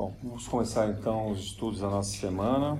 Bom, 0.00 0.16
vamos 0.22 0.48
começar 0.48 0.88
então 0.88 1.30
os 1.30 1.40
estudos 1.40 1.80
da 1.80 1.90
nossa 1.90 2.16
semana. 2.16 2.78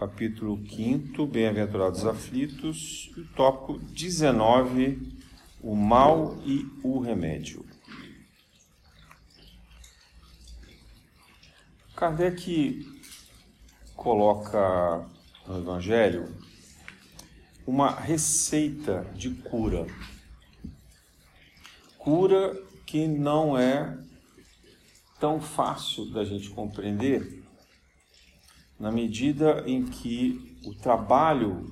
Capítulo 0.00 0.58
5, 0.66 1.26
Bem-aventurados 1.26 2.06
aflitos, 2.06 3.12
e 3.14 3.20
o 3.20 3.28
tópico 3.34 3.78
19, 3.78 5.18
o 5.60 5.76
mal 5.76 6.38
e 6.46 6.66
o 6.82 6.98
remédio. 6.98 7.62
Kardec 11.94 12.88
coloca 13.94 15.06
no 15.46 15.58
Evangelho 15.58 16.34
uma 17.66 17.90
receita 17.90 19.06
de 19.14 19.28
cura. 19.28 19.86
Cura 21.98 22.58
que 22.86 23.06
não 23.06 23.58
é 23.58 24.02
tão 25.24 25.40
fácil 25.40 26.04
da 26.10 26.22
gente 26.22 26.50
compreender 26.50 27.42
na 28.78 28.92
medida 28.92 29.64
em 29.66 29.86
que 29.86 30.58
o 30.66 30.74
trabalho 30.74 31.64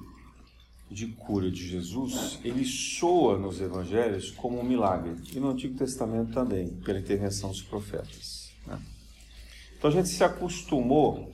de 0.90 1.08
cura 1.08 1.50
de 1.50 1.68
Jesus, 1.68 2.40
ele 2.42 2.64
soa 2.64 3.36
nos 3.36 3.60
evangelhos 3.60 4.30
como 4.30 4.58
um 4.58 4.64
milagre, 4.64 5.16
e 5.34 5.38
no 5.38 5.50
Antigo 5.50 5.76
Testamento 5.76 6.32
também, 6.32 6.70
pela 6.80 6.98
intervenção 6.98 7.50
dos 7.50 7.60
profetas. 7.60 8.54
Né? 8.66 8.80
Então 9.76 9.90
a 9.90 9.92
gente 9.92 10.08
se 10.08 10.24
acostumou 10.24 11.30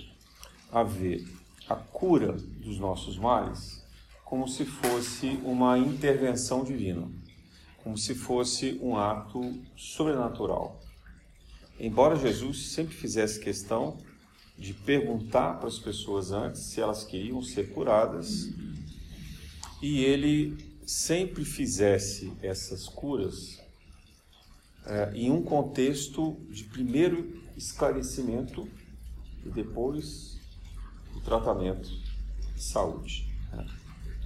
a 0.72 0.82
ver 0.82 1.24
a 1.69 1.77
cura 1.77 2.32
dos 2.32 2.80
nossos 2.80 3.16
males 3.16 3.86
como 4.24 4.48
se 4.48 4.64
fosse 4.64 5.38
uma 5.44 5.78
intervenção 5.78 6.64
divina, 6.64 7.08
como 7.84 7.97
se 7.97 8.12
fosse 8.16 8.77
um 8.82 8.97
ato 8.97 9.41
sobrenatural. 9.77 10.88
Embora 11.79 12.17
Jesus 12.17 12.71
sempre 12.73 12.95
fizesse 12.95 13.39
questão 13.39 13.98
de 14.57 14.75
perguntar 14.75 15.55
para 15.59 15.69
as 15.69 15.79
pessoas 15.79 16.33
antes 16.33 16.62
se 16.62 16.81
elas 16.81 17.05
queriam 17.05 17.41
ser 17.41 17.73
curadas, 17.73 18.51
e 19.81 20.05
ele 20.05 20.56
sempre 20.84 21.45
fizesse 21.45 22.33
essas 22.43 22.89
curas 22.89 23.61
é, 24.84 25.12
em 25.15 25.31
um 25.31 25.43
contexto 25.43 26.37
de 26.51 26.65
primeiro 26.65 27.41
esclarecimento 27.56 28.69
e 29.45 29.51
depois 29.51 30.41
o 31.15 31.21
tratamento 31.21 31.89
de 32.55 32.62
saúde. 32.62 33.33
Né? 33.53 33.67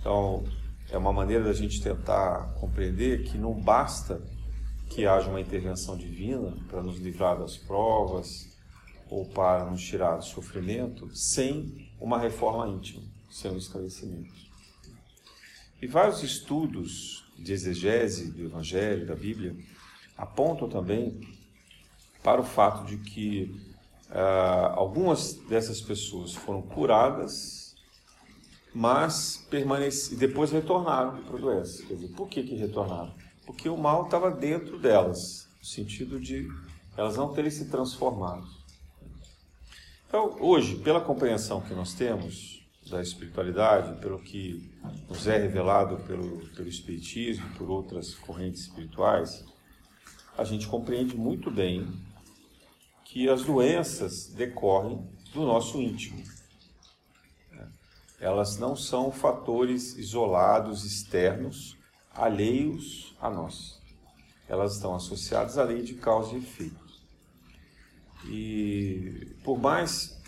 Então, 0.01 0.45
é 0.89 0.97
uma 0.97 1.13
maneira 1.13 1.45
da 1.45 1.53
gente 1.53 1.83
tentar 1.83 2.55
compreender 2.55 3.25
que 3.25 3.37
não 3.37 3.53
basta 3.53 4.23
que 4.95 5.07
haja 5.07 5.31
uma 5.31 5.41
intervenção 5.41 5.97
divina 5.97 6.55
para 6.69 6.83
nos 6.83 6.99
livrar 6.99 7.39
das 7.39 7.57
provas 7.57 8.47
ou 9.09 9.25
para 9.27 9.65
nos 9.65 9.83
tirar 9.83 10.17
do 10.17 10.25
sofrimento 10.25 11.09
sem 11.15 11.91
uma 11.99 12.19
reforma 12.19 12.69
íntima, 12.69 13.03
sem 13.31 13.51
um 13.51 13.57
esclarecimento. 13.57 14.33
E 15.81 15.87
vários 15.87 16.23
estudos 16.23 17.25
de 17.39 17.53
exegese 17.53 18.31
do 18.31 18.45
Evangelho, 18.45 19.07
da 19.07 19.15
Bíblia, 19.15 19.57
apontam 20.17 20.69
também 20.69 21.21
para 22.23 22.41
o 22.41 22.45
fato 22.45 22.85
de 22.85 22.99
que 22.99 23.51
uh, 24.11 24.75
algumas 24.75 25.35
dessas 25.49 25.81
pessoas 25.81 26.35
foram 26.35 26.63
curadas, 26.63 27.75
mas 28.75 29.47
permaneci, 29.51 30.17
depois 30.17 30.53
retornaram 30.53 31.23
para 31.25 31.37
a 31.37 31.41
doença. 31.41 31.85
Quer 31.87 31.95
dizer, 31.95 32.09
por 32.15 32.29
que, 32.29 32.43
que 32.43 32.55
retornaram? 32.55 33.13
Porque 33.53 33.69
o 33.69 33.77
mal 33.77 34.05
estava 34.05 34.31
dentro 34.31 34.79
delas, 34.79 35.47
no 35.59 35.65
sentido 35.65 36.19
de 36.19 36.49
elas 36.97 37.17
não 37.17 37.33
terem 37.33 37.51
se 37.51 37.67
transformado. 37.67 38.47
Então, 40.09 40.37
hoje, 40.41 40.77
pela 40.77 41.01
compreensão 41.01 41.61
que 41.61 41.75
nós 41.75 41.95
temos 41.95 42.67
da 42.91 43.01
espiritualidade, 43.01 44.01
pelo 44.01 44.19
que 44.19 44.71
nos 45.09 45.27
é 45.27 45.39
revelado 45.39 45.99
pelo, 46.05 46.39
pelo 46.51 46.69
Espiritismo, 46.69 47.49
por 47.57 47.71
outras 47.71 48.15
correntes 48.15 48.63
espirituais, 48.63 49.45
a 50.37 50.45
gente 50.45 50.67
compreende 50.67 51.17
muito 51.17 51.51
bem 51.51 51.87
que 53.05 53.29
as 53.29 53.45
doenças 53.45 54.27
decorrem 54.29 55.07
do 55.33 55.43
nosso 55.43 55.81
íntimo. 55.81 56.23
Elas 58.19 58.59
não 58.59 58.75
são 58.75 59.11
fatores 59.13 59.97
isolados, 59.97 60.85
externos, 60.85 61.77
alheios 62.15 63.12
a 63.23 63.31
nós. 63.31 63.81
Elas 64.49 64.75
estão 64.75 64.95
associadas 64.95 65.57
à 65.57 65.63
lei 65.63 65.83
de 65.83 65.95
causa 65.95 66.35
e 66.35 66.39
efeito. 66.39 66.83
E 68.27 69.35
por 69.43 69.59
mais 69.59 70.21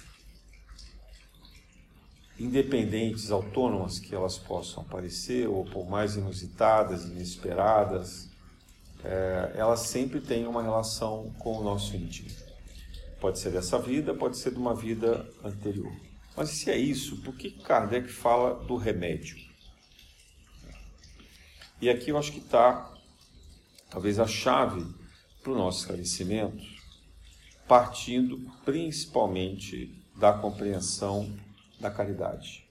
independentes, 2.39 3.31
autônomas 3.31 3.99
que 3.99 4.15
elas 4.15 4.39
possam 4.39 4.85
parecer, 4.85 5.49
ou 5.49 5.65
por 5.65 5.89
mais 5.89 6.17
inusitadas, 6.17 7.05
inesperadas, 7.05 8.31
é, 9.05 9.53
elas 9.55 9.81
sempre 9.81 10.21
têm 10.21 10.47
uma 10.47 10.63
relação 10.63 11.33
com 11.39 11.59
o 11.59 11.63
nosso 11.63 11.95
íntimo. 11.97 12.31
Pode 13.21 13.39
ser 13.39 13.51
dessa 13.51 13.79
vida, 13.79 14.15
pode 14.15 14.37
ser 14.37 14.53
de 14.53 14.59
uma 14.59 14.75
vida 14.75 15.29
anterior. 15.45 15.93
Mas 16.37 16.51
se 16.51 16.71
é 16.71 16.77
isso, 16.77 17.23
por 17.23 17.37
que 17.37 17.51
Kardec 17.51 18.09
fala 18.09 18.55
do 18.65 18.77
remédio? 18.77 19.37
E 21.81 21.91
aqui 21.91 22.11
eu 22.11 22.19
acho 22.19 22.33
que 22.33 22.39
está, 22.39 22.93
talvez, 23.91 24.19
a 24.19 24.27
chave 24.27 24.85
para 25.43 25.53
o 25.53 25.57
nosso 25.57 25.81
esclarecimento, 25.81 26.65
partindo 27.69 28.39
principalmente 28.65 30.03
da 30.17 30.33
compreensão 30.33 31.31
da 31.81 31.91
caridade, 31.91 32.67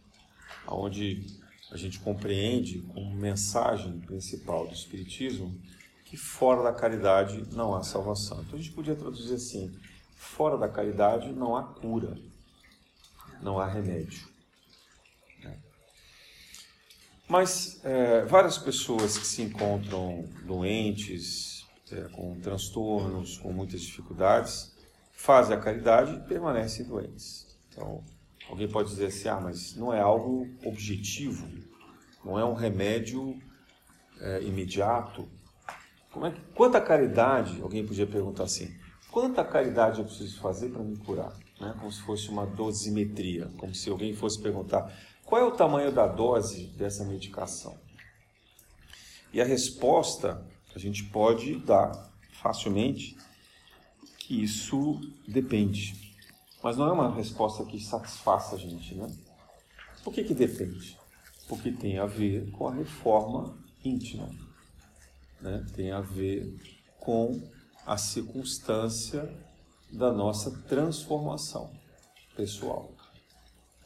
onde 0.67 1.25
a 1.71 1.77
gente 1.77 1.99
compreende 1.99 2.81
como 2.93 3.13
mensagem 3.13 3.99
principal 3.99 4.67
do 4.67 4.73
Espiritismo 4.73 5.59
que 6.05 6.17
fora 6.17 6.61
da 6.61 6.71
caridade 6.71 7.43
não 7.51 7.73
há 7.73 7.83
salvação. 7.83 8.41
Então 8.41 8.57
a 8.57 8.61
gente 8.61 8.73
podia 8.73 8.95
traduzir 8.95 9.33
assim: 9.33 9.75
fora 10.15 10.57
da 10.57 10.69
caridade 10.69 11.31
não 11.31 11.55
há 11.55 11.63
cura, 11.63 12.15
não 13.41 13.59
há 13.59 13.67
remédio. 13.67 14.32
Mas 17.27 17.79
é, 17.83 18.25
várias 18.25 18.57
pessoas 18.57 19.17
que 19.17 19.25
se 19.25 19.41
encontram 19.41 20.25
doentes, 20.45 21.65
é, 21.91 22.01
com 22.09 22.39
transtornos, 22.39 23.37
com 23.37 23.51
muitas 23.51 23.81
dificuldades, 23.81 24.73
fazem 25.11 25.55
a 25.55 25.59
caridade 25.59 26.15
e 26.15 26.19
permanecem 26.27 26.85
doentes. 26.85 27.57
Então, 27.69 28.03
alguém 28.49 28.67
pode 28.67 28.89
dizer 28.89 29.07
assim: 29.07 29.29
ah, 29.29 29.39
mas 29.39 29.75
não 29.75 29.93
é 29.93 30.01
algo 30.01 30.47
objetivo, 30.65 31.47
não 32.23 32.37
é 32.37 32.43
um 32.43 32.53
remédio 32.53 33.39
é, 34.19 34.41
imediato. 34.43 35.27
Como 36.11 36.25
é 36.25 36.31
que, 36.31 36.41
quanta 36.53 36.79
caridade, 36.79 37.59
alguém 37.61 37.85
podia 37.85 38.05
perguntar 38.05 38.43
assim, 38.43 38.71
quanta 39.09 39.43
caridade 39.43 39.99
eu 39.99 40.05
preciso 40.05 40.39
fazer 40.39 40.69
para 40.69 40.83
me 40.83 40.97
curar? 40.97 41.33
Né? 41.59 41.73
Como 41.79 41.91
se 41.91 42.01
fosse 42.01 42.29
uma 42.29 42.45
dosimetria, 42.45 43.49
como 43.57 43.73
se 43.73 43.89
alguém 43.89 44.13
fosse 44.13 44.39
perguntar 44.41 44.93
qual 45.33 45.41
é 45.41 45.45
o 45.45 45.49
tamanho 45.57 45.91
da 45.91 46.05
dose 46.05 46.67
dessa 46.77 47.03
medicação? 47.03 47.75
E 49.33 49.41
a 49.41 49.43
resposta 49.43 50.45
a 50.75 50.77
gente 50.77 51.05
pode 51.05 51.55
dar 51.55 51.91
facilmente 52.33 53.17
que 54.19 54.43
isso 54.43 55.01
depende. 55.27 56.13
Mas 56.61 56.77
não 56.77 56.87
é 56.87 56.91
uma 56.91 57.15
resposta 57.15 57.65
que 57.65 57.83
satisfaça 57.83 58.55
a 58.55 58.59
gente, 58.59 58.93
né? 58.93 59.07
Por 60.03 60.13
que, 60.13 60.23
que 60.23 60.35
depende? 60.35 60.99
Porque 61.47 61.71
tem 61.71 61.97
a 61.97 62.05
ver 62.05 62.51
com 62.51 62.67
a 62.67 62.73
reforma 62.75 63.57
íntima, 63.83 64.29
né? 65.41 65.65
tem 65.75 65.91
a 65.91 66.01
ver 66.01 66.61
com 66.99 67.41
a 67.87 67.97
circunstância 67.97 69.35
da 69.91 70.11
nossa 70.11 70.51
transformação 70.67 71.73
pessoal 72.35 72.92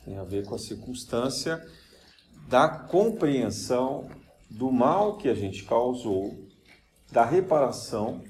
tem 0.08 0.18
a 0.18 0.24
ver 0.24 0.46
com 0.46 0.56
a 0.56 0.58
circunstância 0.58 1.62
da 2.48 2.70
compreensão 2.70 4.10
do 4.50 4.72
mal 4.72 5.18
que 5.18 5.28
a 5.28 5.34
gente 5.34 5.66
causou, 5.66 6.48
da 7.12 7.26
reparação 7.26 8.24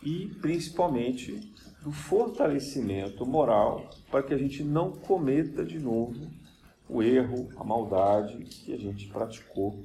e 0.00 0.28
principalmente 0.40 1.52
do 1.82 1.90
fortalecimento 1.90 3.26
moral 3.26 3.90
para 4.12 4.22
que 4.22 4.32
a 4.32 4.38
gente 4.38 4.62
não 4.62 4.92
cometa 4.92 5.64
de 5.64 5.80
novo 5.80 6.30
o 6.88 7.02
erro, 7.02 7.48
a 7.56 7.64
maldade 7.64 8.44
que 8.44 8.72
a 8.72 8.78
gente 8.78 9.08
praticou 9.08 9.84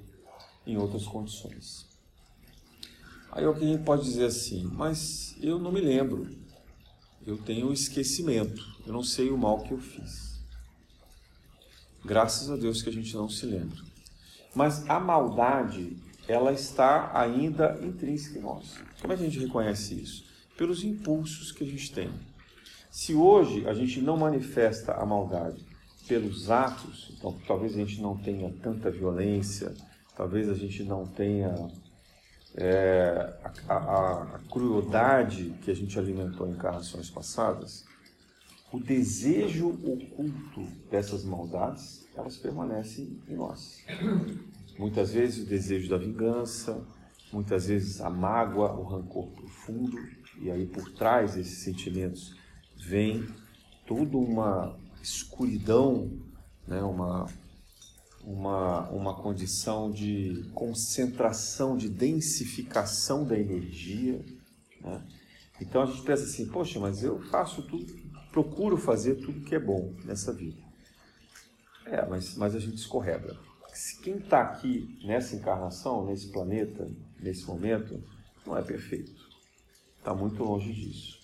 em 0.67 0.77
outras 0.77 1.07
condições. 1.07 1.87
Aí 3.31 3.43
alguém 3.43 3.75
pode 3.79 4.03
dizer 4.03 4.25
assim, 4.25 4.65
mas 4.65 5.35
eu 5.41 5.57
não 5.57 5.71
me 5.71 5.81
lembro, 5.81 6.29
eu 7.25 7.37
tenho 7.37 7.73
esquecimento, 7.73 8.63
eu 8.85 8.93
não 8.93 9.03
sei 9.03 9.31
o 9.31 9.37
mal 9.37 9.63
que 9.63 9.71
eu 9.71 9.79
fiz. 9.79 10.28
Graças 12.03 12.49
a 12.49 12.55
Deus 12.55 12.81
que 12.81 12.89
a 12.89 12.93
gente 12.93 13.15
não 13.15 13.29
se 13.29 13.45
lembra. 13.45 13.77
Mas 14.55 14.89
a 14.89 14.99
maldade, 14.99 15.97
ela 16.27 16.51
está 16.51 17.11
ainda 17.13 17.79
intrínseca 17.83 18.39
em 18.39 18.41
nós. 18.41 18.77
Como 19.01 19.13
é 19.13 19.17
que 19.17 19.23
a 19.23 19.25
gente 19.25 19.39
reconhece 19.39 19.93
isso? 19.95 20.25
Pelos 20.57 20.83
impulsos 20.83 21.51
que 21.51 21.63
a 21.63 21.67
gente 21.67 21.91
tem. 21.91 22.09
Se 22.89 23.13
hoje 23.13 23.67
a 23.67 23.73
gente 23.73 24.01
não 24.01 24.17
manifesta 24.17 24.93
a 24.93 25.05
maldade 25.05 25.63
pelos 26.07 26.49
atos, 26.49 27.13
então 27.15 27.37
talvez 27.47 27.73
a 27.75 27.77
gente 27.77 28.01
não 28.01 28.17
tenha 28.17 28.51
tanta 28.63 28.89
violência, 28.89 29.73
talvez 30.15 30.49
a 30.49 30.55
gente 30.55 30.83
não 30.83 31.05
tenha 31.05 31.69
é, 32.55 33.31
a, 33.67 33.73
a, 33.73 34.23
a 34.35 34.39
crueldade 34.49 35.53
que 35.61 35.69
a 35.69 35.75
gente 35.75 35.97
alimentou 35.99 36.47
em 36.47 36.51
encarnações 36.51 37.09
passadas, 37.09 37.85
o 38.71 38.79
desejo 38.79 39.69
oculto 39.69 40.61
dessas 40.91 41.23
maldades, 41.23 42.07
elas 42.15 42.37
permanecem 42.37 43.19
em 43.27 43.35
nós. 43.35 43.83
Muitas 44.77 45.11
vezes 45.11 45.43
o 45.43 45.49
desejo 45.49 45.89
da 45.89 45.97
vingança, 45.97 46.85
muitas 47.33 47.67
vezes 47.67 47.99
a 47.99 48.09
mágoa, 48.09 48.73
o 48.73 48.83
rancor 48.83 49.27
profundo, 49.31 49.97
e 50.39 50.51
aí 50.51 50.65
por 50.65 50.91
trás 50.91 51.33
desses 51.33 51.59
sentimentos 51.59 52.35
vem 52.77 53.27
toda 53.85 54.17
uma 54.17 54.77
escuridão, 55.01 56.11
né, 56.67 56.81
uma, 56.81 57.25
uma, 58.23 58.89
uma 58.89 59.15
condição 59.15 59.89
de 59.91 60.49
concentração, 60.53 61.75
de 61.75 61.89
densificação 61.89 63.25
da 63.25 63.37
energia. 63.37 64.23
Né? 64.81 65.03
Então 65.59 65.81
a 65.81 65.85
gente 65.87 66.03
pensa 66.03 66.23
assim, 66.23 66.47
poxa, 66.47 66.79
mas 66.79 67.03
eu 67.03 67.19
faço 67.23 67.63
tudo, 67.63 67.91
procuro 68.31 68.77
fazer 68.77 69.15
tudo 69.15 69.41
que 69.41 69.55
é 69.55 69.59
bom 69.59 69.93
nessa 70.05 70.33
vida. 70.33 70.61
É, 71.85 72.05
mas, 72.05 72.35
mas 72.35 72.55
a 72.55 72.59
gente 72.59 72.75
escorrega. 72.75 73.37
Quem 74.03 74.17
está 74.17 74.41
aqui 74.41 74.99
nessa 75.03 75.35
encarnação, 75.35 76.05
nesse 76.05 76.31
planeta, 76.31 76.89
nesse 77.19 77.45
momento, 77.45 78.01
não 78.45 78.57
é 78.57 78.61
perfeito. 78.61 79.11
Está 79.97 80.13
muito 80.13 80.43
longe 80.43 80.71
disso. 80.73 81.19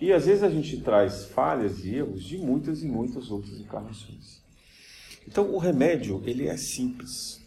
E 0.00 0.12
às 0.12 0.26
vezes 0.26 0.42
a 0.42 0.50
gente 0.50 0.80
traz 0.80 1.26
falhas 1.26 1.84
e 1.84 1.94
erros 1.94 2.22
de 2.22 2.36
muitas 2.38 2.82
e 2.82 2.86
muitas 2.86 3.30
outras 3.30 3.58
encarnações. 3.58 4.42
Então 5.26 5.52
o 5.52 5.58
remédio, 5.58 6.22
ele 6.24 6.46
é 6.46 6.56
simples. 6.56 7.40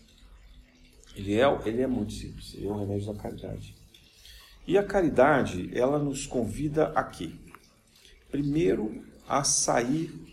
Ele 1.15 1.35
é, 1.35 1.43
ele 1.65 1.81
é 1.81 1.87
muito 1.87 2.13
simples. 2.13 2.53
Ele 2.55 2.67
é 2.67 2.71
um 2.71 2.79
remédio 2.79 3.13
da 3.13 3.21
caridade. 3.21 3.75
E 4.67 4.77
a 4.77 4.83
caridade, 4.83 5.69
ela 5.77 5.99
nos 5.99 6.25
convida 6.25 6.89
a 6.89 7.03
quê? 7.03 7.31
Primeiro, 8.31 9.03
a 9.27 9.43
sair 9.43 10.29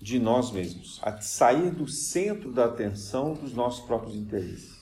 de 0.00 0.18
nós 0.18 0.50
mesmos, 0.52 1.00
a 1.02 1.20
sair 1.20 1.70
do 1.70 1.88
centro 1.88 2.52
da 2.52 2.66
atenção 2.66 3.34
dos 3.34 3.52
nossos 3.52 3.84
próprios 3.84 4.14
interesses. 4.14 4.78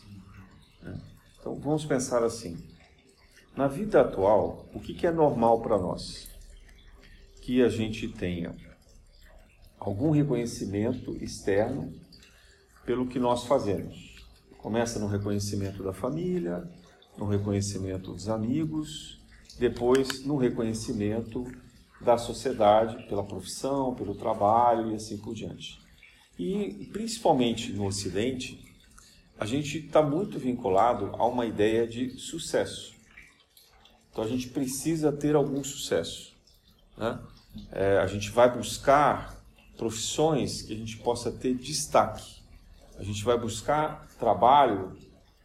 Né? 0.83 1.01
Então 1.39 1.59
vamos 1.59 1.85
pensar 1.85 2.23
assim: 2.23 2.57
na 3.57 3.67
vida 3.67 4.01
atual, 4.01 4.69
o 4.75 4.81
que 4.81 5.07
é 5.07 5.11
normal 5.11 5.63
para 5.63 5.79
nós? 5.79 6.29
Que 7.41 7.63
a 7.63 7.69
gente 7.69 8.09
tenha 8.09 8.55
algum 9.79 10.11
reconhecimento 10.11 11.17
externo 11.23 11.93
pelo 12.85 13.07
que 13.07 13.19
nós 13.19 13.45
fazemos. 13.45 14.17
Começa 14.59 14.99
no 14.99 15.07
reconhecimento 15.07 15.83
da 15.83 15.93
família, 15.93 16.69
no 17.17 17.27
reconhecimento 17.27 18.13
dos 18.13 18.29
amigos, 18.29 19.21
depois 19.59 20.25
no 20.25 20.37
reconhecimento 20.37 21.45
da 22.01 22.19
sociedade 22.19 23.07
pela 23.09 23.25
profissão, 23.25 23.95
pelo 23.95 24.15
trabalho 24.15 24.93
e 24.93 24.95
assim 24.95 25.17
por 25.19 25.35
diante. 25.35 25.79
E 26.39 26.89
principalmente 26.93 27.73
no 27.73 27.87
Ocidente, 27.87 28.63
a 29.39 29.47
gente 29.47 29.79
está 29.79 30.03
muito 30.03 30.39
vinculado 30.39 31.13
a 31.15 31.27
uma 31.27 31.47
ideia 31.47 31.87
de 31.87 32.19
sucesso. 32.19 32.95
Então 34.11 34.25
a 34.25 34.29
gente 34.29 34.49
precisa 34.49 35.13
ter 35.13 35.35
algum 35.35 35.63
sucesso. 35.63 36.35
Né? 36.97 37.19
É, 37.73 37.99
a 37.99 38.07
gente 38.07 38.31
vai 38.31 38.55
buscar 38.55 39.37
profissões 39.77 40.63
que 40.63 40.73
a 40.73 40.77
gente 40.77 40.97
possa 40.99 41.31
ter 41.31 41.55
destaque. 41.55 42.37
A 42.99 43.03
gente 43.03 43.23
vai 43.23 43.39
buscar 43.39 44.09
trabalho 44.19 44.97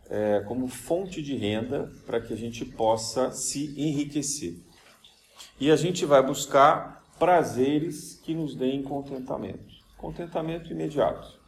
é, 0.10 0.42
como 0.48 0.68
fonte 0.68 1.22
de 1.22 1.36
renda 1.36 1.92
para 2.06 2.22
que 2.22 2.34
a 2.34 2.38
gente 2.38 2.64
possa 2.64 3.32
se 3.32 3.74
enriquecer. 3.78 4.58
E 5.62 5.70
a 5.70 5.76
gente 5.76 6.08
vai 6.08 6.26
buscar 6.26 7.06
prazeres 7.20 8.20
que 8.24 8.34
nos 8.34 8.56
deem 8.56 8.82
contentamento. 8.82 9.72
Contentamento 9.96 10.72
imediato. 10.72 11.40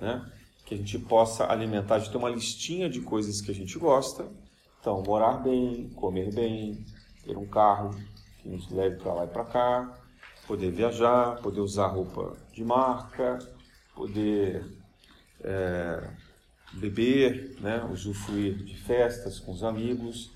Né? 0.00 0.24
Que 0.64 0.74
a 0.74 0.78
gente 0.78 0.98
possa 1.00 1.44
alimentar, 1.44 1.96
a 1.96 1.98
gente 1.98 2.10
tem 2.10 2.18
uma 2.18 2.30
listinha 2.30 2.88
de 2.88 3.02
coisas 3.02 3.42
que 3.42 3.50
a 3.50 3.54
gente 3.54 3.78
gosta. 3.78 4.26
Então, 4.80 5.02
morar 5.02 5.34
bem, 5.42 5.90
comer 5.90 6.32
bem, 6.34 6.82
ter 7.26 7.36
um 7.36 7.46
carro 7.46 7.90
que 8.38 8.48
nos 8.48 8.70
leve 8.70 8.96
para 8.96 9.12
lá 9.12 9.24
e 9.24 9.28
para 9.28 9.44
cá, 9.44 9.98
poder 10.46 10.70
viajar, 10.70 11.36
poder 11.42 11.60
usar 11.60 11.88
roupa 11.88 12.38
de 12.54 12.64
marca, 12.64 13.38
poder 13.94 14.64
é, 15.42 16.10
beber, 16.72 17.54
né, 17.60 17.86
usufruir 17.92 18.64
de 18.64 18.78
festas 18.78 19.38
com 19.38 19.52
os 19.52 19.62
amigos 19.62 20.32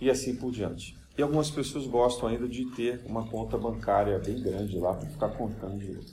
e 0.00 0.08
assim 0.08 0.36
por 0.36 0.52
diante. 0.52 0.96
E 1.16 1.22
algumas 1.22 1.50
pessoas 1.50 1.86
gostam 1.86 2.28
ainda 2.28 2.46
de 2.46 2.66
ter 2.72 3.00
uma 3.06 3.26
conta 3.26 3.56
bancária 3.56 4.18
bem 4.18 4.40
grande 4.40 4.78
lá 4.78 4.92
para 4.92 5.08
ficar 5.08 5.28
contando 5.30 5.78
dinheiro. 5.78 6.04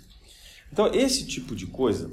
Então, 0.71 0.87
esse 0.93 1.27
tipo 1.27 1.55
de 1.55 1.67
coisa 1.67 2.09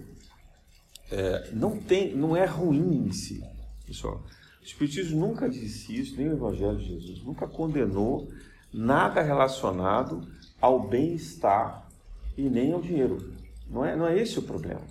é, 1.10 1.50
não, 1.52 1.78
tem, 1.78 2.14
não 2.14 2.36
é 2.36 2.44
ruim 2.44 3.06
em 3.06 3.12
si, 3.12 3.42
pessoal. 3.86 4.22
O 4.60 4.64
Espiritismo 4.64 5.18
nunca 5.18 5.48
disse 5.48 5.98
isso, 5.98 6.16
nem 6.16 6.28
o 6.28 6.32
Evangelho 6.32 6.76
de 6.78 6.84
Jesus, 6.84 7.22
nunca 7.22 7.46
condenou 7.46 8.28
nada 8.72 9.22
relacionado 9.22 10.26
ao 10.60 10.86
bem-estar 10.86 11.88
e 12.36 12.42
nem 12.42 12.72
ao 12.72 12.82
dinheiro. 12.82 13.32
Não 13.68 13.84
é, 13.84 13.96
não 13.96 14.06
é 14.06 14.18
esse 14.18 14.38
o 14.38 14.42
problema. 14.42 14.82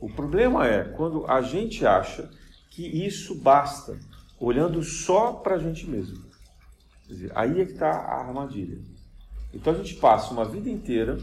O 0.00 0.08
problema 0.08 0.66
é 0.66 0.84
quando 0.84 1.26
a 1.26 1.42
gente 1.42 1.86
acha 1.86 2.30
que 2.70 2.86
isso 2.86 3.34
basta, 3.34 3.98
olhando 4.40 4.82
só 4.82 5.32
para 5.32 5.56
a 5.56 5.58
gente 5.58 5.88
mesmo. 5.88 6.24
Dizer, 7.08 7.32
aí 7.34 7.60
é 7.60 7.64
que 7.64 7.72
está 7.72 7.90
a 7.90 8.20
armadilha. 8.20 8.80
Então 9.52 9.72
a 9.72 9.76
gente 9.76 9.94
passa 9.96 10.32
uma 10.32 10.44
vida 10.44 10.70
inteira 10.70 11.18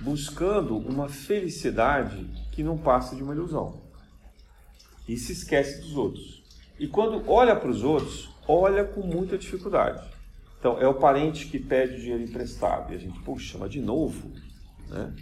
buscando 0.00 0.76
uma 0.76 1.08
felicidade 1.08 2.24
que 2.52 2.62
não 2.62 2.78
passa 2.78 3.14
de 3.14 3.22
uma 3.22 3.34
ilusão. 3.34 3.80
E 5.08 5.16
se 5.16 5.32
esquece 5.32 5.80
dos 5.80 5.96
outros. 5.96 6.42
E 6.78 6.86
quando 6.86 7.28
olha 7.28 7.54
para 7.56 7.68
os 7.68 7.82
outros, 7.82 8.30
olha 8.46 8.84
com 8.84 9.02
muita 9.02 9.36
dificuldade. 9.36 10.08
Então, 10.58 10.78
é 10.78 10.86
o 10.86 10.94
parente 10.94 11.46
que 11.46 11.58
pede 11.58 12.00
dinheiro 12.00 12.22
emprestado. 12.22 12.92
E 12.92 12.96
a 12.96 12.98
gente, 12.98 13.18
puxa, 13.20 13.56
mas 13.58 13.70
de 13.70 13.80
novo, 13.80 14.30
né? 14.88 15.12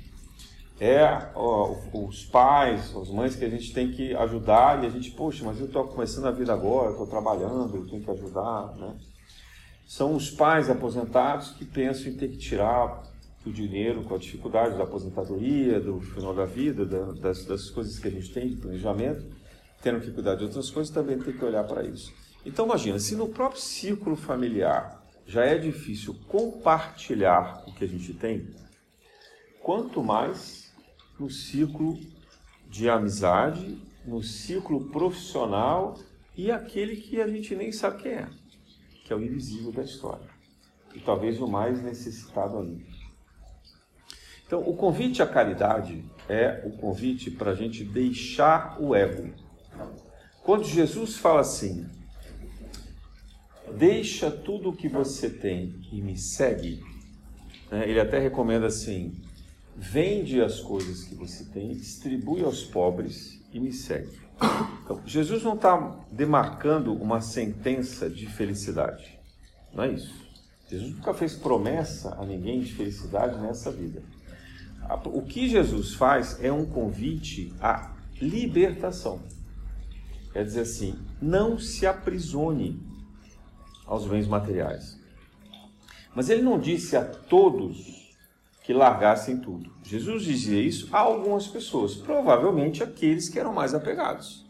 É 0.80 1.32
ó, 1.34 1.74
os 1.92 2.24
pais, 2.24 2.94
as 2.94 3.08
mães 3.10 3.34
que 3.34 3.44
a 3.44 3.48
gente 3.48 3.72
tem 3.72 3.90
que 3.90 4.14
ajudar 4.14 4.82
e 4.82 4.86
a 4.86 4.90
gente, 4.90 5.10
poxa, 5.10 5.44
mas 5.44 5.58
eu 5.58 5.66
estou 5.66 5.84
começando 5.88 6.26
a 6.26 6.30
vida 6.30 6.52
agora, 6.52 6.92
estou 6.92 7.06
trabalhando, 7.06 7.76
eu 7.76 7.86
tenho 7.86 8.02
que 8.02 8.10
ajudar, 8.10 8.76
né? 8.76 8.94
São 9.88 10.14
os 10.14 10.30
pais 10.30 10.68
aposentados 10.68 11.52
que 11.52 11.64
pensam 11.64 12.08
em 12.08 12.14
ter 12.14 12.28
que 12.28 12.36
tirar 12.36 13.02
o 13.46 13.50
dinheiro 13.50 14.04
com 14.04 14.16
a 14.16 14.18
dificuldade 14.18 14.76
da 14.76 14.84
aposentadoria, 14.84 15.80
do 15.80 15.98
final 15.98 16.34
da 16.34 16.44
vida, 16.44 16.84
da, 16.84 17.12
das, 17.12 17.46
das 17.46 17.70
coisas 17.70 17.98
que 17.98 18.06
a 18.06 18.10
gente 18.10 18.30
tem 18.30 18.50
de 18.50 18.56
planejamento, 18.56 19.24
tendo 19.80 20.02
que 20.02 20.10
cuidar 20.10 20.34
de 20.34 20.44
outras 20.44 20.68
coisas, 20.70 20.92
também 20.92 21.18
tem 21.18 21.32
que 21.32 21.42
olhar 21.42 21.64
para 21.64 21.82
isso. 21.84 22.12
Então 22.44 22.66
imagina, 22.66 22.98
se 22.98 23.16
no 23.16 23.30
próprio 23.30 23.62
círculo 23.62 24.14
familiar 24.14 25.02
já 25.26 25.46
é 25.46 25.56
difícil 25.56 26.14
compartilhar 26.28 27.64
o 27.66 27.72
que 27.72 27.84
a 27.84 27.88
gente 27.88 28.12
tem, 28.12 28.46
quanto 29.62 30.02
mais 30.02 30.70
no 31.18 31.30
ciclo 31.30 31.98
de 32.68 32.90
amizade, 32.90 33.80
no 34.04 34.22
ciclo 34.22 34.90
profissional 34.90 35.98
e 36.36 36.50
aquele 36.50 36.94
que 36.96 37.22
a 37.22 37.26
gente 37.26 37.56
nem 37.56 37.72
sabe 37.72 38.02
quem 38.02 38.12
é, 38.12 38.28
que 39.08 39.12
é 39.14 39.16
o 39.16 39.24
invisível 39.24 39.72
da 39.72 39.82
história. 39.82 40.28
E 40.94 41.00
talvez 41.00 41.40
o 41.40 41.48
mais 41.48 41.82
necessitado 41.82 42.58
ainda. 42.58 42.84
Então, 44.46 44.60
o 44.60 44.76
convite 44.76 45.22
à 45.22 45.26
caridade 45.26 46.04
é 46.28 46.62
o 46.66 46.76
convite 46.76 47.30
para 47.30 47.52
a 47.52 47.54
gente 47.54 47.82
deixar 47.84 48.76
o 48.78 48.94
ego. 48.94 49.32
Quando 50.42 50.64
Jesus 50.64 51.16
fala 51.16 51.40
assim, 51.40 51.88
deixa 53.78 54.30
tudo 54.30 54.68
o 54.68 54.76
que 54.76 54.88
você 54.88 55.30
tem 55.30 55.80
e 55.90 56.02
me 56.02 56.18
segue. 56.18 56.82
Né? 57.70 57.88
Ele 57.88 58.00
até 58.00 58.18
recomenda 58.18 58.66
assim: 58.66 59.12
vende 59.78 60.42
as 60.42 60.58
coisas 60.58 61.04
que 61.04 61.14
você 61.14 61.44
tem, 61.44 61.72
distribui 61.72 62.42
aos 62.42 62.64
pobres 62.64 63.40
e 63.52 63.60
me 63.60 63.72
segue. 63.72 64.18
Então, 64.82 65.00
Jesus 65.06 65.42
não 65.44 65.54
está 65.54 66.04
demarcando 66.10 66.92
uma 66.92 67.20
sentença 67.20 68.10
de 68.10 68.26
felicidade. 68.26 69.18
Não 69.72 69.84
é 69.84 69.92
isso. 69.92 70.12
Jesus 70.68 70.94
nunca 70.96 71.14
fez 71.14 71.34
promessa 71.36 72.14
a 72.20 72.26
ninguém 72.26 72.60
de 72.60 72.74
felicidade 72.74 73.38
nessa 73.40 73.70
vida. 73.70 74.02
O 75.04 75.22
que 75.22 75.48
Jesus 75.48 75.94
faz 75.94 76.42
é 76.42 76.52
um 76.52 76.66
convite 76.66 77.54
à 77.60 77.94
libertação. 78.20 79.20
Quer 80.32 80.44
dizer 80.44 80.60
assim, 80.60 80.98
não 81.22 81.58
se 81.58 81.86
aprisione 81.86 82.82
aos 83.86 84.06
bens 84.06 84.26
materiais. 84.26 84.98
Mas 86.14 86.28
ele 86.28 86.42
não 86.42 86.58
disse 86.58 86.96
a 86.96 87.04
todos 87.04 87.97
que 88.68 88.74
largassem 88.74 89.38
tudo. 89.38 89.72
Jesus 89.82 90.24
dizia 90.24 90.60
isso 90.60 90.94
a 90.94 90.98
algumas 90.98 91.46
pessoas, 91.46 91.94
provavelmente 91.94 92.82
aqueles 92.82 93.26
que 93.26 93.38
eram 93.38 93.54
mais 93.54 93.72
apegados. 93.72 94.44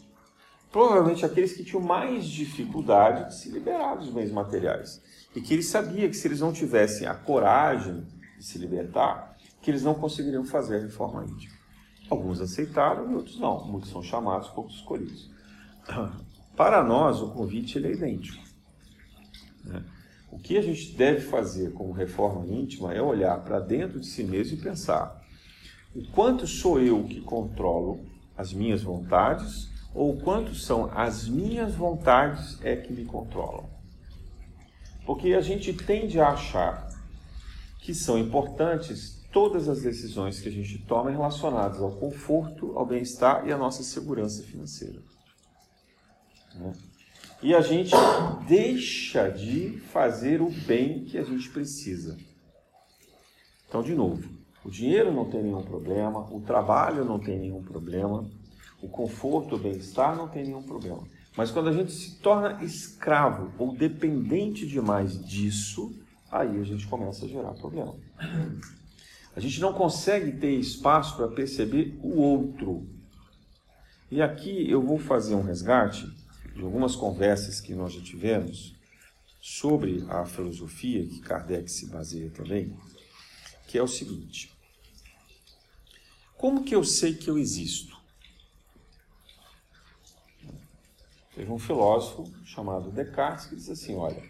Provavelmente 0.73 1.25
aqueles 1.25 1.53
que 1.53 1.63
tinham 1.63 1.81
mais 1.81 2.25
dificuldade 2.25 3.29
de 3.29 3.37
se 3.37 3.49
liberar 3.49 3.95
dos 3.95 4.11
bens 4.11 4.33
materiais. 4.33 5.01
E 5.37 5.41
que 5.41 5.55
ele 5.55 5.63
sabia 5.63 6.09
que 6.09 6.17
se 6.17 6.27
eles 6.27 6.41
não 6.41 6.53
tivessem 6.53 7.07
a 7.07 7.15
coragem 7.15 8.09
de 8.37 8.45
se 8.45 8.59
libertar, 8.59 9.37
que 9.63 9.71
eles 9.71 9.85
não 9.85 9.95
conseguiriam 9.95 10.45
fazer 10.45 10.79
a 10.79 10.81
reforma 10.81 11.25
íntima. 11.25 11.55
Alguns 12.11 12.41
aceitaram 12.41 13.13
e 13.13 13.15
outros 13.15 13.39
não. 13.39 13.69
Muitos 13.69 13.89
são 13.89 14.03
chamados, 14.03 14.49
poucos 14.49 14.75
escolhidos. 14.75 15.31
Para 16.57 16.83
nós, 16.83 17.21
o 17.21 17.31
convite 17.31 17.79
ele 17.79 17.87
é 17.87 17.93
idêntico. 17.93 18.43
Né? 19.63 19.85
O 20.31 20.39
que 20.39 20.59
a 20.59 20.63
gente 20.63 20.93
deve 20.93 21.21
fazer 21.21 21.73
como 21.73 21.93
reforma 21.93 22.47
íntima 22.47 22.93
é 22.93 23.01
olhar 23.01 23.43
para 23.45 23.61
dentro 23.61 23.99
de 23.99 24.07
si 24.07 24.23
mesmo 24.23 24.59
e 24.59 24.61
pensar: 24.61 25.23
o 25.95 26.07
quanto 26.13 26.47
sou 26.47 26.81
eu 26.81 27.05
que 27.05 27.21
controlo 27.21 28.01
as 28.37 28.53
minhas 28.53 28.83
vontades 28.83 29.69
ou 29.95 30.15
o 30.15 30.21
quanto 30.21 30.55
são 30.55 30.91
as 30.95 31.27
minhas 31.29 31.75
vontades 31.75 32.59
é 32.63 32.77
que 32.77 32.93
me 32.93 33.05
controlam? 33.05 33.69
Porque 35.07 35.33
a 35.33 35.41
gente 35.41 35.73
tende 35.73 36.21
a 36.21 36.29
achar 36.29 36.87
que 37.81 37.95
são 37.95 38.19
importantes 38.19 39.27
todas 39.33 39.69
as 39.69 39.83
decisões 39.83 40.41
que 40.41 40.49
a 40.49 40.53
gente 40.53 40.79
toma 40.87 41.11
relacionadas 41.11 41.81
ao 41.81 41.93
conforto, 41.93 42.77
ao 42.77 42.85
bem-estar 42.85 43.47
e 43.47 43.53
à 43.53 43.57
nossa 43.57 43.83
segurança 43.83 44.43
financeira. 44.43 45.01
Né? 46.55 46.73
E 47.41 47.55
a 47.55 47.61
gente 47.61 47.93
deixa 48.49 49.29
de 49.29 49.79
fazer 49.93 50.43
o 50.43 50.51
bem 50.51 51.05
que 51.05 51.17
a 51.17 51.23
gente 51.23 51.49
precisa. 51.51 52.17
Então, 53.69 53.81
de 53.81 53.95
novo, 53.95 54.29
o 54.65 54.71
dinheiro 54.71 55.13
não 55.13 55.25
tem 55.25 55.43
nenhum 55.45 55.63
problema, 55.63 56.27
o 56.33 56.41
trabalho 56.41 57.05
não 57.05 57.19
tem 57.19 57.39
nenhum 57.39 57.63
problema, 57.63 58.29
o 58.83 58.89
conforto, 58.89 59.55
o 59.55 59.59
bem-estar 59.59 60.17
não 60.17 60.27
tem 60.27 60.45
nenhum 60.45 60.63
problema. 60.63 61.03
Mas 61.37 61.53
quando 61.53 61.69
a 61.69 61.73
gente 61.73 61.93
se 61.93 62.17
torna 62.17 62.65
escravo 62.65 63.53
ou 63.57 63.73
dependente 63.73 64.67
demais 64.67 65.25
disso, 65.25 65.95
aí 66.33 66.61
a 66.61 66.65
gente 66.65 66.89
começa 66.89 67.25
a 67.25 67.29
gerar 67.29 67.53
problema. 67.53 67.95
A 69.37 69.41
gente 69.41 69.61
não 69.61 69.73
consegue 69.73 70.33
ter 70.33 70.51
espaço 70.55 71.17
para 71.17 71.29
perceber 71.29 71.97
o 72.03 72.21
outro. 72.21 72.89
E 74.11 74.21
aqui 74.21 74.69
eu 74.69 74.83
vou 74.83 74.99
fazer 74.99 75.37
um 75.37 75.43
resgate 75.43 76.13
de 76.59 76.65
algumas 76.65 76.97
conversas 76.97 77.61
que 77.61 77.73
nós 77.73 77.93
já 77.93 78.01
tivemos 78.01 78.75
sobre 79.41 80.05
a 80.09 80.27
filosofia, 80.27 81.07
que 81.07 81.21
Kardec 81.21 81.71
se 81.71 81.87
baseia 81.87 82.29
também, 82.31 82.77
que 83.69 83.79
é 83.79 83.83
o 83.83 83.87
seguinte: 83.87 84.51
Como 86.37 86.65
que 86.65 86.75
eu 86.75 86.83
sei 86.83 87.15
que 87.15 87.31
eu 87.31 87.39
existo? 87.39 87.97
Teve 91.33 91.53
um 91.53 91.61
filósofo 91.61 92.29
chamado 92.45 92.91
Descartes 92.91 93.47
que 93.47 93.55
diz 93.55 93.71
assim: 93.71 93.95
Olha, 93.95 94.21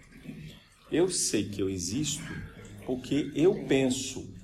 eu 0.93 1.09
sei 1.09 1.49
que 1.49 1.63
eu 1.63 1.71
existo 1.71 2.25
porque 2.85 3.33
eu 3.35 3.65
penso. 3.67 4.37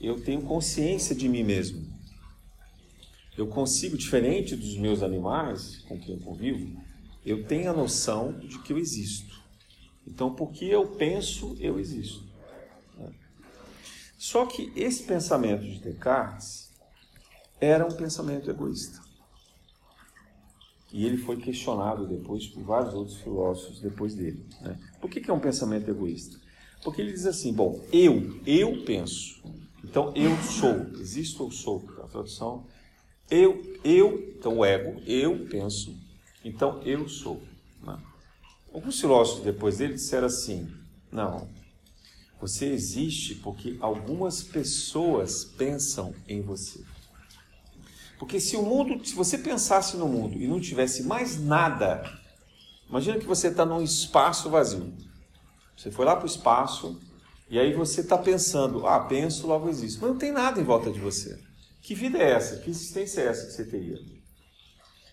Eu 0.00 0.20
tenho 0.24 0.42
consciência 0.42 1.14
de 1.14 1.28
mim 1.28 1.44
mesmo 1.44 1.97
eu 3.38 3.46
consigo, 3.46 3.96
diferente 3.96 4.56
dos 4.56 4.76
meus 4.76 5.02
animais 5.02 5.78
com 5.88 5.98
quem 5.98 6.16
eu 6.16 6.20
convivo, 6.20 6.82
eu 7.24 7.44
tenho 7.46 7.70
a 7.70 7.72
noção 7.72 8.32
de 8.32 8.58
que 8.60 8.72
eu 8.72 8.78
existo. 8.78 9.40
Então, 10.06 10.34
porque 10.34 10.64
eu 10.64 10.86
penso, 10.96 11.56
eu 11.60 11.78
existo. 11.78 12.26
Só 14.16 14.44
que 14.46 14.72
esse 14.74 15.04
pensamento 15.04 15.62
de 15.62 15.78
Descartes 15.78 16.72
era 17.60 17.86
um 17.86 17.92
pensamento 17.92 18.50
egoísta. 18.50 19.00
E 20.92 21.06
ele 21.06 21.18
foi 21.18 21.36
questionado 21.36 22.08
depois 22.08 22.46
por 22.48 22.64
vários 22.64 22.94
outros 22.94 23.18
filósofos 23.18 23.78
depois 23.80 24.14
dele. 24.14 24.44
Né? 24.60 24.76
Por 25.00 25.08
que, 25.08 25.20
que 25.20 25.30
é 25.30 25.34
um 25.34 25.38
pensamento 25.38 25.88
egoísta? 25.88 26.36
Porque 26.82 27.00
ele 27.00 27.12
diz 27.12 27.26
assim: 27.26 27.52
bom, 27.52 27.84
eu, 27.92 28.40
eu 28.46 28.82
penso. 28.84 29.40
Então 29.84 30.12
eu 30.16 30.36
sou, 30.38 31.00
existo 31.00 31.44
ou 31.44 31.52
sou. 31.52 31.84
A 32.02 32.08
tradução 32.08 32.66
eu, 33.30 33.62
eu, 33.84 34.34
então 34.38 34.58
o 34.58 34.64
ego, 34.64 35.00
eu 35.06 35.46
penso, 35.50 35.94
então 36.44 36.80
eu 36.82 37.08
sou. 37.08 37.42
Né? 37.82 37.98
Alguns 38.72 39.00
filósofos 39.00 39.44
depois 39.44 39.78
dele 39.78 39.94
disseram 39.94 40.26
assim: 40.26 40.68
não, 41.10 41.48
você 42.40 42.66
existe 42.66 43.34
porque 43.36 43.76
algumas 43.80 44.42
pessoas 44.42 45.44
pensam 45.44 46.14
em 46.26 46.40
você. 46.40 46.82
Porque 48.18 48.40
se 48.40 48.56
o 48.56 48.62
mundo, 48.62 49.04
se 49.06 49.14
você 49.14 49.38
pensasse 49.38 49.96
no 49.96 50.08
mundo 50.08 50.38
e 50.38 50.46
não 50.46 50.60
tivesse 50.60 51.04
mais 51.04 51.40
nada, 51.40 52.02
imagina 52.88 53.18
que 53.18 53.26
você 53.26 53.48
está 53.48 53.64
num 53.64 53.82
espaço 53.82 54.50
vazio. 54.50 54.92
Você 55.76 55.90
foi 55.90 56.04
lá 56.04 56.16
para 56.16 56.24
o 56.24 56.28
espaço 56.28 57.00
e 57.48 57.58
aí 57.58 57.72
você 57.72 58.00
está 58.00 58.18
pensando, 58.18 58.86
ah, 58.86 59.00
penso, 59.00 59.46
logo 59.46 59.68
existe. 59.68 60.00
Mas 60.00 60.10
não 60.10 60.18
tem 60.18 60.32
nada 60.32 60.60
em 60.60 60.64
volta 60.64 60.90
de 60.90 60.98
você. 60.98 61.47
Que 61.88 61.94
vida 61.94 62.18
é 62.18 62.32
essa? 62.32 62.58
Que 62.58 62.68
existência 62.68 63.22
é 63.22 63.28
essa 63.28 63.46
que 63.46 63.52
você 63.52 63.64
teria? 63.64 63.96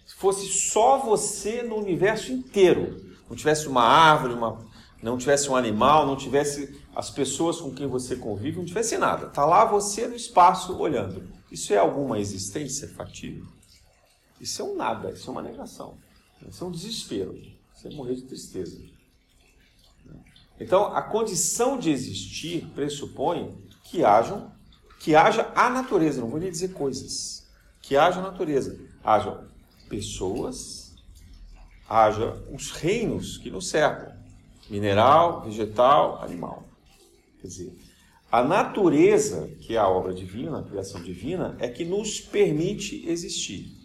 Se 0.05 0.13
fosse 0.13 0.45
só 0.47 0.97
você 0.97 1.63
no 1.63 1.77
universo 1.77 2.33
inteiro, 2.33 3.15
não 3.29 3.37
tivesse 3.37 3.65
uma 3.69 3.81
árvore, 3.81 4.33
uma, 4.33 4.61
não 5.01 5.17
tivesse 5.17 5.49
um 5.49 5.55
animal, 5.55 6.05
não 6.05 6.17
tivesse 6.17 6.77
as 6.93 7.09
pessoas 7.09 7.61
com 7.61 7.73
quem 7.73 7.87
você 7.87 8.17
convive, 8.17 8.57
não 8.57 8.65
tivesse 8.65 8.97
nada. 8.97 9.27
Está 9.27 9.45
lá 9.45 9.63
você 9.63 10.05
no 10.05 10.17
espaço 10.17 10.77
olhando. 10.77 11.25
Isso 11.49 11.73
é 11.73 11.77
alguma 11.77 12.19
existência 12.19 12.89
factível? 12.89 13.45
Isso 14.41 14.61
é 14.61 14.65
um 14.65 14.75
nada, 14.75 15.11
isso 15.11 15.29
é 15.29 15.31
uma 15.31 15.41
negação. 15.41 15.97
Isso 16.45 16.61
é 16.61 16.67
um 16.67 16.71
desespero. 16.71 17.41
É 17.85 17.89
morrer 17.91 18.15
de 18.15 18.23
tristeza. 18.23 18.81
Então, 20.59 20.93
a 20.93 21.01
condição 21.01 21.79
de 21.79 21.89
existir 21.89 22.67
pressupõe 22.75 23.63
que 23.85 24.03
hajam 24.03 24.53
que 25.05 25.15
haja 25.15 25.51
a 25.53 25.69
natureza, 25.69 26.19
não 26.19 26.27
vou 26.27 26.39
nem 26.39 26.49
dizer 26.49 26.69
coisas, 26.69 27.45
que 27.79 27.95
haja 27.95 28.19
a 28.19 28.23
natureza, 28.23 28.75
haja 29.03 29.39
pessoas, 29.87 30.95
haja 31.87 32.33
os 32.51 32.71
reinos 32.71 33.37
que 33.37 33.51
nos 33.51 33.69
cercam, 33.69 34.11
mineral, 34.67 35.43
vegetal, 35.43 36.23
animal. 36.23 36.63
Quer 37.39 37.47
dizer, 37.47 37.77
a 38.31 38.43
natureza, 38.43 39.47
que 39.61 39.75
é 39.75 39.77
a 39.77 39.87
obra 39.87 40.11
divina, 40.11 40.57
a 40.57 40.63
criação 40.63 40.99
divina, 41.03 41.55
é 41.59 41.67
que 41.67 41.85
nos 41.85 42.19
permite 42.19 43.07
existir. 43.07 43.77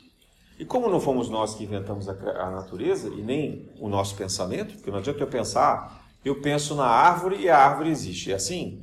E 0.58 0.64
como 0.64 0.88
não 0.88 1.00
fomos 1.00 1.28
nós 1.28 1.54
que 1.54 1.64
inventamos 1.64 2.08
a, 2.08 2.12
a 2.12 2.50
natureza 2.50 3.08
e 3.08 3.20
nem 3.20 3.68
o 3.78 3.90
nosso 3.90 4.16
pensamento, 4.16 4.72
porque 4.76 4.90
não 4.90 5.00
adianta 5.00 5.20
eu 5.20 5.26
pensar, 5.26 6.02
eu 6.24 6.40
penso 6.40 6.74
na 6.74 6.86
árvore 6.86 7.42
e 7.42 7.50
a 7.50 7.58
árvore 7.58 7.90
existe. 7.90 8.32
É 8.32 8.36
assim? 8.36 8.82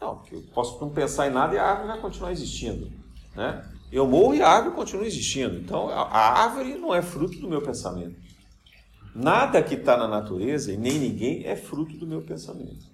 Não, 0.00 0.22
eu 0.32 0.42
posso 0.54 0.80
não 0.80 0.90
pensar 0.90 1.28
em 1.28 1.32
nada 1.32 1.54
e 1.54 1.58
a 1.58 1.64
árvore 1.64 1.88
vai 1.88 2.00
continuar 2.00 2.32
existindo. 2.32 2.90
Né? 3.36 3.64
Eu 3.92 4.06
morro 4.06 4.34
e 4.34 4.42
a 4.42 4.48
árvore 4.48 4.74
continua 4.74 5.06
existindo. 5.06 5.56
Então, 5.56 5.88
a 5.88 6.42
árvore 6.42 6.74
não 6.76 6.94
é 6.94 7.02
fruto 7.02 7.38
do 7.38 7.48
meu 7.48 7.60
pensamento. 7.60 8.16
Nada 9.14 9.62
que 9.62 9.74
está 9.74 9.96
na 9.96 10.08
natureza 10.08 10.72
e 10.72 10.76
nem 10.76 10.98
ninguém 10.98 11.44
é 11.44 11.56
fruto 11.56 11.96
do 11.96 12.06
meu 12.06 12.22
pensamento. 12.22 12.88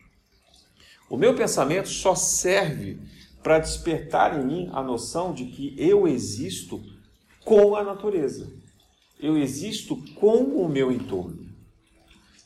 O 1.09 1.17
meu 1.17 1.35
pensamento 1.35 1.89
só 1.89 2.15
serve 2.15 2.99
para 3.43 3.61
despertar 3.61 4.41
em 4.41 4.45
mim 4.45 4.71
a 4.73 4.83
noção 4.83 5.33
de 5.33 5.45
que 5.45 5.75
eu 5.79 6.09
existo 6.09 6.83
com 7.45 7.77
a 7.77 7.85
natureza. 7.85 8.53
Eu 9.21 9.37
existo 9.39 9.97
com 10.15 10.43
o 10.43 10.69
meu 10.69 10.91
entorno. 10.91 11.47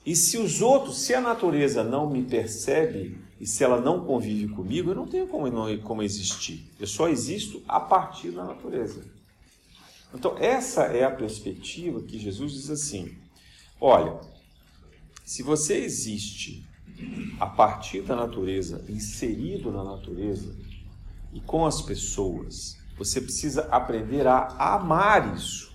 E 0.05 0.15
se 0.15 0.37
os 0.37 0.61
outros, 0.61 1.01
se 1.01 1.15
a 1.15 1.21
natureza 1.21 1.83
não 1.83 2.11
me 2.11 2.23
percebe, 2.23 3.19
e 3.41 3.47
se 3.47 3.65
ela 3.65 3.81
não 3.81 4.05
convive 4.05 4.49
comigo, 4.49 4.91
eu 4.91 4.95
não 4.95 5.07
tenho 5.07 5.27
como, 5.27 5.49
não, 5.49 5.77
como 5.79 6.03
existir. 6.03 6.71
Eu 6.79 6.87
só 6.87 7.09
existo 7.09 7.63
a 7.67 7.81
partir 7.81 8.31
da 8.33 8.45
natureza. 8.45 9.03
Então, 10.15 10.37
essa 10.39 10.83
é 10.83 11.05
a 11.05 11.11
perspectiva 11.11 12.03
que 12.03 12.19
Jesus 12.19 12.53
diz 12.53 12.69
assim: 12.69 13.17
olha, 13.81 14.21
se 15.25 15.43
você 15.43 15.79
existe 15.79 16.69
a 17.39 17.47
partir 17.47 18.03
da 18.03 18.15
natureza, 18.15 18.85
inserido 18.91 19.73
na 19.73 19.83
natureza 19.83 20.55
e 21.33 21.41
com 21.41 21.65
as 21.65 21.81
pessoas, 21.81 22.77
você 22.99 23.23
precisa 23.23 23.63
aprender 23.71 24.27
a 24.27 24.75
amar 24.75 25.35
isso. 25.35 25.71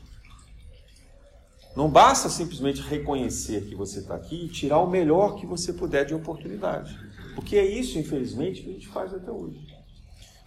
Não 1.75 1.89
basta 1.89 2.29
simplesmente 2.29 2.79
reconhecer 2.81 3.67
que 3.67 3.75
você 3.75 3.99
está 3.99 4.15
aqui 4.15 4.45
e 4.45 4.49
tirar 4.49 4.79
o 4.79 4.89
melhor 4.89 5.35
que 5.35 5.45
você 5.47 5.73
puder 5.73 6.05
de 6.05 6.13
oportunidade. 6.13 6.97
Porque 7.35 7.57
é 7.57 7.65
isso, 7.65 7.99
infelizmente, 7.99 8.63
que 8.63 8.69
a 8.69 8.73
gente 8.73 8.87
faz 8.87 9.13
até 9.13 9.31
hoje. 9.31 9.59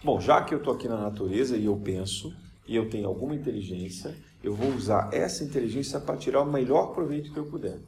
Bom, 0.03 0.19
já 0.19 0.43
que 0.43 0.53
eu 0.53 0.57
estou 0.57 0.73
aqui 0.73 0.87
na 0.87 0.97
natureza 0.97 1.55
e 1.55 1.65
eu 1.65 1.77
penso, 1.77 2.33
e 2.67 2.75
eu 2.75 2.89
tenho 2.89 3.07
alguma 3.07 3.35
inteligência, 3.35 4.15
eu 4.43 4.53
vou 4.53 4.69
usar 4.73 5.09
essa 5.13 5.43
inteligência 5.43 5.99
para 5.99 6.17
tirar 6.17 6.41
o 6.41 6.51
melhor 6.51 6.93
proveito 6.93 7.31
que 7.31 7.37
eu 7.37 7.45
puder. 7.45 7.79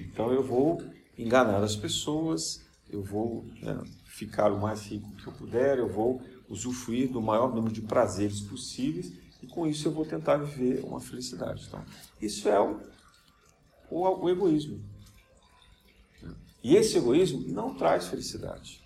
Então 0.00 0.32
eu 0.32 0.42
vou 0.42 0.82
enganar 1.18 1.62
as 1.62 1.76
pessoas, 1.76 2.64
eu 2.88 3.02
vou 3.02 3.44
né, 3.60 3.78
ficar 4.06 4.50
o 4.52 4.60
mais 4.60 4.86
rico 4.86 5.10
que 5.16 5.26
eu 5.26 5.32
puder, 5.32 5.78
eu 5.78 5.88
vou 5.88 6.22
usufruir 6.48 7.10
do 7.10 7.20
maior 7.20 7.54
número 7.54 7.72
de 7.72 7.82
prazeres 7.82 8.40
possíveis 8.40 9.12
e 9.42 9.46
com 9.46 9.66
isso 9.66 9.86
eu 9.86 9.92
vou 9.92 10.04
tentar 10.04 10.36
viver 10.38 10.82
uma 10.84 11.00
felicidade. 11.00 11.64
Então, 11.68 11.84
isso 12.20 12.48
é 12.48 12.58
o, 12.58 12.80
o, 13.90 14.24
o 14.24 14.30
egoísmo. 14.30 14.80
E 16.62 16.76
esse 16.76 16.98
egoísmo 16.98 17.44
não 17.48 17.74
traz 17.74 18.08
felicidade. 18.08 18.80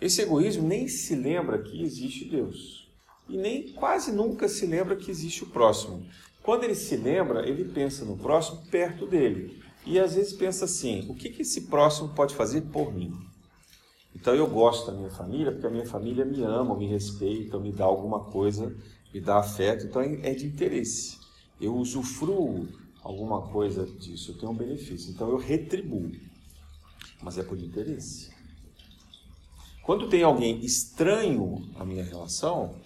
Esse 0.00 0.22
egoísmo 0.22 0.66
nem 0.66 0.88
se 0.88 1.14
lembra 1.14 1.62
que 1.62 1.82
existe 1.82 2.24
Deus. 2.24 2.88
E 3.28 3.36
nem 3.36 3.72
quase 3.72 4.10
nunca 4.10 4.48
se 4.48 4.66
lembra 4.66 4.96
que 4.96 5.10
existe 5.10 5.44
o 5.44 5.46
próximo. 5.46 6.04
Quando 6.42 6.64
ele 6.64 6.74
se 6.74 6.96
lembra, 6.96 7.48
ele 7.48 7.64
pensa 7.64 8.04
no 8.04 8.16
próximo 8.16 8.62
perto 8.70 9.06
dele. 9.06 9.62
E 9.86 9.98
às 9.98 10.14
vezes 10.14 10.32
pensa 10.32 10.64
assim: 10.64 11.06
o 11.08 11.14
que, 11.14 11.30
que 11.30 11.42
esse 11.42 11.62
próximo 11.62 12.08
pode 12.10 12.34
fazer 12.34 12.62
por 12.62 12.92
mim? 12.92 13.12
Então 14.14 14.34
eu 14.34 14.46
gosto 14.46 14.86
da 14.86 14.92
minha 14.92 15.10
família 15.10 15.52
porque 15.52 15.66
a 15.66 15.70
minha 15.70 15.86
família 15.86 16.24
me 16.24 16.42
ama, 16.42 16.76
me 16.76 16.86
respeita, 16.86 17.58
me 17.58 17.72
dá 17.72 17.84
alguma 17.84 18.20
coisa, 18.20 18.74
me 19.12 19.20
dá 19.20 19.38
afeto, 19.38 19.86
então 19.86 20.02
é 20.02 20.34
de 20.34 20.46
interesse. 20.46 21.18
Eu 21.60 21.74
usufruo 21.76 22.68
alguma 23.02 23.42
coisa 23.42 23.86
disso, 23.86 24.32
eu 24.32 24.38
tenho 24.38 24.52
um 24.52 24.56
benefício, 24.56 25.10
então 25.10 25.28
eu 25.30 25.36
retribuo, 25.36 26.10
mas 27.22 27.38
é 27.38 27.42
por 27.42 27.58
interesse. 27.58 28.30
Quando 29.82 30.08
tem 30.08 30.22
alguém 30.22 30.60
estranho 30.64 31.68
à 31.76 31.84
minha 31.84 32.04
relação, 32.04 32.76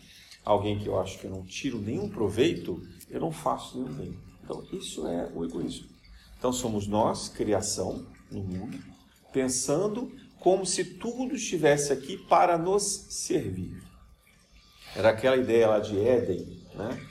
alguém 0.45 0.79
que 0.79 0.87
eu 0.87 0.99
acho 0.99 1.19
que 1.19 1.27
eu 1.27 1.31
não 1.31 1.45
tiro 1.45 1.79
nenhum 1.79 2.09
proveito, 2.09 2.81
eu 3.11 3.21
não 3.21 3.33
faço 3.33 3.79
nenhum 3.79 3.95
bem. 3.95 4.19
Então 4.43 4.65
isso 4.73 5.07
é 5.07 5.31
o 5.35 5.45
egoísmo. 5.45 5.89
Então 6.39 6.53
somos 6.53 6.87
nós, 6.87 7.29
criação 7.29 8.07
no 8.31 8.43
mundo, 8.43 8.79
pensando 9.33 10.11
como 10.39 10.65
se 10.65 10.85
tudo 10.85 11.35
estivesse 11.35 11.93
aqui 11.93 12.17
para 12.17 12.57
nos 12.57 12.85
servir. 13.11 13.83
Era 14.95 15.11
aquela 15.11 15.37
ideia 15.37 15.69
lá 15.69 15.81
de 15.81 15.99
Éden, 15.99 16.63
né? 16.75 17.07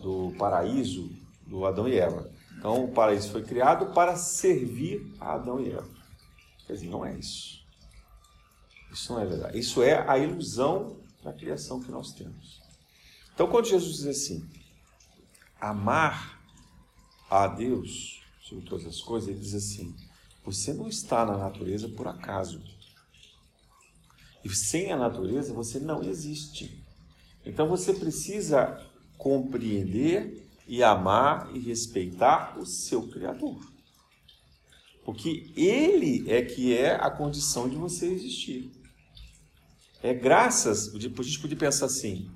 do 0.00 0.32
paraíso 0.38 1.10
do 1.46 1.64
Adão 1.64 1.88
e 1.88 1.98
Eva. 1.98 2.30
Então 2.58 2.84
o 2.84 2.92
paraíso 2.92 3.30
foi 3.30 3.42
criado 3.42 3.92
para 3.94 4.16
servir 4.16 5.14
a 5.18 5.34
Adão 5.34 5.60
e 5.60 5.70
Eva. 5.70 5.88
Quer 6.66 6.74
dizer, 6.74 6.88
não 6.88 7.04
é 7.04 7.16
isso. 7.18 7.64
Isso 8.92 9.12
não 9.12 9.20
é 9.20 9.26
verdade. 9.26 9.58
Isso 9.58 9.82
é 9.82 10.08
a 10.08 10.18
ilusão 10.18 11.00
da 11.22 11.32
criação 11.32 11.80
que 11.80 11.90
nós 11.90 12.12
temos. 12.12 12.62
Então 13.34 13.48
quando 13.48 13.66
Jesus 13.66 13.96
diz 13.96 14.06
assim, 14.06 14.48
amar 15.60 16.40
a 17.28 17.48
Deus 17.48 18.22
sobre 18.40 18.64
todas 18.64 18.86
as 18.86 19.00
coisas, 19.00 19.28
ele 19.28 19.40
diz 19.40 19.54
assim: 19.54 19.94
você 20.44 20.72
não 20.72 20.86
está 20.86 21.24
na 21.24 21.36
natureza 21.36 21.88
por 21.88 22.06
acaso. 22.06 22.62
E 24.44 24.54
sem 24.54 24.92
a 24.92 24.96
natureza 24.96 25.54
você 25.54 25.80
não 25.80 26.02
existe. 26.02 26.84
Então 27.44 27.66
você 27.66 27.94
precisa 27.94 28.86
compreender 29.16 30.46
e 30.68 30.82
amar 30.82 31.54
e 31.54 31.58
respeitar 31.58 32.58
o 32.58 32.66
seu 32.66 33.08
Criador. 33.08 33.58
Porque 35.04 35.52
Ele 35.56 36.24
é 36.28 36.42
que 36.42 36.74
é 36.76 36.94
a 36.94 37.10
condição 37.10 37.68
de 37.68 37.76
você 37.76 38.06
existir. 38.06 38.70
É 40.02 40.12
graças, 40.12 40.94
a 40.94 40.98
gente 40.98 41.38
podia 41.40 41.56
pensar 41.56 41.86
assim, 41.86 42.30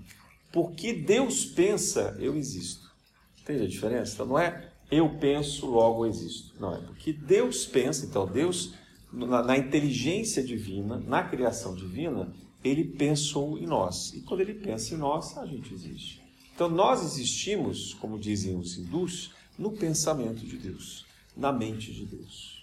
porque 0.52 0.92
Deus 0.92 1.44
pensa, 1.44 2.16
eu 2.18 2.36
existo. 2.36 2.90
Entende 3.40 3.64
a 3.64 3.68
diferença? 3.68 4.14
Então 4.14 4.26
não 4.26 4.38
é 4.38 4.72
eu 4.90 5.18
penso, 5.18 5.66
logo 5.66 6.06
existo. 6.06 6.54
Não, 6.58 6.74
é 6.74 6.80
porque 6.80 7.12
Deus 7.12 7.66
pensa, 7.66 8.06
então 8.06 8.26
Deus 8.26 8.72
na, 9.12 9.42
na, 9.42 9.56
inteligência 9.56 10.42
divina, 10.42 10.96
na 10.96 11.22
criação 11.22 11.74
divina, 11.74 12.32
ele 12.64 12.84
pensou 12.84 13.58
em 13.58 13.66
nós. 13.66 14.12
E 14.14 14.20
quando 14.20 14.40
ele 14.40 14.54
pensa 14.54 14.94
em 14.94 14.98
nós, 14.98 15.36
a 15.36 15.46
gente 15.46 15.72
existe. 15.72 16.22
Então 16.54 16.68
nós 16.68 17.02
existimos, 17.04 17.94
como 17.94 18.18
dizem 18.18 18.56
os 18.56 18.76
hindus, 18.76 19.30
no 19.58 19.72
pensamento 19.72 20.44
de 20.44 20.56
Deus, 20.56 21.04
na 21.36 21.52
mente 21.52 21.92
de 21.92 22.06
Deus. 22.06 22.57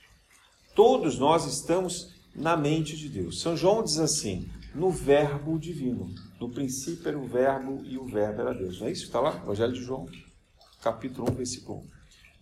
Todos 0.76 1.18
nós 1.18 1.46
estamos 1.46 2.14
na 2.36 2.58
mente 2.58 2.98
de 2.98 3.10
Deus. 3.10 3.40
São 3.42 3.56
João 3.56 3.84
diz 3.84 3.98
assim: 3.98 4.50
no 4.74 4.92
Verbo 4.92 5.58
divino. 5.58 6.14
No 6.40 6.50
princípio 6.50 7.08
era 7.08 7.18
o 7.18 7.26
Verbo 7.26 7.82
e 7.86 7.98
o 7.98 8.06
Verbo 8.06 8.42
era 8.42 8.54
Deus. 8.54 8.80
Não 8.80 8.88
é 8.88 8.92
isso? 8.92 9.06
Está 9.06 9.22
lá? 9.22 9.38
Evangelho 9.38 9.74
de 9.74 9.82
João, 9.82 10.06
capítulo 10.82 11.32
1, 11.32 11.36
versículo 11.36 11.80
1. 11.80 11.88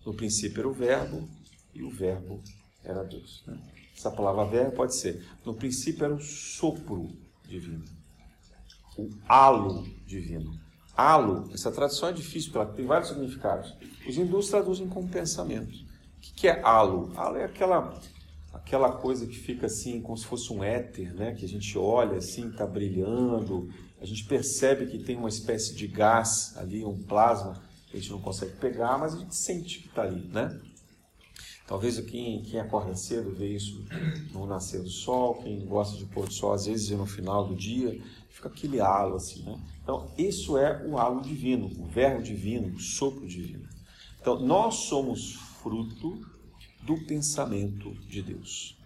No 0.06 0.14
princípio 0.14 0.60
era 0.60 0.68
o 0.68 0.72
Verbo 0.72 1.28
e 1.72 1.82
o 1.82 1.90
Verbo 1.90 2.42
era 2.82 3.04
Deus. 3.04 3.44
Né? 3.46 3.56
Essa 3.96 4.10
palavra 4.10 4.44
verbo 4.44 4.76
pode 4.76 4.96
ser. 4.96 5.24
No 5.44 5.54
princípio 5.54 6.04
era 6.04 6.14
o 6.14 6.20
sopro 6.20 7.08
divino, 7.46 7.84
o 8.98 9.08
halo 9.28 9.86
divino. 10.04 10.52
Halo, 10.96 11.50
essa 11.52 11.72
tradução 11.72 12.08
é 12.08 12.12
difícil, 12.12 12.52
porque 12.52 12.58
ela 12.58 12.76
tem 12.76 12.86
vários 12.86 13.08
significados. 13.08 13.74
Os 14.06 14.16
hindus 14.16 14.48
traduzem 14.48 14.88
como 14.88 15.08
pensamento. 15.08 15.72
O 15.72 16.34
que 16.36 16.46
é 16.46 16.60
halo? 16.62 17.12
Halo 17.16 17.36
é 17.36 17.44
aquela, 17.44 18.00
aquela 18.54 18.92
coisa 18.92 19.26
que 19.26 19.36
fica 19.36 19.66
assim, 19.66 20.00
como 20.00 20.16
se 20.16 20.24
fosse 20.24 20.52
um 20.52 20.62
éter, 20.62 21.12
né? 21.14 21.34
que 21.34 21.44
a 21.44 21.48
gente 21.48 21.76
olha 21.76 22.16
assim, 22.18 22.48
está 22.48 22.66
brilhando, 22.66 23.68
a 24.00 24.06
gente 24.06 24.24
percebe 24.24 24.86
que 24.86 24.98
tem 24.98 25.16
uma 25.16 25.28
espécie 25.28 25.74
de 25.74 25.86
gás 25.86 26.56
ali, 26.56 26.84
um 26.84 27.02
plasma, 27.02 27.60
que 27.88 27.96
a 27.96 28.00
gente 28.00 28.10
não 28.10 28.20
consegue 28.20 28.52
pegar, 28.56 28.96
mas 28.98 29.14
a 29.14 29.18
gente 29.18 29.34
sente 29.34 29.80
que 29.80 29.88
está 29.88 30.02
ali, 30.02 30.28
né? 30.28 30.60
Talvez 31.66 31.98
quem, 32.00 32.42
quem 32.42 32.60
acorda 32.60 32.94
cedo 32.94 33.34
vê 33.34 33.54
isso 33.54 33.84
no 34.32 34.46
nascer 34.46 34.82
do 34.82 34.90
sol, 34.90 35.36
quem 35.42 35.64
gosta 35.64 35.96
de 35.96 36.04
pôr 36.04 36.26
do 36.26 36.32
sol, 36.32 36.52
às 36.52 36.66
vezes 36.66 36.90
no 36.90 37.06
final 37.06 37.46
do 37.48 37.56
dia, 37.56 37.98
fica 38.28 38.48
aquele 38.48 38.80
halo 38.80 39.16
assim, 39.16 39.42
né? 39.42 39.58
Então, 39.82 40.12
isso 40.18 40.58
é 40.58 40.86
o 40.86 40.98
halo 40.98 41.22
divino, 41.22 41.66
o 41.78 41.86
verbo 41.86 42.22
divino, 42.22 42.74
o 42.74 42.78
sopro 42.78 43.26
divino. 43.26 43.66
Então, 44.20 44.38
nós 44.40 44.74
somos 44.88 45.34
fruto 45.62 46.33
do 46.84 47.04
pensamento 47.04 47.94
de 48.08 48.22
Deus. 48.22 48.78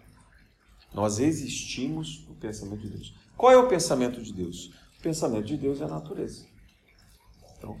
Nós 0.93 1.19
existimos 1.19 2.25
no 2.27 2.35
pensamento 2.35 2.81
de 2.81 2.89
Deus. 2.89 3.13
Qual 3.37 3.51
é 3.51 3.57
o 3.57 3.67
pensamento 3.67 4.21
de 4.21 4.33
Deus? 4.33 4.71
O 4.97 5.01
pensamento 5.01 5.45
de 5.45 5.57
Deus 5.57 5.81
é 5.81 5.85
a 5.85 5.87
natureza. 5.87 6.45
Então, 7.57 7.77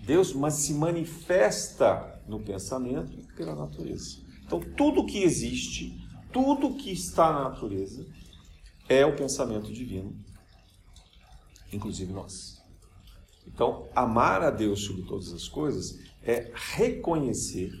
Deus 0.00 0.34
se 0.54 0.74
manifesta 0.74 2.22
no 2.28 2.40
pensamento 2.40 3.16
pela 3.34 3.54
natureza. 3.54 4.18
Então, 4.44 4.60
tudo 4.60 5.04
que 5.06 5.22
existe, 5.22 6.00
tudo 6.32 6.76
que 6.76 6.92
está 6.92 7.32
na 7.32 7.48
natureza, 7.50 8.06
é 8.88 9.04
o 9.04 9.16
pensamento 9.16 9.72
divino, 9.72 10.16
inclusive 11.72 12.12
nós. 12.12 12.62
Então, 13.46 13.88
amar 13.94 14.42
a 14.42 14.50
Deus 14.50 14.84
sobre 14.84 15.02
todas 15.02 15.32
as 15.32 15.48
coisas 15.48 15.98
é 16.22 16.52
reconhecer, 16.54 17.72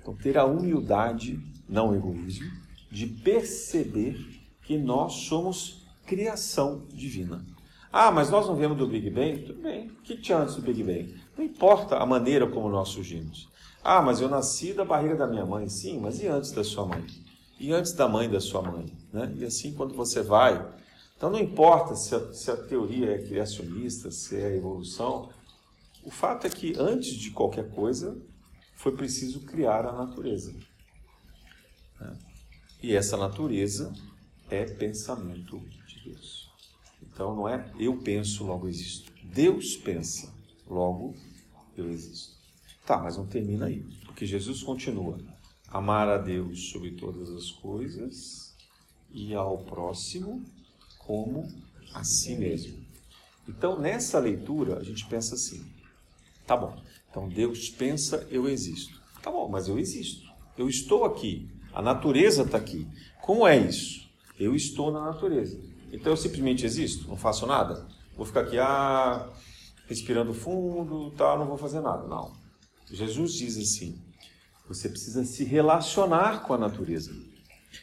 então, 0.00 0.14
ter 0.14 0.38
a 0.38 0.44
humildade, 0.44 1.40
não 1.68 1.90
o 1.90 1.94
egoísmo, 1.94 2.50
de 2.90 3.06
perceber 3.06 4.18
que 4.62 4.78
nós 4.78 5.12
somos 5.12 5.86
criação 6.06 6.86
divina. 6.88 7.44
Ah, 7.92 8.10
mas 8.10 8.30
nós 8.30 8.46
não 8.46 8.54
vemos 8.54 8.78
do 8.78 8.86
Big 8.86 9.10
Bang? 9.10 9.42
Tudo 9.42 9.62
bem. 9.62 9.88
O 9.88 10.02
que 10.02 10.16
tinha 10.16 10.38
antes 10.38 10.54
do 10.54 10.62
Big 10.62 10.82
Bang? 10.82 11.14
Não 11.36 11.44
importa 11.44 11.96
a 11.96 12.06
maneira 12.06 12.46
como 12.46 12.68
nós 12.68 12.88
surgimos. 12.90 13.48
Ah, 13.82 14.00
mas 14.00 14.20
eu 14.20 14.28
nasci 14.28 14.72
da 14.72 14.84
barriga 14.84 15.16
da 15.16 15.26
minha 15.26 15.44
mãe. 15.44 15.68
Sim, 15.68 15.98
mas 16.00 16.22
e 16.22 16.26
antes 16.26 16.52
da 16.52 16.62
sua 16.62 16.86
mãe? 16.86 17.04
E 17.58 17.72
antes 17.72 17.92
da 17.92 18.08
mãe 18.08 18.30
da 18.30 18.40
sua 18.40 18.62
mãe? 18.62 18.86
Né? 19.12 19.34
E 19.38 19.44
assim, 19.44 19.74
quando 19.74 19.94
você 19.94 20.22
vai. 20.22 20.64
Então, 21.16 21.30
não 21.30 21.38
importa 21.38 21.94
se 21.94 22.14
a, 22.14 22.32
se 22.32 22.50
a 22.50 22.56
teoria 22.56 23.10
é 23.12 23.18
criacionista, 23.18 24.10
se 24.10 24.36
é 24.36 24.56
evolução. 24.56 25.28
O 26.04 26.10
fato 26.10 26.46
é 26.46 26.50
que, 26.50 26.74
antes 26.78 27.12
de 27.12 27.30
qualquer 27.30 27.70
coisa, 27.70 28.16
foi 28.80 28.96
preciso 28.96 29.40
criar 29.40 29.84
a 29.84 29.92
natureza. 29.92 30.54
Né? 32.00 32.18
E 32.82 32.96
essa 32.96 33.14
natureza 33.14 33.92
é 34.48 34.64
pensamento 34.64 35.60
de 35.86 36.00
Deus. 36.02 36.50
Então, 37.02 37.36
não 37.36 37.46
é 37.46 37.70
eu 37.78 37.98
penso, 37.98 38.42
logo 38.42 38.66
existo. 38.66 39.12
Deus 39.22 39.76
pensa, 39.76 40.32
logo 40.66 41.14
eu 41.76 41.90
existo. 41.90 42.38
Tá, 42.86 42.96
mas 42.96 43.18
não 43.18 43.26
termina 43.26 43.66
aí, 43.66 43.82
porque 44.06 44.24
Jesus 44.24 44.62
continua: 44.62 45.18
amar 45.68 46.08
a 46.08 46.16
Deus 46.16 46.70
sobre 46.70 46.92
todas 46.92 47.28
as 47.28 47.50
coisas 47.50 48.56
e 49.10 49.34
ao 49.34 49.58
próximo 49.58 50.42
como 51.00 51.46
a 51.92 52.02
si 52.02 52.34
mesmo. 52.34 52.82
Então, 53.46 53.78
nessa 53.78 54.18
leitura, 54.18 54.78
a 54.78 54.82
gente 54.82 55.04
pensa 55.06 55.34
assim: 55.34 55.70
tá 56.46 56.56
bom, 56.56 56.82
então 57.10 57.28
Deus 57.28 57.68
pensa, 57.68 58.26
eu 58.30 58.48
existo. 58.48 59.00
Tá 59.22 59.30
bom, 59.30 59.48
mas 59.48 59.68
eu 59.68 59.78
existo. 59.78 60.30
Eu 60.56 60.68
estou 60.68 61.04
aqui. 61.04 61.50
A 61.72 61.82
natureza 61.82 62.42
está 62.42 62.56
aqui. 62.56 62.86
Como 63.20 63.46
é 63.46 63.56
isso? 63.56 64.08
Eu 64.38 64.54
estou 64.54 64.90
na 64.90 65.04
natureza. 65.04 65.60
Então 65.92 66.12
eu 66.12 66.16
simplesmente 66.16 66.64
existo? 66.64 67.08
Não 67.08 67.16
faço 67.16 67.46
nada? 67.46 67.86
Vou 68.16 68.24
ficar 68.24 68.42
aqui, 68.42 68.58
ah, 68.58 69.28
respirando 69.86 70.32
fundo, 70.32 71.10
tal, 71.16 71.38
não 71.38 71.46
vou 71.46 71.58
fazer 71.58 71.80
nada. 71.80 72.06
Não. 72.06 72.32
Jesus 72.90 73.34
diz 73.34 73.58
assim: 73.58 74.00
você 74.68 74.88
precisa 74.88 75.24
se 75.24 75.44
relacionar 75.44 76.44
com 76.44 76.54
a 76.54 76.58
natureza. 76.58 77.12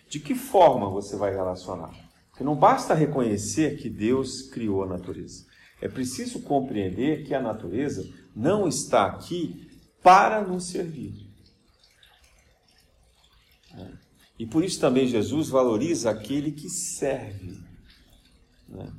De 0.10 0.20
que 0.20 0.36
forma 0.36 0.90
você 0.90 1.16
vai 1.16 1.32
relacionar? 1.32 1.94
Porque 2.30 2.44
não 2.44 2.56
basta 2.56 2.94
reconhecer 2.94 3.78
que 3.78 3.90
Deus 3.90 4.44
criou 4.44 4.84
a 4.84 4.88
natureza. 4.88 5.46
É 5.82 5.88
preciso 5.88 6.42
compreender 6.42 7.26
que 7.26 7.34
a 7.34 7.42
natureza 7.42 8.08
não 8.38 8.68
está 8.68 9.08
aqui 9.08 9.68
para 10.04 10.48
nos 10.48 10.66
servir. 10.66 11.28
E 14.38 14.46
por 14.46 14.64
isso 14.64 14.80
também 14.80 15.08
Jesus 15.08 15.50
valoriza 15.50 16.12
aquele 16.12 16.52
que 16.52 16.70
serve. 16.70 17.58
Né? 18.70 18.94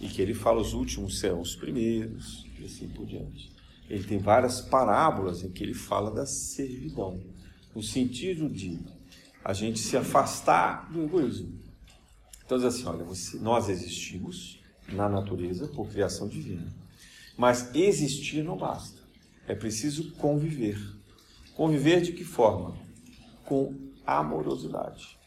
E 0.00 0.08
que 0.08 0.20
ele 0.20 0.34
fala 0.34 0.60
os 0.60 0.72
últimos 0.72 1.20
serão 1.20 1.40
os 1.40 1.54
primeiros, 1.54 2.44
e 2.58 2.64
assim 2.64 2.88
por 2.88 3.06
diante. 3.06 3.52
Ele 3.88 4.02
tem 4.02 4.18
várias 4.18 4.60
parábolas 4.60 5.44
em 5.44 5.52
que 5.52 5.62
ele 5.62 5.74
fala 5.74 6.10
da 6.10 6.26
servidão, 6.26 7.22
no 7.72 7.82
sentido 7.82 8.48
de 8.48 8.80
a 9.44 9.52
gente 9.52 9.78
se 9.78 9.96
afastar 9.96 10.90
do 10.90 11.04
egoísmo. 11.04 11.60
Então 12.44 12.58
diz 12.58 12.66
assim, 12.66 12.84
olha, 12.86 13.04
você, 13.04 13.38
nós 13.38 13.68
existimos 13.68 14.60
na 14.88 15.08
natureza 15.08 15.68
por 15.68 15.88
criação 15.88 16.26
divina. 16.26 16.83
Mas 17.36 17.74
existir 17.74 18.42
não 18.42 18.56
basta. 18.56 19.00
É 19.46 19.54
preciso 19.54 20.12
conviver. 20.12 20.78
Conviver 21.54 22.00
de 22.00 22.12
que 22.12 22.24
forma? 22.24 22.76
Com 23.44 23.74
amorosidade. 24.06 25.18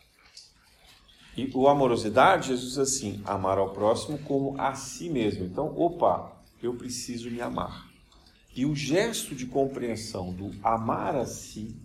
E 1.35 1.51
o 1.53 1.67
amorosidade, 1.67 2.47
Jesus 2.47 2.69
diz 2.69 2.77
assim: 2.79 3.21
amar 3.25 3.57
ao 3.59 3.71
próximo 3.71 4.17
como 4.19 4.59
a 4.59 4.73
si 4.73 5.09
mesmo. 5.09 5.45
Então, 5.45 5.71
opa, 5.77 6.35
eu 6.61 6.73
preciso 6.73 7.29
me 7.29 7.39
amar. 7.39 7.87
E 8.55 8.65
o 8.65 8.75
gesto 8.75 9.35
de 9.35 9.45
compreensão 9.45 10.33
do 10.33 10.51
amar 10.63 11.15
a 11.15 11.25
si 11.25 11.75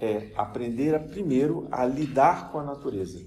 é 0.00 0.32
aprender 0.36 0.94
a, 0.94 0.98
primeiro 0.98 1.68
a 1.70 1.84
lidar 1.84 2.50
com 2.50 2.58
a 2.58 2.64
natureza. 2.64 3.20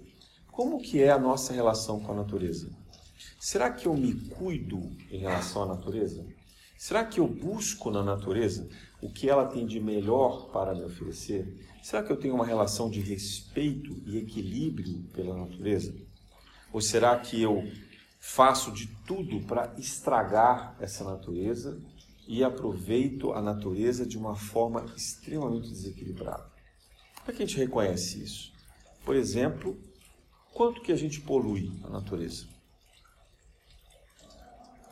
Como 0.51 0.81
que 0.81 1.01
é 1.03 1.11
a 1.11 1.19
nossa 1.19 1.53
relação 1.53 1.99
com 1.99 2.11
a 2.11 2.15
natureza? 2.15 2.67
Será 3.39 3.69
que 3.69 3.87
eu 3.87 3.93
me 3.93 4.13
cuido 4.13 4.81
em 5.11 5.19
relação 5.19 5.61
à 5.61 5.67
natureza? 5.67 6.25
Será 6.77 7.03
que 7.03 7.19
eu 7.19 7.27
busco 7.27 7.89
na 7.89 8.03
natureza 8.03 8.69
o 9.01 9.11
que 9.11 9.27
ela 9.27 9.47
tem 9.47 9.65
de 9.65 9.79
melhor 9.79 10.49
para 10.51 10.75
me 10.75 10.83
oferecer? 10.83 11.67
Será 11.81 12.03
que 12.03 12.11
eu 12.11 12.17
tenho 12.17 12.35
uma 12.35 12.45
relação 12.45 12.89
de 12.89 13.01
respeito 13.01 13.99
e 14.05 14.17
equilíbrio 14.17 15.03
pela 15.11 15.35
natureza? 15.35 15.93
Ou 16.71 16.79
será 16.79 17.17
que 17.17 17.41
eu 17.41 17.63
faço 18.19 18.71
de 18.71 18.87
tudo 19.07 19.41
para 19.47 19.73
estragar 19.79 20.75
essa 20.79 21.03
natureza 21.03 21.81
e 22.27 22.43
aproveito 22.43 23.31
a 23.31 23.41
natureza 23.41 24.05
de 24.05 24.17
uma 24.17 24.35
forma 24.35 24.85
extremamente 24.95 25.69
desequilibrada? 25.69 26.51
Como 27.15 27.31
é 27.31 27.33
que 27.33 27.41
a 27.41 27.45
gente 27.45 27.57
reconhece 27.57 28.23
isso? 28.23 28.53
Por 29.03 29.15
exemplo, 29.15 29.79
quanto 30.53 30.81
que 30.81 30.91
a 30.91 30.95
gente 30.95 31.21
polui 31.21 31.71
a 31.83 31.89
natureza? 31.89 32.47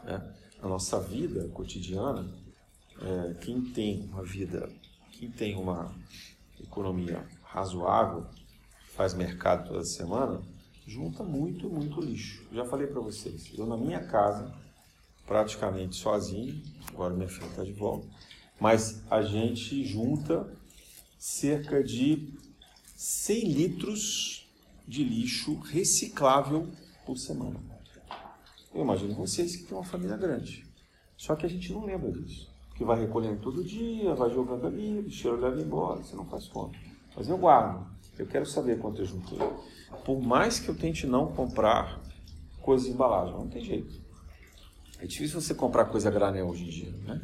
É, 0.07 0.34
na 0.65 0.69
nossa 0.69 0.99
vida 0.99 1.47
cotidiana, 1.49 2.27
é, 2.99 3.35
quem 3.35 3.61
tem 3.61 4.09
uma 4.11 4.23
vida, 4.23 4.67
quem 5.11 5.29
tem 5.29 5.55
uma 5.55 5.95
economia 6.59 7.23
razoável, 7.43 8.25
faz 8.95 9.13
mercado 9.13 9.67
toda 9.67 9.85
semana, 9.85 10.41
junta 10.87 11.23
muito, 11.23 11.69
muito 11.69 12.01
lixo. 12.01 12.47
Já 12.51 12.65
falei 12.65 12.87
para 12.87 12.99
vocês, 12.99 13.51
eu 13.55 13.67
na 13.67 13.77
minha 13.77 14.07
casa, 14.07 14.51
praticamente 15.27 15.97
sozinho, 15.97 16.59
agora 16.89 17.13
minha 17.13 17.29
filha 17.29 17.45
está 17.45 17.63
de 17.63 17.73
volta, 17.73 18.07
mas 18.59 19.03
a 19.11 19.21
gente 19.21 19.85
junta 19.85 20.51
cerca 21.19 21.83
de 21.83 22.33
100 22.95 23.51
litros 23.51 24.49
de 24.87 25.03
lixo 25.03 25.59
reciclável 25.59 26.71
por 27.05 27.17
semana. 27.17 27.74
Eu 28.75 28.81
imagino 28.81 29.15
vocês 29.15 29.55
que 29.55 29.63
têm 29.63 29.77
uma 29.77 29.83
família 29.83 30.17
grande. 30.17 30.63
Só 31.17 31.35
que 31.35 31.45
a 31.45 31.49
gente 31.49 31.71
não 31.73 31.85
lembra 31.85 32.11
disso 32.11 32.53
que 32.75 32.83
vai 32.83 32.99
recolhendo 32.99 33.39
todo 33.41 33.63
dia, 33.63 34.13
vai 34.13 34.29
jogando 34.29 34.67
ali, 34.67 34.99
o 34.99 35.09
cheiro 35.09 35.39
leva 35.39 35.59
embora, 35.61 36.03
você 36.03 36.15
não 36.15 36.25
faz 36.25 36.47
conta. 36.47 36.77
Mas 37.15 37.29
eu 37.29 37.37
guardo, 37.37 37.87
eu 38.19 38.27
quero 38.27 38.45
saber 38.45 38.79
quanto 38.79 39.01
eu 39.01 39.05
juntei. 39.05 39.39
Por 40.03 40.21
mais 40.21 40.59
que 40.59 40.67
eu 40.67 40.75
tente 40.75 41.07
não 41.07 41.31
comprar 41.31 42.01
coisas 42.61 42.87
de 42.87 42.93
embalagem, 42.93 43.33
não 43.33 43.47
tem 43.47 43.63
jeito. 43.63 44.03
É 44.99 45.05
difícil 45.05 45.39
você 45.39 45.55
comprar 45.55 45.85
coisa 45.85 46.11
granel 46.11 46.49
hoje 46.49 46.65
em 46.65 46.69
dia, 46.69 46.91
né? 47.05 47.21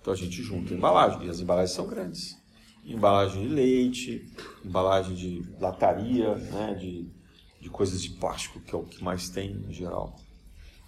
Então 0.00 0.12
a 0.12 0.16
gente 0.16 0.42
junta 0.42 0.74
embalagem, 0.74 1.26
e 1.26 1.30
as 1.30 1.38
embalagens 1.38 1.70
são 1.70 1.86
grandes. 1.86 2.36
Embalagem 2.84 3.46
de 3.46 3.54
leite, 3.54 4.28
embalagem 4.64 5.14
de 5.14 5.44
lataria, 5.60 6.34
né? 6.34 6.74
de, 6.74 7.08
de 7.60 7.70
coisas 7.70 8.02
de 8.02 8.10
plástico, 8.10 8.58
que 8.58 8.74
é 8.74 8.78
o 8.78 8.82
que 8.82 9.02
mais 9.04 9.28
tem 9.28 9.52
em 9.52 9.72
geral. 9.72 10.18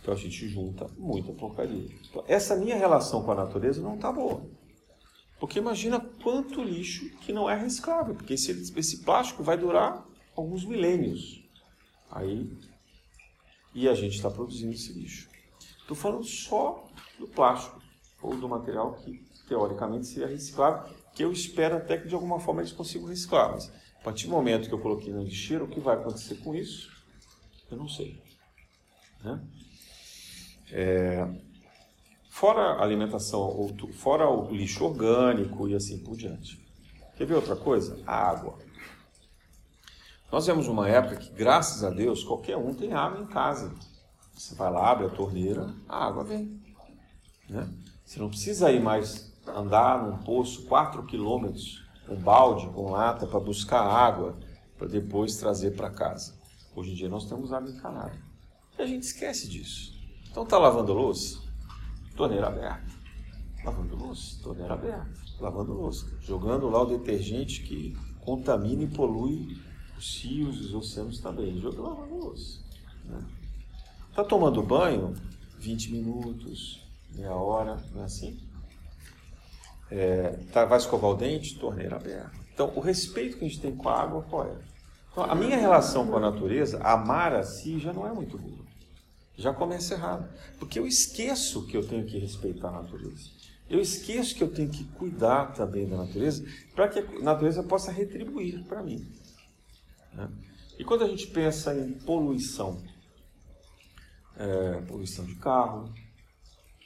Então 0.04 0.12
a 0.12 0.16
gente 0.18 0.46
junta 0.46 0.86
muita 0.98 1.32
porcaria. 1.32 1.88
Então, 2.10 2.22
essa 2.28 2.54
minha 2.54 2.76
relação 2.76 3.22
com 3.22 3.32
a 3.32 3.34
natureza 3.34 3.80
não 3.80 3.94
está 3.94 4.12
boa. 4.12 4.44
Porque 5.40 5.58
imagina 5.58 5.98
quanto 6.22 6.62
lixo 6.62 7.08
que 7.20 7.32
não 7.32 7.48
é 7.48 7.56
reciclável, 7.56 8.14
porque 8.14 8.34
esse, 8.34 8.52
esse 8.76 9.02
plástico 9.02 9.42
vai 9.42 9.56
durar 9.56 10.06
alguns 10.36 10.62
milênios. 10.66 11.48
Aí, 12.10 12.54
e 13.74 13.88
a 13.88 13.94
gente 13.94 14.16
está 14.16 14.30
produzindo 14.30 14.74
esse 14.74 14.92
lixo. 14.92 15.26
Estou 15.80 15.96
falando 15.96 16.24
só 16.24 16.86
do 17.18 17.26
plástico, 17.26 17.80
ou 18.20 18.36
do 18.36 18.46
material 18.46 18.92
que 18.96 19.24
teoricamente 19.48 20.06
seria 20.06 20.28
reciclável, 20.28 20.94
que 21.14 21.24
eu 21.24 21.32
espero 21.32 21.78
até 21.78 21.96
que 21.96 22.08
de 22.08 22.14
alguma 22.14 22.38
forma 22.38 22.60
eles 22.60 22.72
consigam 22.72 23.08
reciclar. 23.08 23.52
Mas 23.52 23.72
a 24.00 24.04
partir 24.04 24.26
do 24.26 24.32
momento 24.32 24.68
que 24.68 24.74
eu 24.74 24.80
coloquei 24.80 25.10
no 25.10 25.22
lixeiro, 25.22 25.64
o 25.64 25.68
que 25.68 25.80
vai 25.80 25.96
acontecer 25.96 26.34
com 26.42 26.54
isso? 26.54 26.92
Eu 27.70 27.78
não 27.78 27.88
sei. 27.88 28.22
Né? 29.22 29.42
É, 30.70 31.26
fora 32.30 32.60
a 32.60 32.82
alimentação, 32.82 33.74
fora 33.92 34.28
o 34.28 34.52
lixo 34.52 34.84
orgânico 34.84 35.68
e 35.68 35.74
assim 35.74 35.98
por 35.98 36.16
diante. 36.16 36.62
Quer 37.16 37.26
ver 37.26 37.34
outra 37.34 37.56
coisa? 37.56 38.02
A 38.06 38.30
água. 38.30 38.58
Nós 40.32 40.46
vemos 40.46 40.66
uma 40.66 40.88
época 40.88 41.16
que, 41.16 41.30
graças 41.30 41.84
a 41.84 41.90
Deus, 41.90 42.24
qualquer 42.24 42.56
um 42.56 42.74
tem 42.74 42.92
água 42.92 43.22
em 43.22 43.26
casa. 43.26 43.72
Você 44.32 44.54
vai 44.56 44.70
lá, 44.70 44.90
abre 44.90 45.06
a 45.06 45.10
torneira, 45.10 45.72
a 45.88 46.06
água 46.06 46.24
vem. 46.24 46.60
Né? 47.48 47.68
Você 48.04 48.18
não 48.18 48.28
precisa 48.28 48.72
ir 48.72 48.80
mais 48.80 49.32
andar 49.46 50.02
num 50.02 50.18
poço 50.18 50.64
4 50.66 51.04
quilômetros 51.06 51.84
com 52.06 52.16
balde, 52.16 52.66
com 52.70 52.90
lata, 52.90 53.26
para 53.26 53.38
buscar 53.38 53.80
água, 53.80 54.36
para 54.76 54.88
depois 54.88 55.36
trazer 55.36 55.76
para 55.76 55.88
casa. 55.90 56.34
Hoje 56.74 56.90
em 56.90 56.94
dia 56.94 57.08
nós 57.08 57.26
temos 57.26 57.52
água 57.52 57.70
encanada. 57.70 58.18
E 58.76 58.82
a 58.82 58.86
gente 58.86 59.04
esquece 59.04 59.48
disso. 59.48 59.93
Então 60.34 60.42
está 60.42 60.58
lavando 60.58 60.92
louça, 60.92 61.38
torneira 62.16 62.48
aberta. 62.48 62.82
Lavando 63.64 63.94
louça, 63.94 64.42
torneira 64.42 64.74
aberta. 64.74 65.08
Lavando 65.38 65.72
louça. 65.72 66.10
Jogando 66.22 66.68
lá 66.68 66.82
o 66.82 66.86
detergente 66.86 67.62
que 67.62 67.96
contamina 68.18 68.82
e 68.82 68.88
polui 68.88 69.56
os 69.96 70.24
rios 70.24 70.56
e 70.56 70.60
os 70.62 70.74
oceanos 70.74 71.20
também. 71.20 71.60
Jogando 71.60 71.82
lavando 71.84 72.16
louça. 72.16 72.58
Está 74.10 74.22
né? 74.22 74.28
Tomando 74.28 74.60
banho? 74.60 75.14
20 75.60 75.92
minutos, 75.92 76.84
meia 77.14 77.32
hora, 77.32 77.80
não 77.92 78.02
é 78.02 78.04
assim? 78.04 78.36
É, 79.88 80.30
tá, 80.52 80.64
vai 80.64 80.78
escovar 80.78 81.12
o 81.12 81.14
dente? 81.14 81.60
Torneira 81.60 81.94
aberta. 81.94 82.32
Então, 82.52 82.72
o 82.74 82.80
respeito 82.80 83.38
que 83.38 83.44
a 83.44 83.48
gente 83.48 83.60
tem 83.60 83.76
com 83.76 83.88
a 83.88 84.02
água, 84.02 84.22
qual 84.28 84.48
é? 84.48 84.56
Então, 85.12 85.22
a 85.22 85.34
minha 85.36 85.56
relação 85.56 86.08
com 86.08 86.16
a 86.16 86.20
natureza, 86.20 86.82
amar 86.82 87.32
a 87.32 87.44
si, 87.44 87.78
já 87.78 87.92
não 87.92 88.04
é 88.04 88.12
muito 88.12 88.36
boa 88.36 88.63
já 89.36 89.52
começa 89.52 89.94
errado. 89.94 90.28
Porque 90.58 90.78
eu 90.78 90.86
esqueço 90.86 91.66
que 91.66 91.76
eu 91.76 91.86
tenho 91.86 92.06
que 92.06 92.18
respeitar 92.18 92.68
a 92.68 92.82
natureza. 92.82 93.30
Eu 93.68 93.80
esqueço 93.80 94.34
que 94.34 94.42
eu 94.42 94.52
tenho 94.52 94.70
que 94.70 94.84
cuidar 94.84 95.52
também 95.54 95.88
da 95.88 95.96
natureza 95.96 96.44
para 96.74 96.88
que 96.88 96.98
a 96.98 97.20
natureza 97.20 97.62
possa 97.62 97.90
retribuir 97.90 98.62
para 98.64 98.82
mim. 98.82 99.06
Né? 100.12 100.30
E 100.78 100.84
quando 100.84 101.04
a 101.04 101.08
gente 101.08 101.26
pensa 101.28 101.74
em 101.74 101.92
poluição, 101.92 102.82
é, 104.36 104.80
poluição 104.82 105.24
de 105.24 105.34
carro, 105.36 105.92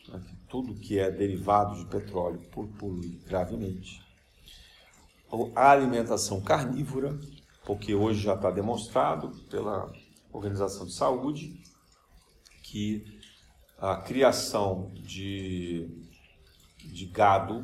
né, 0.08 0.22
tudo 0.48 0.74
que 0.74 0.98
é 0.98 1.11
derivado 1.11 1.76
de 1.76 1.87
petróleo 1.87 2.40
polui 2.78 3.20
gravemente. 3.26 4.06
A 5.54 5.70
alimentação 5.70 6.40
carnívora, 6.40 7.18
porque 7.64 7.94
hoje 7.94 8.22
já 8.22 8.34
está 8.34 8.50
demonstrado 8.50 9.30
pela 9.50 9.92
Organização 10.32 10.87
de 10.87 10.92
Saúde 10.92 11.61
que 12.70 13.02
a 13.78 13.96
criação 13.96 14.92
de, 14.94 15.88
de 16.85 17.07
gado 17.07 17.62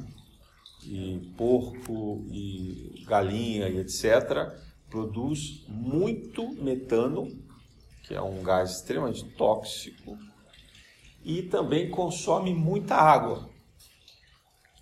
e 0.82 1.32
porco 1.36 2.24
e 2.30 3.04
galinha 3.06 3.68
e 3.68 3.78
etc 3.78 4.52
produz 4.88 5.64
muito 5.68 6.48
metano, 6.54 7.28
que 8.04 8.14
é 8.14 8.22
um 8.22 8.42
gás 8.42 8.76
extremamente 8.76 9.24
tóxico, 9.30 10.16
e 11.22 11.42
também 11.42 11.90
consome 11.90 12.54
muita 12.54 12.94
água. 12.94 13.50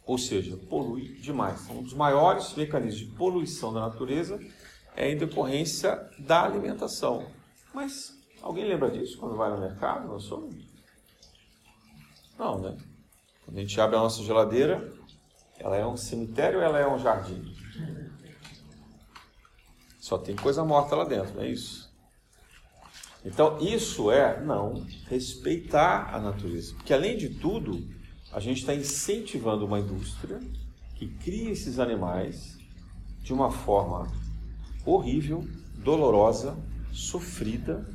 Ou 0.05 0.19
seja, 0.19 0.57
polui 0.69 1.15
demais. 1.21 1.69
Um 1.71 1.83
dos 1.83 1.95
maiores 1.95 2.55
mecanismos 2.55 3.09
de 3.09 3.17
poluição 3.17 3.73
da 3.73 3.81
natureza 3.81 4.39
é 4.95 5.11
em 5.11 5.17
decorrência 5.17 5.97
da 6.19 6.43
alimentação. 6.45 7.27
Mas 7.73 8.22
alguém 8.43 8.67
lembra 8.67 8.91
disso 8.91 9.17
quando 9.19 9.37
vai 9.37 9.51
no 9.51 9.61
mercado? 9.61 10.09
Nós 10.09 10.25
somos? 10.25 10.55
Não, 12.39 12.59
né? 12.59 12.77
Quando 13.45 13.57
a 13.57 13.61
gente 13.61 13.81
abre 13.81 13.97
a 13.97 14.01
nossa 14.01 14.23
geladeira, 14.23 14.93
ela 15.59 15.77
é 15.77 15.87
um 15.87 15.97
cemitério 15.97 16.59
ou 16.59 16.65
ela 16.65 16.79
é 16.79 16.87
um 16.87 16.99
jardim? 16.99 17.55
Só 20.01 20.19
tem 20.19 20.35
coisa 20.35 20.65
morta 20.65 20.97
lá 20.97 21.05
dentro, 21.05 21.35
não 21.35 21.43
é 21.43 21.49
isso? 21.49 21.91
Então, 23.25 23.59
isso 23.61 24.11
é 24.11 24.43
não 24.43 24.85
respeitar 25.09 26.13
a 26.13 26.21
natureza. 26.21 26.75
Porque, 26.75 26.93
além 26.93 27.17
de 27.17 27.29
tudo, 27.29 27.89
a 28.33 28.41
gente 28.41 28.59
está 28.59 28.75
incentivando 28.75 29.65
uma 29.65 29.79
indústria 29.79 30.41
que 30.97 31.07
cria 31.07 31.51
esses 31.51 31.79
animais 31.79 32.59
de 33.21 33.33
uma 33.33 33.51
forma 33.51 34.11
horrível, 34.85 35.47
dolorosa, 35.77 36.57
sofrida, 36.91 37.87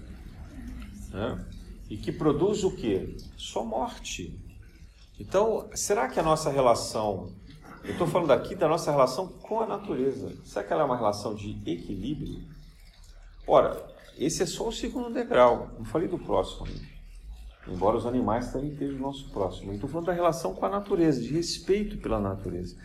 né? 1.18 1.46
e 1.90 1.98
que 1.98 2.12
produz 2.12 2.64
o 2.64 2.72
que? 2.72 3.18
Só 3.36 3.64
morte. 3.64 4.40
Então, 5.20 5.70
será 5.74 6.08
que 6.08 6.20
a 6.20 6.24
nossa 6.24 6.50
relação, 6.50 7.34
eu 7.84 7.92
estou 7.92 8.06
falando 8.06 8.32
aqui 8.32 8.56
da 8.56 8.68
nossa 8.68 8.92
relação 8.92 9.28
com 9.28 9.62
a 9.62 9.66
natureza, 9.66 10.36
será 10.44 10.66
que 10.66 10.74
ela 10.74 10.84
é 10.84 10.86
uma 10.86 10.98
relação 10.98 11.34
de 11.34 11.52
equilíbrio? 11.66 12.44
Ora, 13.48 13.84
esse 14.18 14.44
é 14.44 14.46
só 14.46 14.68
o 14.68 14.72
segundo 14.72 15.14
degrau, 15.14 15.72
não 15.78 15.86
falei 15.86 16.08
do 16.08 16.20
próximo. 16.20 16.68
Embora 17.68 17.98
os 17.98 18.06
animais 18.06 18.52
também 18.52 18.72
estejam 18.72 18.96
no 18.96 19.02
nosso 19.02 19.30
próximo. 19.30 19.74
Estou 19.74 19.90
falando 19.90 20.08
da 20.08 20.14
relação 20.14 20.54
com 20.54 20.66
a 20.66 20.70
natureza, 20.70 21.22
de 21.22 21.34
respeito 21.34 21.98
pela 21.98 22.20
natureza. 22.20 22.78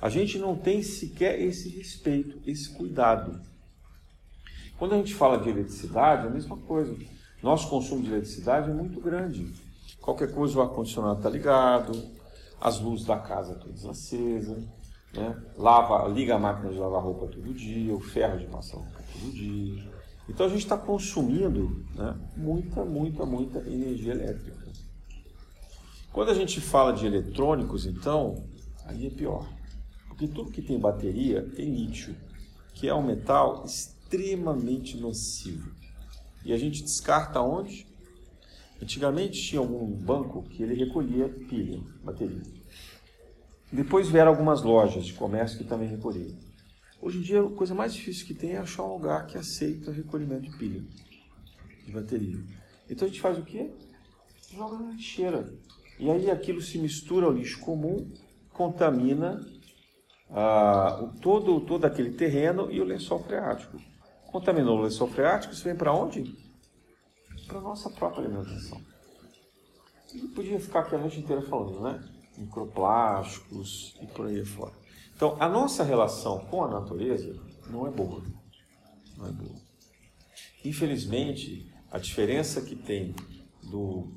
A 0.00 0.08
gente 0.08 0.38
não 0.38 0.56
tem 0.56 0.82
sequer 0.82 1.38
esse 1.38 1.68
respeito, 1.68 2.40
esse 2.46 2.70
cuidado. 2.74 3.38
Quando 4.78 4.94
a 4.94 4.96
gente 4.96 5.14
fala 5.14 5.38
de 5.38 5.50
eletricidade, 5.50 6.24
é 6.24 6.30
a 6.30 6.32
mesma 6.32 6.56
coisa. 6.56 6.96
Nosso 7.42 7.68
consumo 7.68 8.02
de 8.02 8.10
eletricidade 8.10 8.70
é 8.70 8.74
muito 8.74 9.00
grande. 9.00 9.52
Qualquer 10.00 10.32
coisa 10.32 10.58
o 10.58 10.62
ar-condicionado 10.62 11.18
está 11.18 11.30
ligado, 11.30 11.92
as 12.60 12.80
luzes 12.80 13.06
da 13.06 13.18
casa 13.18 13.54
todas 13.54 13.84
acesas, 13.86 14.62
né? 15.12 15.36
Lava, 15.56 16.06
liga 16.08 16.36
a 16.36 16.38
máquina 16.38 16.70
de 16.70 16.78
lavar 16.78 17.02
roupa 17.02 17.26
todo 17.26 17.54
dia, 17.54 17.94
o 17.94 18.00
ferro 18.00 18.38
de 18.38 18.46
passar 18.46 18.76
roupa 18.76 19.02
todo 19.12 19.32
dia. 19.32 19.90
Então 20.28 20.46
a 20.46 20.48
gente 20.48 20.60
está 20.60 20.76
consumindo 20.76 21.84
né, 21.94 22.16
muita, 22.36 22.84
muita, 22.84 23.26
muita 23.26 23.58
energia 23.60 24.12
elétrica. 24.12 24.60
Quando 26.12 26.30
a 26.30 26.34
gente 26.34 26.60
fala 26.60 26.92
de 26.92 27.06
eletrônicos, 27.06 27.86
então, 27.86 28.44
aí 28.84 29.06
é 29.06 29.10
pior. 29.10 29.48
Porque 30.08 30.28
tudo 30.28 30.50
que 30.50 30.60
tem 30.60 30.78
bateria 30.78 31.42
tem 31.54 31.72
lítio, 31.72 32.14
que 32.74 32.88
é 32.88 32.94
um 32.94 33.02
metal 33.02 33.64
extremamente 33.64 34.96
nocivo. 34.96 35.70
E 36.44 36.52
a 36.52 36.58
gente 36.58 36.82
descarta 36.82 37.40
onde? 37.40 37.86
Antigamente 38.82 39.40
tinha 39.40 39.60
algum 39.60 39.86
banco 39.86 40.42
que 40.42 40.62
ele 40.62 40.74
recolhia 40.74 41.28
pilha, 41.28 41.80
bateria. 42.02 42.42
Depois 43.70 44.08
vieram 44.08 44.30
algumas 44.30 44.62
lojas 44.62 45.04
de 45.04 45.12
comércio 45.12 45.58
que 45.58 45.64
também 45.64 45.88
recolhiam. 45.88 46.36
Hoje 47.00 47.18
em 47.18 47.22
dia 47.22 47.42
a 47.42 47.50
coisa 47.50 47.74
mais 47.74 47.94
difícil 47.94 48.26
que 48.26 48.34
tem 48.34 48.52
é 48.52 48.58
achar 48.58 48.84
um 48.84 48.94
lugar 48.94 49.26
que 49.26 49.38
aceita 49.38 49.92
recolhimento 49.92 50.50
de 50.50 50.56
pilha, 50.56 50.82
de 51.84 51.92
bateria. 51.92 52.38
Então 52.88 53.06
a 53.06 53.10
gente 53.10 53.20
faz 53.20 53.38
o 53.38 53.42
quê? 53.42 53.70
Joga 54.52 54.78
na 54.78 54.92
lixeira. 54.92 55.52
E 55.98 56.10
aí 56.10 56.30
aquilo 56.30 56.60
se 56.60 56.78
mistura 56.78 57.26
ao 57.26 57.32
lixo 57.32 57.60
comum, 57.60 58.10
contamina 58.52 59.40
ah, 60.30 61.12
todo, 61.20 61.60
todo 61.60 61.84
aquele 61.84 62.10
terreno 62.10 62.70
e 62.70 62.80
o 62.80 62.84
lençol 62.84 63.22
freático. 63.22 63.78
Contaminou 64.30 64.78
o 64.78 64.82
lençol 64.82 65.08
freático, 65.08 65.52
isso 65.52 65.64
vem 65.64 65.74
para 65.74 65.92
onde? 65.92 66.36
Para 67.46 67.58
a 67.58 67.62
nossa 67.62 67.90
própria 67.90 68.24
alimentação. 68.24 68.80
E 70.14 70.28
podia 70.28 70.60
ficar 70.60 70.80
aqui 70.80 70.94
a 70.94 70.98
noite 70.98 71.18
inteira 71.18 71.42
falando, 71.42 71.80
né? 71.80 72.02
Microplásticos 72.36 73.96
e 74.00 74.06
por 74.06 74.26
aí 74.26 74.44
fora. 74.44 74.72
Então, 75.14 75.36
a 75.40 75.48
nossa 75.48 75.84
relação 75.84 76.38
com 76.46 76.64
a 76.64 76.68
natureza 76.68 77.38
não 77.68 77.86
é 77.86 77.90
boa. 77.90 78.22
Não 79.16 79.26
é 79.26 79.32
boa. 79.32 79.56
Infelizmente, 80.64 81.70
a 81.90 81.98
diferença 81.98 82.60
que 82.60 82.76
tem 82.76 83.14
do 83.62 84.12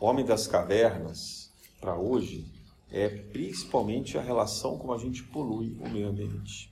homem 0.00 0.24
das 0.24 0.46
cavernas 0.46 1.52
para 1.80 1.98
hoje 1.98 2.46
é 2.90 3.08
principalmente 3.08 4.16
a 4.16 4.22
relação 4.22 4.78
como 4.78 4.92
a 4.92 4.98
gente 4.98 5.22
polui 5.24 5.76
o 5.80 5.88
meio 5.88 6.08
ambiente. 6.08 6.67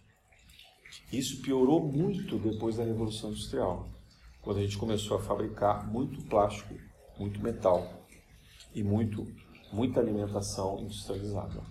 Isso 1.12 1.40
piorou 1.40 1.80
muito 1.80 2.38
depois 2.38 2.76
da 2.76 2.84
Revolução 2.84 3.30
Industrial, 3.30 3.88
quando 4.42 4.58
a 4.58 4.62
gente 4.62 4.76
começou 4.76 5.16
a 5.16 5.22
fabricar 5.22 5.86
muito 5.86 6.20
plástico, 6.22 6.74
muito 7.18 7.40
metal 7.40 8.04
e 8.74 8.82
muito, 8.82 9.26
muita 9.72 10.00
alimentação 10.00 10.80
industrializada. 10.80 11.62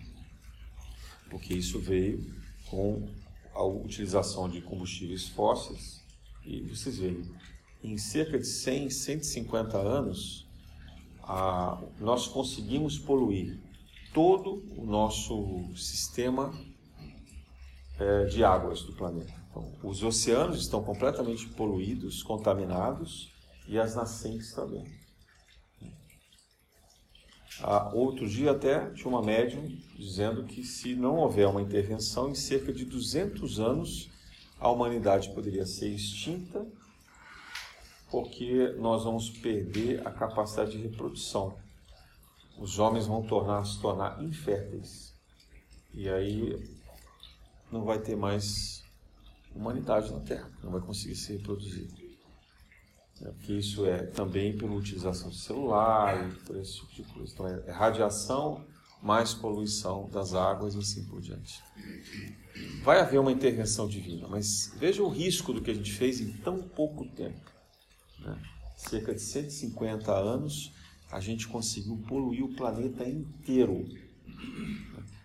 Porque 1.29 1.53
isso 1.53 1.79
veio 1.79 2.33
com 2.69 3.07
a 3.53 3.63
utilização 3.63 4.49
de 4.49 4.61
combustíveis 4.61 5.27
fósseis 5.27 6.03
e 6.45 6.61
vocês 6.61 6.97
veem, 6.97 7.23
em 7.83 7.97
cerca 7.97 8.37
de 8.37 8.45
100, 8.45 8.89
150 8.89 9.77
anos, 9.77 10.47
a, 11.23 11.81
nós 11.99 12.27
conseguimos 12.27 12.99
poluir 12.99 13.59
todo 14.13 14.63
o 14.77 14.85
nosso 14.85 15.75
sistema 15.75 16.53
é, 17.99 18.25
de 18.25 18.43
águas 18.43 18.81
do 18.83 18.93
planeta. 18.93 19.33
Então, 19.49 19.71
os 19.83 20.03
oceanos 20.03 20.59
estão 20.59 20.83
completamente 20.83 21.47
poluídos, 21.49 22.21
contaminados 22.23 23.33
e 23.67 23.79
as 23.79 23.95
nascentes 23.95 24.53
também. 24.53 24.85
Outro 27.93 28.27
dia 28.27 28.51
até 28.51 28.89
tinha 28.91 29.07
uma 29.07 29.21
médium 29.21 29.65
dizendo 29.97 30.43
que 30.43 30.63
se 30.63 30.93
não 30.93 31.17
houver 31.17 31.47
uma 31.47 31.61
intervenção, 31.61 32.29
em 32.29 32.35
cerca 32.35 32.73
de 32.73 32.83
200 32.83 33.59
anos 33.59 34.09
a 34.59 34.69
humanidade 34.69 35.33
poderia 35.33 35.65
ser 35.65 35.89
extinta, 35.89 36.65
porque 38.11 38.75
nós 38.77 39.03
vamos 39.03 39.29
perder 39.29 40.05
a 40.05 40.11
capacidade 40.11 40.71
de 40.71 40.77
reprodução. 40.79 41.57
Os 42.57 42.77
homens 42.77 43.07
vão 43.07 43.23
tornar, 43.25 43.63
se 43.65 43.79
tornar 43.81 44.21
inférteis. 44.21 45.13
E 45.93 46.09
aí 46.09 46.74
não 47.71 47.83
vai 47.83 47.99
ter 47.99 48.15
mais 48.15 48.83
humanidade 49.53 50.11
na 50.11 50.19
Terra, 50.19 50.51
não 50.63 50.71
vai 50.71 50.81
conseguir 50.81 51.15
se 51.15 51.33
reproduzir. 51.33 51.87
É, 53.21 53.31
porque 53.31 53.53
isso 53.53 53.85
é 53.85 54.05
também 54.07 54.57
pela 54.57 54.73
utilização 54.73 55.29
de 55.29 55.39
celular 55.39 56.29
e 56.29 56.35
por 56.43 56.57
esse 56.57 56.85
tipo 56.87 56.93
de 56.93 57.03
coisa. 57.13 57.33
Então 57.33 57.47
é, 57.47 57.63
é 57.67 57.71
radiação 57.71 58.65
mais 59.01 59.33
poluição 59.33 60.09
das 60.09 60.33
águas 60.33 60.73
e 60.73 60.79
assim 60.79 61.05
por 61.05 61.21
diante. 61.21 61.63
Vai 62.83 62.99
haver 62.99 63.19
uma 63.19 63.31
intervenção 63.31 63.87
divina, 63.87 64.27
mas 64.27 64.73
veja 64.77 65.03
o 65.03 65.09
risco 65.09 65.53
do 65.53 65.61
que 65.61 65.71
a 65.71 65.73
gente 65.73 65.91
fez 65.91 66.19
em 66.19 66.33
tão 66.37 66.61
pouco 66.61 67.05
tempo. 67.09 67.51
Né? 68.19 68.37
Cerca 68.75 69.13
de 69.13 69.21
150 69.21 70.11
anos, 70.11 70.73
a 71.11 71.19
gente 71.19 71.47
conseguiu 71.47 71.97
poluir 72.07 72.43
o 72.43 72.55
planeta 72.55 73.07
inteiro. 73.07 73.87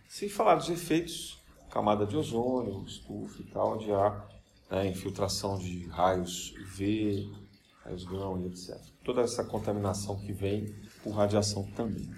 Sem 0.09 0.29
falar 0.29 0.57
dos 0.57 0.69
efeitos 0.69 1.40
camada 1.71 2.05
de 2.05 2.17
ozônio, 2.17 2.85
estufa 2.85 3.41
e 3.41 3.45
tal, 3.45 3.75
onde 3.75 3.91
há 3.93 4.29
né, 4.71 4.89
infiltração 4.89 5.59
de 5.59 5.87
raios 5.87 6.53
UV, 6.61 7.31
raios 7.85 8.05
grão 8.05 8.41
e 8.41 8.47
etc. 8.47 8.77
Toda 9.05 9.23
essa 9.23 9.45
contaminação 9.45 10.17
que 10.17 10.33
vem 10.33 10.75
por 11.03 11.13
radiação 11.13 11.65
também. 11.75 12.11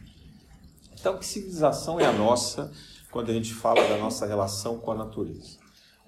Então, 0.98 1.18
que 1.18 1.26
civilização 1.26 2.00
é 2.00 2.06
a 2.06 2.12
nossa 2.12 2.72
quando 3.10 3.30
a 3.30 3.34
gente 3.34 3.52
fala 3.52 3.86
da 3.88 3.98
nossa 3.98 4.26
relação 4.26 4.78
com 4.78 4.92
a 4.92 4.94
natureza? 4.94 5.58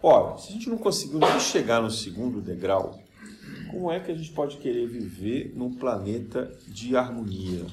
Ora, 0.02 0.36
se 0.38 0.50
a 0.50 0.52
gente 0.52 0.68
não 0.68 0.78
conseguiu 0.78 1.18
nem 1.18 1.40
chegar 1.40 1.80
no 1.80 1.90
segundo 1.90 2.40
degrau, 2.40 2.98
como 3.70 3.90
é 3.90 3.98
que 4.00 4.10
a 4.10 4.14
gente 4.14 4.30
pode 4.32 4.58
querer 4.58 4.86
viver 4.86 5.52
num 5.56 5.74
planeta 5.74 6.56
de 6.68 6.96
harmonia, 6.96 7.66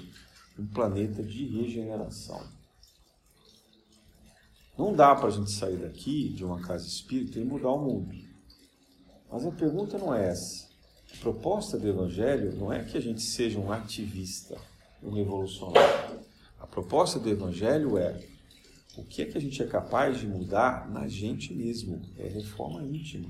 um 0.57 0.65
planeta 0.65 1.21
de 1.21 1.45
regeneração? 1.45 2.41
Não 4.77 4.93
dá 4.93 5.13
para 5.15 5.27
a 5.27 5.31
gente 5.31 5.51
sair 5.51 5.77
daqui 5.77 6.29
de 6.29 6.43
uma 6.43 6.61
casa 6.61 6.87
espírita 6.87 7.39
e 7.39 7.43
mudar 7.43 7.71
o 7.71 7.79
mundo. 7.79 8.15
Mas 9.29 9.45
a 9.45 9.51
pergunta 9.51 9.97
não 9.97 10.13
é 10.13 10.29
essa. 10.29 10.69
A 11.13 11.17
proposta 11.17 11.77
do 11.77 11.87
Evangelho 11.87 12.55
não 12.55 12.71
é 12.71 12.83
que 12.83 12.97
a 12.97 13.01
gente 13.01 13.21
seja 13.21 13.59
um 13.59 13.71
ativista, 13.71 14.57
um 15.03 15.11
revolucionário. 15.11 16.19
A 16.59 16.65
proposta 16.65 17.19
do 17.19 17.29
Evangelho 17.29 17.97
é 17.97 18.23
o 18.97 19.03
que 19.03 19.21
é 19.21 19.25
que 19.25 19.37
a 19.37 19.41
gente 19.41 19.61
é 19.61 19.67
capaz 19.67 20.19
de 20.19 20.27
mudar 20.27 20.89
na 20.89 21.07
gente 21.07 21.53
mesmo. 21.53 22.01
É 22.17 22.27
reforma 22.27 22.83
íntima. 22.83 23.29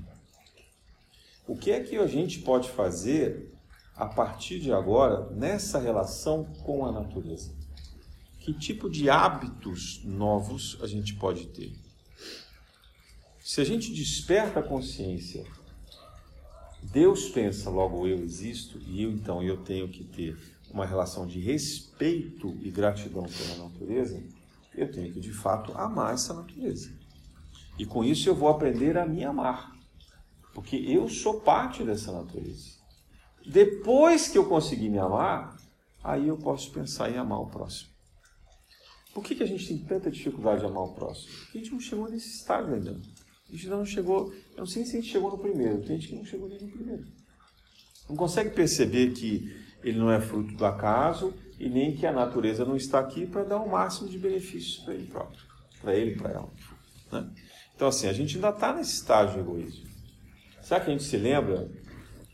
O 1.46 1.56
que 1.56 1.70
é 1.70 1.80
que 1.80 1.96
a 1.96 2.06
gente 2.06 2.40
pode 2.40 2.70
fazer 2.70 3.52
a 3.94 4.06
partir 4.06 4.58
de 4.60 4.72
agora 4.72 5.28
nessa 5.30 5.78
relação 5.78 6.44
com 6.64 6.86
a 6.86 6.92
natureza? 6.92 7.61
Que 8.42 8.52
tipo 8.52 8.90
de 8.90 9.08
hábitos 9.08 10.02
novos 10.04 10.78
a 10.82 10.86
gente 10.86 11.14
pode 11.14 11.46
ter. 11.48 11.72
Se 13.40 13.60
a 13.60 13.64
gente 13.64 13.92
desperta 13.92 14.60
a 14.60 14.62
consciência 14.62 15.44
Deus 16.82 17.28
pensa, 17.28 17.70
logo 17.70 18.06
eu 18.06 18.18
existo, 18.18 18.78
e 18.86 19.02
eu 19.02 19.10
então 19.12 19.42
eu 19.42 19.58
tenho 19.58 19.88
que 19.88 20.02
ter 20.02 20.36
uma 20.70 20.84
relação 20.84 21.26
de 21.26 21.38
respeito 21.38 22.56
e 22.60 22.70
gratidão 22.70 23.24
pela 23.24 23.68
natureza, 23.68 24.22
eu 24.74 24.90
tenho 24.90 25.12
que 25.12 25.20
de 25.20 25.32
fato 25.32 25.72
amar 25.76 26.14
essa 26.14 26.34
natureza. 26.34 26.90
E 27.78 27.86
com 27.86 28.02
isso 28.02 28.28
eu 28.28 28.34
vou 28.34 28.48
aprender 28.48 28.98
a 28.98 29.06
me 29.06 29.24
amar, 29.24 29.72
porque 30.52 30.76
eu 30.76 31.08
sou 31.08 31.40
parte 31.40 31.84
dessa 31.84 32.10
natureza. 32.10 32.72
Depois 33.46 34.28
que 34.28 34.38
eu 34.38 34.44
conseguir 34.44 34.88
me 34.88 34.98
amar, 34.98 35.56
aí 36.02 36.28
eu 36.28 36.36
posso 36.36 36.70
pensar 36.72 37.10
em 37.10 37.16
amar 37.16 37.40
o 37.40 37.46
próximo. 37.46 37.91
Por 39.12 39.22
que, 39.22 39.34
que 39.34 39.42
a 39.42 39.46
gente 39.46 39.66
tem 39.66 39.78
tanta 39.78 40.10
dificuldade 40.10 40.60
de 40.60 40.66
amar 40.66 40.84
o 40.84 40.94
próximo? 40.94 41.32
Porque 41.32 41.58
a 41.58 41.60
gente 41.60 41.72
não 41.72 41.80
chegou 41.80 42.10
nesse 42.10 42.28
estágio 42.28 42.74
ainda. 42.74 42.92
A 43.48 43.52
gente 43.52 43.68
não 43.68 43.84
chegou, 43.84 44.32
eu 44.32 44.58
não 44.58 44.66
sei 44.66 44.84
se 44.84 44.96
a 44.96 45.00
gente 45.00 45.12
chegou 45.12 45.30
no 45.30 45.38
primeiro, 45.38 45.82
tem 45.82 46.00
gente 46.00 46.08
que 46.08 46.16
não 46.16 46.24
chegou 46.24 46.48
nem 46.48 46.58
no 46.58 46.68
primeiro. 46.68 47.04
Não 48.08 48.16
consegue 48.16 48.50
perceber 48.50 49.12
que 49.12 49.54
ele 49.84 49.98
não 49.98 50.10
é 50.10 50.20
fruto 50.20 50.54
do 50.54 50.64
acaso 50.64 51.34
e 51.58 51.68
nem 51.68 51.94
que 51.94 52.06
a 52.06 52.12
natureza 52.12 52.64
não 52.64 52.76
está 52.76 52.98
aqui 52.98 53.26
para 53.26 53.44
dar 53.44 53.58
o 53.58 53.70
máximo 53.70 54.08
de 54.08 54.18
benefícios 54.18 54.78
para 54.84 54.94
ele 54.94 55.06
próprio, 55.06 55.40
para 55.80 55.94
ele 55.94 56.12
e 56.12 56.16
para 56.16 56.30
ela. 56.30 56.50
Né? 57.10 57.30
Então, 57.74 57.88
assim, 57.88 58.06
a 58.06 58.12
gente 58.12 58.36
ainda 58.36 58.48
está 58.48 58.72
nesse 58.74 58.94
estágio 58.94 59.34
de 59.34 59.40
egoísmo. 59.40 59.86
Será 60.62 60.80
que 60.80 60.90
a 60.90 60.92
gente 60.92 61.04
se 61.04 61.16
lembra 61.16 61.70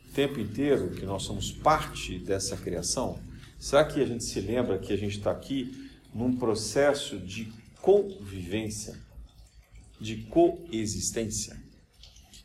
o 0.08 0.12
tempo 0.12 0.38
inteiro 0.38 0.90
que 0.90 1.04
nós 1.04 1.22
somos 1.22 1.50
parte 1.50 2.18
dessa 2.18 2.56
criação? 2.56 3.18
Será 3.58 3.84
que 3.84 4.00
a 4.00 4.06
gente 4.06 4.22
se 4.22 4.40
lembra 4.40 4.78
que 4.78 4.92
a 4.92 4.96
gente 4.96 5.18
está 5.18 5.32
aqui 5.32 5.87
num 6.18 6.36
processo 6.36 7.16
de 7.16 7.52
convivência, 7.80 9.00
de 10.00 10.24
coexistência? 10.24 11.56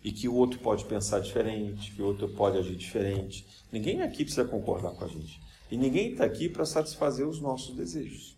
E 0.03 0.11
que 0.11 0.27
o 0.27 0.35
outro 0.35 0.59
pode 0.59 0.85
pensar 0.85 1.19
diferente, 1.19 1.91
que 1.91 2.01
o 2.01 2.05
outro 2.05 2.29
pode 2.29 2.57
agir 2.57 2.75
diferente. 2.75 3.47
Ninguém 3.71 4.01
aqui 4.01 4.23
precisa 4.23 4.45
concordar 4.45 4.91
com 4.91 5.05
a 5.05 5.07
gente. 5.07 5.41
E 5.71 5.77
ninguém 5.77 6.11
está 6.11 6.23
aqui 6.23 6.47
para 6.47 6.65
satisfazer 6.65 7.27
os 7.27 7.39
nossos 7.39 7.75
desejos. 7.75 8.37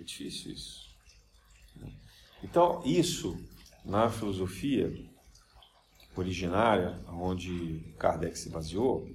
É 0.00 0.02
difícil 0.02 0.52
isso. 0.52 0.86
Então, 2.42 2.82
isso, 2.84 3.38
na 3.84 4.10
filosofia 4.10 4.92
originária, 6.16 6.98
onde 7.08 7.94
Kardec 7.98 8.36
se 8.36 8.48
baseou, 8.48 9.08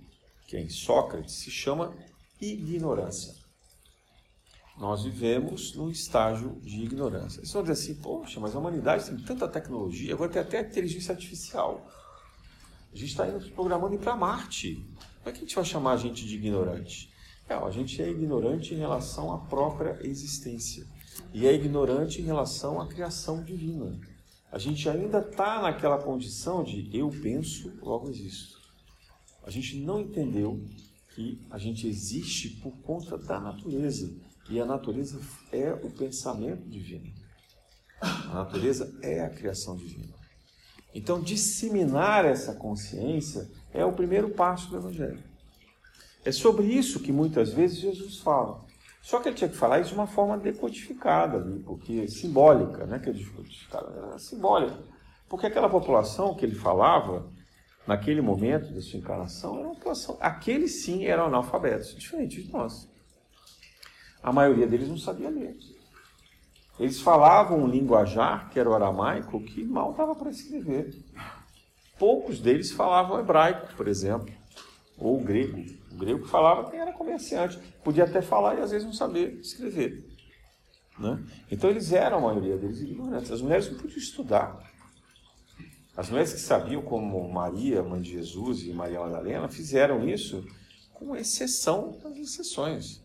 que 0.47 0.55
é 0.55 0.61
em 0.61 0.69
Sócrates, 0.69 1.35
se 1.35 1.49
chama 1.49 1.93
ignorância. 2.39 3.40
Nós 4.81 5.03
vivemos 5.03 5.75
num 5.75 5.91
estágio 5.91 6.59
de 6.63 6.81
ignorância. 6.81 7.39
Vocês 7.39 7.53
vão 7.53 7.61
dizer 7.61 7.73
assim, 7.73 7.93
poxa, 8.01 8.39
mas 8.39 8.55
a 8.55 8.59
humanidade 8.59 9.05
tem 9.05 9.15
tanta 9.15 9.47
tecnologia, 9.47 10.11
agora 10.11 10.31
tem 10.31 10.41
até 10.41 10.59
inteligência 10.61 11.13
artificial. 11.13 11.87
A 12.91 12.97
gente 12.97 13.11
está 13.11 13.27
indo 13.27 13.47
programando 13.51 13.95
para 13.99 14.15
Marte. 14.15 14.83
Como 15.19 15.29
é 15.29 15.31
que 15.33 15.37
a 15.37 15.41
gente 15.41 15.53
vai 15.53 15.65
chamar 15.65 15.91
a 15.91 15.97
gente 15.97 16.25
de 16.25 16.35
ignorante? 16.35 17.13
É, 17.47 17.53
a 17.53 17.69
gente 17.69 18.01
é 18.01 18.09
ignorante 18.09 18.73
em 18.73 18.77
relação 18.77 19.31
à 19.31 19.37
própria 19.37 19.99
existência. 20.01 20.83
E 21.31 21.45
é 21.45 21.53
ignorante 21.53 22.19
em 22.19 22.25
relação 22.25 22.81
à 22.81 22.87
criação 22.87 23.43
divina. 23.43 23.99
A 24.51 24.57
gente 24.57 24.89
ainda 24.89 25.19
está 25.19 25.61
naquela 25.61 25.99
condição 25.99 26.63
de 26.63 26.89
eu 26.91 27.07
penso, 27.21 27.71
logo 27.83 28.09
existo. 28.09 28.59
A 29.43 29.51
gente 29.51 29.75
não 29.75 30.01
entendeu 30.01 30.59
que 31.13 31.39
a 31.51 31.59
gente 31.59 31.87
existe 31.87 32.49
por 32.63 32.71
conta 32.77 33.15
da 33.15 33.39
natureza. 33.39 34.11
E 34.49 34.59
a 34.59 34.65
natureza 34.65 35.19
é 35.51 35.71
o 35.73 35.89
pensamento 35.89 36.67
divino. 36.67 37.11
A 38.01 38.33
natureza 38.33 38.97
é 39.01 39.21
a 39.21 39.29
criação 39.29 39.75
divina. 39.75 40.13
Então, 40.93 41.21
disseminar 41.21 42.25
essa 42.25 42.53
consciência 42.53 43.49
é 43.73 43.85
o 43.85 43.93
primeiro 43.93 44.31
passo 44.31 44.69
do 44.69 44.77
Evangelho. 44.77 45.23
É 46.25 46.31
sobre 46.31 46.65
isso 46.65 46.99
que 46.99 47.11
muitas 47.11 47.53
vezes 47.53 47.79
Jesus 47.79 48.19
fala. 48.19 48.65
Só 49.01 49.19
que 49.19 49.29
ele 49.29 49.35
tinha 49.35 49.49
que 49.49 49.55
falar 49.55 49.79
isso 49.79 49.89
de 49.89 49.95
uma 49.95 50.05
forma 50.05 50.37
decodificada, 50.37 51.39
porque 51.65 52.07
simbólica, 52.07 52.85
né? 52.85 52.99
Que 52.99 53.09
é 53.09 53.13
decodificada, 53.13 53.91
era 53.95 54.19
simbólica. 54.19 54.77
Porque 55.27 55.47
aquela 55.47 55.69
população 55.69 56.35
que 56.35 56.45
ele 56.45 56.55
falava, 56.55 57.27
naquele 57.87 58.21
momento 58.21 58.71
da 58.73 58.81
sua 58.81 58.99
encarnação, 58.99 59.57
era 59.57 59.67
uma 59.67 59.75
população. 59.75 60.17
Aqueles 60.19 60.83
sim 60.83 61.05
eram 61.05 61.25
analfabetos, 61.25 61.95
diferente 61.95 62.43
de 62.43 62.51
nós. 62.51 62.90
A 64.23 64.31
maioria 64.31 64.67
deles 64.67 64.87
não 64.87 64.97
sabia 64.97 65.29
ler. 65.29 65.57
Eles 66.79 66.99
falavam 66.99 67.63
um 67.63 67.67
linguajar, 67.67 68.49
que 68.49 68.59
era 68.59 68.69
o 68.69 68.73
aramaico, 68.73 69.41
que 69.43 69.63
mal 69.63 69.93
dava 69.93 70.15
para 70.15 70.29
escrever. 70.29 70.95
Poucos 71.99 72.39
deles 72.39 72.71
falavam 72.71 73.19
hebraico, 73.19 73.75
por 73.75 73.87
exemplo, 73.87 74.33
ou 74.97 75.19
grego. 75.19 75.63
O 75.91 75.95
grego 75.95 76.23
que 76.23 76.29
falava 76.29 76.69
quem 76.69 76.79
era 76.79 76.93
comerciante. 76.93 77.59
Podia 77.83 78.05
até 78.05 78.21
falar 78.21 78.55
e 78.55 78.61
às 78.61 78.71
vezes 78.71 78.85
não 78.85 78.93
saber 78.93 79.39
escrever. 79.39 80.07
Né? 80.97 81.23
Então 81.51 81.69
eles 81.69 81.91
eram, 81.91 82.17
a 82.17 82.21
maioria 82.21 82.57
deles, 82.57 82.81
ignorantes. 82.81 83.31
As 83.31 83.41
mulheres 83.41 83.69
não 83.69 83.77
podiam 83.77 83.97
estudar. 83.97 84.57
As 85.95 86.09
mulheres 86.09 86.33
que 86.33 86.39
sabiam, 86.39 86.81
como 86.81 87.31
Maria, 87.31 87.83
mãe 87.83 88.01
de 88.01 88.11
Jesus, 88.11 88.63
e 88.63 88.71
Maria 88.71 89.01
Madalena, 89.01 89.49
fizeram 89.49 90.07
isso 90.07 90.43
com 90.93 91.15
exceção 91.15 91.99
das 92.01 92.17
exceções. 92.17 93.03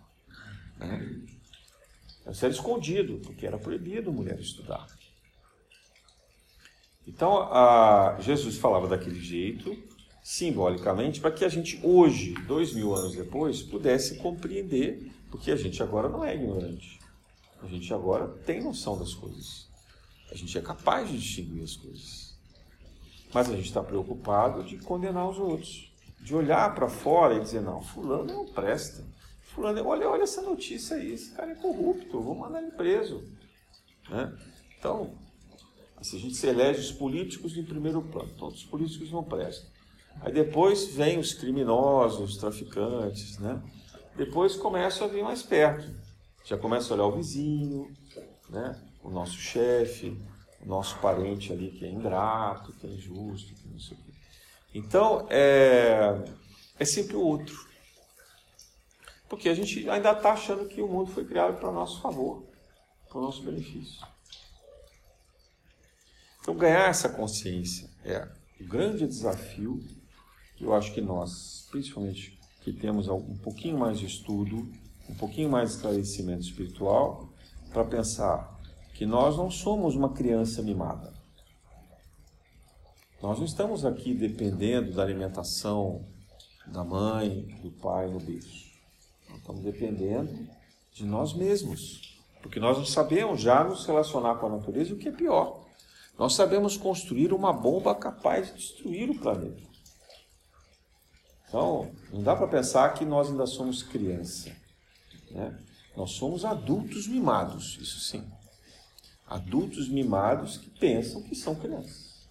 Né? 0.78 1.22
Isso 2.30 2.44
era 2.44 2.54
escondido, 2.54 3.18
porque 3.18 3.46
era 3.46 3.58
proibido 3.58 4.12
mulher 4.12 4.38
estudar. 4.38 4.86
Então, 7.06 7.42
a, 7.52 8.16
Jesus 8.20 8.58
falava 8.58 8.88
daquele 8.88 9.20
jeito, 9.20 9.76
simbolicamente, 10.22 11.20
para 11.20 11.30
que 11.30 11.44
a 11.44 11.48
gente 11.48 11.78
hoje, 11.84 12.34
dois 12.46 12.72
mil 12.72 12.94
anos 12.94 13.14
depois, 13.14 13.62
pudesse 13.62 14.16
compreender, 14.16 15.12
porque 15.30 15.52
a 15.52 15.56
gente 15.56 15.80
agora 15.82 16.08
não 16.08 16.24
é 16.24 16.34
ignorante. 16.34 16.98
A 17.62 17.66
gente 17.68 17.92
agora 17.94 18.26
tem 18.44 18.62
noção 18.62 18.98
das 18.98 19.14
coisas. 19.14 19.68
A 20.30 20.34
gente 20.34 20.58
é 20.58 20.60
capaz 20.60 21.08
de 21.08 21.18
distinguir 21.18 21.62
as 21.62 21.76
coisas. 21.76 22.36
Mas 23.32 23.48
a 23.48 23.54
gente 23.54 23.66
está 23.66 23.82
preocupado 23.82 24.64
de 24.64 24.76
condenar 24.78 25.28
os 25.28 25.38
outros, 25.38 25.92
de 26.20 26.34
olhar 26.34 26.74
para 26.74 26.88
fora 26.88 27.36
e 27.36 27.40
dizer, 27.40 27.60
não, 27.60 27.80
fulano 27.80 28.24
não 28.24 28.46
presta. 28.46 29.04
Fulano, 29.56 29.86
olha, 29.86 30.06
olha 30.06 30.22
essa 30.22 30.42
notícia 30.42 30.98
aí, 30.98 31.14
esse 31.14 31.30
cara 31.30 31.50
é 31.50 31.54
corrupto, 31.54 32.20
vou 32.20 32.34
mandar 32.34 32.62
ele 32.62 32.72
preso. 32.72 33.24
Né? 34.10 34.30
Então, 34.78 35.14
assim, 35.96 36.18
a 36.18 36.20
gente 36.20 36.36
se 36.36 36.46
elege 36.46 36.80
os 36.80 36.92
políticos 36.92 37.56
em 37.56 37.64
primeiro 37.64 38.02
plano, 38.02 38.28
todos 38.36 38.58
os 38.58 38.64
políticos 38.64 39.10
não 39.10 39.24
prestam. 39.24 39.66
Aí 40.20 40.30
depois 40.30 40.88
vem 40.88 41.18
os 41.18 41.32
criminosos, 41.32 42.32
os 42.32 42.36
traficantes, 42.36 43.38
né? 43.38 43.62
Depois 44.14 44.56
começa 44.56 45.04
a 45.04 45.08
vir 45.08 45.22
mais 45.22 45.42
perto. 45.42 45.90
Já 46.44 46.58
começa 46.58 46.92
a 46.92 46.96
olhar 46.96 47.06
o 47.06 47.16
vizinho, 47.16 47.90
né? 48.50 48.78
o 49.02 49.10
nosso 49.10 49.38
chefe, 49.38 50.18
o 50.60 50.68
nosso 50.68 50.98
parente 50.98 51.52
ali 51.52 51.70
que 51.70 51.84
é 51.84 51.90
ingrato, 51.90 52.72
que 52.74 52.86
é 52.86 52.90
injusto, 52.90 53.54
que 53.54 53.68
não 53.68 53.78
sei 53.78 53.96
o 53.96 54.00
quê. 54.00 54.12
Então, 54.74 55.26
é, 55.30 56.24
é 56.78 56.84
sempre 56.84 57.16
o 57.16 57.22
outro. 57.22 57.65
Porque 59.28 59.48
a 59.48 59.54
gente 59.54 59.88
ainda 59.88 60.12
está 60.12 60.32
achando 60.32 60.68
que 60.68 60.80
o 60.80 60.88
mundo 60.88 61.10
foi 61.10 61.24
criado 61.24 61.58
para 61.58 61.72
nosso 61.72 62.00
favor, 62.00 62.44
para 63.08 63.18
o 63.18 63.22
nosso 63.22 63.42
benefício. 63.42 64.06
Então, 66.40 66.54
ganhar 66.54 66.88
essa 66.88 67.08
consciência 67.08 67.90
é 68.04 68.28
o 68.60 68.64
grande 68.64 69.06
desafio 69.06 69.82
que 70.56 70.64
eu 70.64 70.72
acho 70.72 70.94
que 70.94 71.00
nós, 71.00 71.66
principalmente 71.70 72.38
que 72.62 72.72
temos 72.72 73.08
um 73.08 73.36
pouquinho 73.36 73.78
mais 73.78 73.98
de 73.98 74.06
estudo, 74.06 74.70
um 75.08 75.14
pouquinho 75.14 75.50
mais 75.50 75.70
de 75.70 75.76
esclarecimento 75.76 76.42
espiritual, 76.42 77.28
para 77.72 77.84
pensar 77.84 78.60
que 78.94 79.04
nós 79.04 79.36
não 79.36 79.50
somos 79.50 79.94
uma 79.94 80.12
criança 80.12 80.62
mimada. 80.62 81.12
Nós 83.22 83.38
não 83.38 83.44
estamos 83.44 83.84
aqui 83.84 84.14
dependendo 84.14 84.92
da 84.92 85.02
alimentação 85.02 86.04
da 86.66 86.82
mãe, 86.82 87.46
do 87.62 87.70
pai 87.70 88.08
no 88.08 88.18
berço. 88.18 88.65
Estamos 89.46 89.62
dependendo 89.62 90.50
de 90.92 91.04
nós 91.04 91.32
mesmos. 91.32 92.18
Porque 92.42 92.58
nós 92.58 92.78
não 92.78 92.84
sabemos 92.84 93.40
já 93.40 93.62
nos 93.62 93.86
relacionar 93.86 94.34
com 94.40 94.46
a 94.46 94.56
natureza 94.56 94.92
o 94.92 94.98
que 94.98 95.08
é 95.08 95.12
pior. 95.12 95.64
Nós 96.18 96.34
sabemos 96.34 96.76
construir 96.76 97.32
uma 97.32 97.52
bomba 97.52 97.94
capaz 97.94 98.48
de 98.48 98.54
destruir 98.54 99.08
o 99.08 99.20
planeta. 99.20 99.62
Então, 101.48 101.92
não 102.12 102.24
dá 102.24 102.34
para 102.34 102.48
pensar 102.48 102.92
que 102.94 103.04
nós 103.04 103.30
ainda 103.30 103.46
somos 103.46 103.84
criança. 103.84 104.50
Né? 105.30 105.56
Nós 105.96 106.10
somos 106.10 106.44
adultos 106.44 107.06
mimados, 107.06 107.78
isso 107.80 108.00
sim. 108.00 108.28
Adultos 109.28 109.88
mimados 109.88 110.56
que 110.56 110.70
pensam 110.70 111.22
que 111.22 111.36
são 111.36 111.54
crianças. 111.54 112.28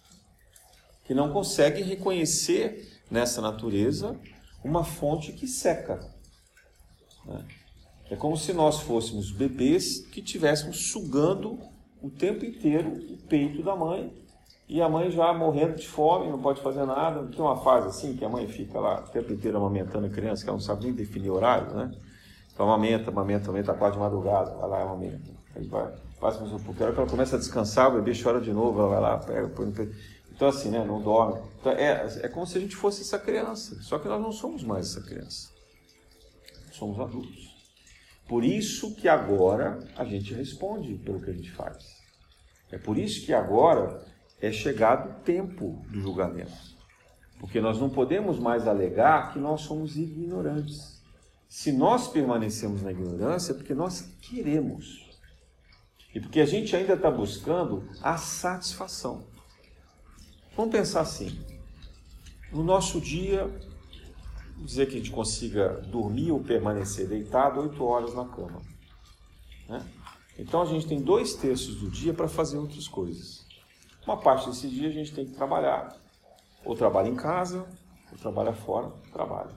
Que 1.04 1.14
não 1.14 1.32
conseguem 1.32 1.82
reconhecer 1.82 3.02
nessa 3.10 3.40
natureza 3.40 4.20
uma 4.62 4.84
fonte 4.84 5.32
que 5.32 5.48
seca. 5.48 6.14
Né? 7.26 7.44
É 8.10 8.16
como 8.16 8.36
se 8.36 8.52
nós 8.52 8.80
fôssemos 8.80 9.32
bebês 9.32 10.00
que 10.00 10.20
estivéssemos 10.20 10.90
sugando 10.90 11.58
o 12.00 12.08
tempo 12.08 12.44
inteiro 12.44 12.90
o 12.90 13.16
peito 13.28 13.62
da 13.62 13.74
mãe 13.74 14.12
E 14.68 14.80
a 14.80 14.88
mãe 14.88 15.10
já 15.10 15.32
morrendo 15.32 15.74
de 15.74 15.88
fome, 15.88 16.30
não 16.30 16.40
pode 16.40 16.60
fazer 16.60 16.84
nada. 16.84 17.26
Tem 17.26 17.40
uma 17.40 17.56
fase 17.56 17.88
assim 17.88 18.16
que 18.16 18.24
a 18.24 18.28
mãe 18.28 18.46
fica 18.46 18.78
lá 18.78 19.00
o 19.00 19.10
tempo 19.10 19.32
inteiro 19.32 19.56
amamentando 19.56 20.06
a 20.06 20.10
criança, 20.10 20.42
que 20.42 20.48
ela 20.48 20.58
não 20.58 20.64
sabe 20.64 20.84
nem 20.84 20.92
definir 20.92 21.30
horário, 21.30 21.74
né? 21.74 21.92
Então 22.52 22.66
amamenta, 22.66 23.10
amamenta, 23.10 23.48
amamenta 23.48 23.74
quase 23.74 23.94
de 23.94 24.00
madrugada, 24.00 24.54
vai 24.54 24.68
lá, 24.68 24.82
amamenta. 24.82 25.30
Aí 25.54 25.66
vai, 25.66 25.92
passa 26.20 26.40
mais 26.40 26.52
um 26.52 26.58
pouco. 26.58 26.80
A 26.82 26.86
hora 26.86 26.94
que 26.94 27.00
ela 27.00 27.10
começa 27.10 27.36
a 27.36 27.38
descansar, 27.38 27.90
o 27.90 27.94
bebê 27.94 28.12
chora 28.20 28.40
de 28.40 28.52
novo, 28.52 28.78
ela 28.80 28.88
vai 28.88 29.00
lá, 29.00 29.18
pega, 29.18 29.48
põe 29.48 29.66
no 29.66 29.72
peito. 29.72 29.94
Então 30.32 30.48
assim, 30.48 30.68
né? 30.68 30.84
Não 30.84 31.00
dorme. 31.00 31.40
Então, 31.60 31.72
é, 31.72 32.06
é 32.22 32.28
como 32.28 32.46
se 32.46 32.58
a 32.58 32.60
gente 32.60 32.76
fosse 32.76 33.02
essa 33.02 33.18
criança. 33.18 33.80
Só 33.82 33.98
que 33.98 34.08
nós 34.08 34.20
não 34.20 34.32
somos 34.32 34.62
mais 34.62 34.90
essa 34.90 35.00
criança. 35.00 35.55
Somos 36.76 37.00
adultos. 37.00 37.56
Por 38.28 38.44
isso 38.44 38.94
que 38.94 39.08
agora 39.08 39.78
a 39.96 40.04
gente 40.04 40.34
responde 40.34 40.94
pelo 40.94 41.20
que 41.20 41.30
a 41.30 41.32
gente 41.32 41.50
faz. 41.52 41.84
É 42.70 42.76
por 42.76 42.98
isso 42.98 43.24
que 43.24 43.32
agora 43.32 44.04
é 44.40 44.52
chegado 44.52 45.10
o 45.10 45.22
tempo 45.22 45.82
do 45.88 46.00
julgamento. 46.00 46.76
Porque 47.38 47.60
nós 47.60 47.78
não 47.78 47.88
podemos 47.88 48.38
mais 48.38 48.66
alegar 48.66 49.32
que 49.32 49.38
nós 49.38 49.62
somos 49.62 49.96
ignorantes. 49.96 51.02
Se 51.48 51.72
nós 51.72 52.08
permanecemos 52.08 52.82
na 52.82 52.90
ignorância, 52.90 53.52
é 53.52 53.54
porque 53.54 53.74
nós 53.74 54.02
queremos. 54.20 55.08
E 56.14 56.20
porque 56.20 56.40
a 56.40 56.46
gente 56.46 56.74
ainda 56.74 56.94
está 56.94 57.10
buscando 57.10 57.88
a 58.02 58.16
satisfação. 58.16 59.26
Vamos 60.56 60.72
pensar 60.72 61.02
assim: 61.02 61.38
no 62.50 62.64
nosso 62.64 63.00
dia, 63.00 63.48
dizer 64.64 64.86
que 64.86 64.94
a 64.94 64.98
gente 64.98 65.10
consiga 65.10 65.80
dormir 65.82 66.30
ou 66.30 66.42
permanecer 66.42 67.06
deitado 67.06 67.60
oito 67.60 67.84
horas 67.84 68.14
na 68.14 68.24
cama. 68.24 68.62
Né? 69.68 69.84
Então 70.38 70.62
a 70.62 70.66
gente 70.66 70.86
tem 70.86 71.00
dois 71.00 71.34
terços 71.34 71.76
do 71.76 71.90
dia 71.90 72.12
para 72.12 72.28
fazer 72.28 72.58
outras 72.58 72.88
coisas. 72.88 73.46
Uma 74.06 74.16
parte 74.16 74.48
desse 74.48 74.68
dia 74.68 74.88
a 74.88 74.92
gente 74.92 75.12
tem 75.12 75.26
que 75.26 75.32
trabalhar. 75.32 75.96
Ou 76.64 76.74
trabalha 76.74 77.08
em 77.08 77.16
casa, 77.16 77.66
ou 78.10 78.18
trabalha 78.18 78.52
fora, 78.52 78.90
trabalha. 79.12 79.54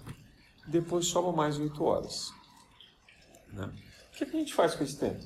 Depois 0.67 1.07
sobra 1.07 1.31
mais 1.31 1.57
oito 1.59 1.83
horas. 1.83 2.31
Né? 3.51 3.71
O 4.11 4.17
que 4.17 4.23
a 4.23 4.39
gente 4.39 4.53
faz 4.53 4.75
com 4.75 4.83
esse 4.83 4.97
tempo? 4.97 5.23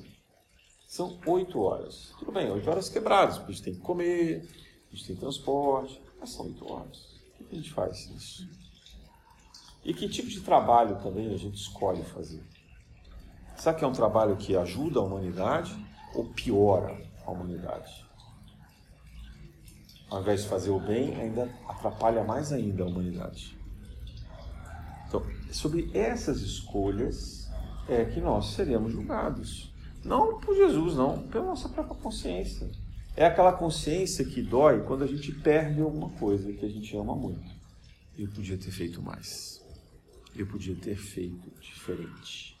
São 0.86 1.18
oito 1.26 1.60
horas. 1.60 2.14
Tudo 2.18 2.32
bem, 2.32 2.50
oito 2.50 2.68
horas 2.70 2.88
quebradas, 2.88 3.38
porque 3.38 3.52
a 3.52 3.54
gente 3.54 3.64
tem 3.64 3.74
que 3.74 3.80
comer, 3.80 4.48
a 4.90 4.94
gente 4.94 5.06
tem 5.08 5.16
transporte, 5.16 6.00
mas 6.20 6.30
são 6.30 6.46
oito 6.46 6.70
horas. 6.70 7.20
O 7.40 7.44
que 7.44 7.54
a 7.54 7.58
gente 7.58 7.72
faz 7.72 8.08
isso? 8.10 8.48
E 9.84 9.92
que 9.92 10.08
tipo 10.08 10.28
de 10.28 10.40
trabalho 10.40 10.96
também 11.02 11.32
a 11.32 11.36
gente 11.36 11.56
escolhe 11.56 12.02
fazer? 12.02 12.42
Será 13.56 13.74
que 13.74 13.84
é 13.84 13.86
um 13.86 13.92
trabalho 13.92 14.36
que 14.36 14.56
ajuda 14.56 14.98
a 14.98 15.02
humanidade 15.02 15.74
ou 16.14 16.24
piora 16.32 16.96
a 17.24 17.30
humanidade? 17.30 18.04
ao 20.14 20.20
invés 20.20 20.42
de 20.42 20.48
fazer 20.48 20.70
o 20.70 20.78
bem, 20.78 21.12
ainda 21.16 21.50
atrapalha 21.68 22.22
mais 22.22 22.52
ainda 22.52 22.84
a 22.84 22.86
humanidade. 22.86 23.58
Então, 25.08 25.26
sobre 25.50 25.90
essas 25.92 26.40
escolhas 26.40 27.50
é 27.88 28.04
que 28.04 28.20
nós 28.20 28.52
seremos 28.52 28.92
julgados. 28.92 29.74
Não 30.04 30.38
por 30.38 30.54
Jesus, 30.54 30.94
não, 30.94 31.26
pela 31.26 31.46
nossa 31.46 31.68
própria 31.68 31.96
consciência. 31.96 32.70
É 33.16 33.26
aquela 33.26 33.52
consciência 33.52 34.24
que 34.24 34.40
dói 34.40 34.82
quando 34.82 35.02
a 35.02 35.06
gente 35.08 35.32
perde 35.32 35.80
alguma 35.80 36.10
coisa 36.10 36.52
que 36.52 36.64
a 36.64 36.68
gente 36.68 36.96
ama 36.96 37.16
muito. 37.16 37.50
Eu 38.16 38.28
podia 38.30 38.56
ter 38.56 38.70
feito 38.70 39.02
mais. 39.02 39.63
Eu 40.36 40.46
podia 40.46 40.74
ter 40.74 40.96
feito 40.96 41.50
diferente. 41.60 42.60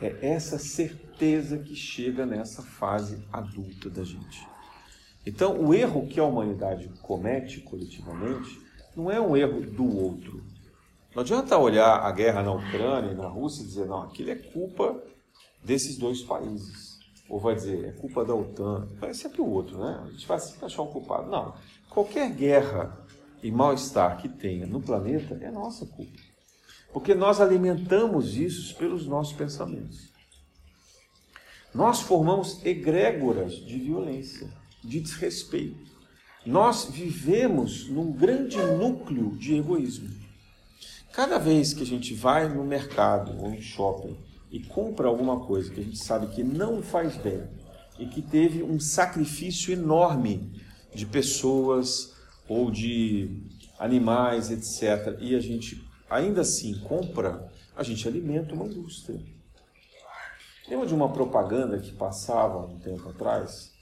É 0.00 0.16
essa 0.20 0.58
certeza 0.58 1.58
que 1.58 1.74
chega 1.74 2.24
nessa 2.24 2.62
fase 2.62 3.24
adulta 3.32 3.90
da 3.90 4.04
gente. 4.04 4.46
Então, 5.26 5.60
o 5.60 5.74
erro 5.74 6.06
que 6.06 6.20
a 6.20 6.24
humanidade 6.24 6.88
comete 7.02 7.60
coletivamente 7.60 8.60
não 8.96 9.10
é 9.10 9.20
um 9.20 9.36
erro 9.36 9.60
do 9.60 9.84
outro. 9.84 10.44
Não 11.14 11.22
adianta 11.22 11.58
olhar 11.58 12.00
a 12.00 12.12
guerra 12.12 12.42
na 12.42 12.52
Ucrânia 12.52 13.12
e 13.12 13.14
na 13.14 13.26
Rússia 13.26 13.62
e 13.62 13.66
dizer, 13.66 13.86
não, 13.86 14.02
aquilo 14.02 14.30
é 14.30 14.36
culpa 14.36 15.02
desses 15.64 15.96
dois 15.96 16.22
países. 16.22 16.98
Ou 17.28 17.40
vai 17.40 17.54
dizer, 17.54 17.84
é 17.84 17.92
culpa 17.92 18.24
da 18.24 18.34
OTAN. 18.34 18.88
É 19.02 19.12
sempre 19.12 19.40
o 19.40 19.46
outro, 19.46 19.78
né? 19.78 20.00
A 20.02 20.10
gente 20.10 20.26
vai 20.26 20.38
sempre 20.38 20.64
achar 20.64 20.82
um 20.82 20.92
culpado. 20.92 21.30
Não. 21.30 21.54
Qualquer 21.90 22.30
guerra 22.30 23.06
e 23.42 23.50
mal-estar 23.50 24.18
que 24.20 24.28
tenha 24.28 24.66
no 24.66 24.80
planeta 24.80 25.38
é 25.40 25.50
nossa 25.50 25.86
culpa. 25.86 26.18
Porque 26.92 27.14
nós 27.14 27.40
alimentamos 27.40 28.36
isso 28.36 28.76
pelos 28.76 29.06
nossos 29.06 29.34
pensamentos. 29.34 30.08
Nós 31.74 32.00
formamos 32.00 32.64
egrégoras 32.64 33.54
de 33.54 33.78
violência 33.78 34.48
de 34.82 35.00
desrespeito. 35.00 35.88
Nós 36.46 36.86
vivemos 36.90 37.88
num 37.88 38.10
grande 38.10 38.56
núcleo 38.56 39.36
de 39.36 39.56
egoísmo. 39.56 40.08
Cada 41.12 41.38
vez 41.38 41.74
que 41.74 41.82
a 41.82 41.86
gente 41.86 42.14
vai 42.14 42.48
no 42.48 42.64
mercado 42.64 43.36
ou 43.42 43.50
no 43.50 43.60
shopping 43.60 44.16
e 44.50 44.60
compra 44.60 45.08
alguma 45.08 45.40
coisa 45.40 45.70
que 45.70 45.80
a 45.80 45.84
gente 45.84 45.98
sabe 45.98 46.28
que 46.28 46.42
não 46.42 46.82
faz 46.82 47.16
bem 47.16 47.42
e 47.98 48.06
que 48.06 48.22
teve 48.22 48.62
um 48.62 48.80
sacrifício 48.80 49.72
enorme 49.72 50.62
de 50.94 51.04
pessoas 51.04 52.14
ou 52.48 52.70
de 52.70 53.42
animais, 53.78 54.50
etc., 54.50 55.16
e 55.20 55.34
a 55.34 55.40
gente 55.40 55.86
ainda 56.08 56.40
assim 56.40 56.78
compra, 56.80 57.52
a 57.76 57.82
gente 57.82 58.06
alimenta 58.08 58.54
uma 58.54 58.66
indústria. 58.66 59.20
Lembra 60.68 60.86
de 60.86 60.94
uma 60.94 61.12
propaganda 61.12 61.78
que 61.78 61.92
passava 61.92 62.58
um 62.66 62.78
tempo 62.78 63.08
atrás? 63.08 63.78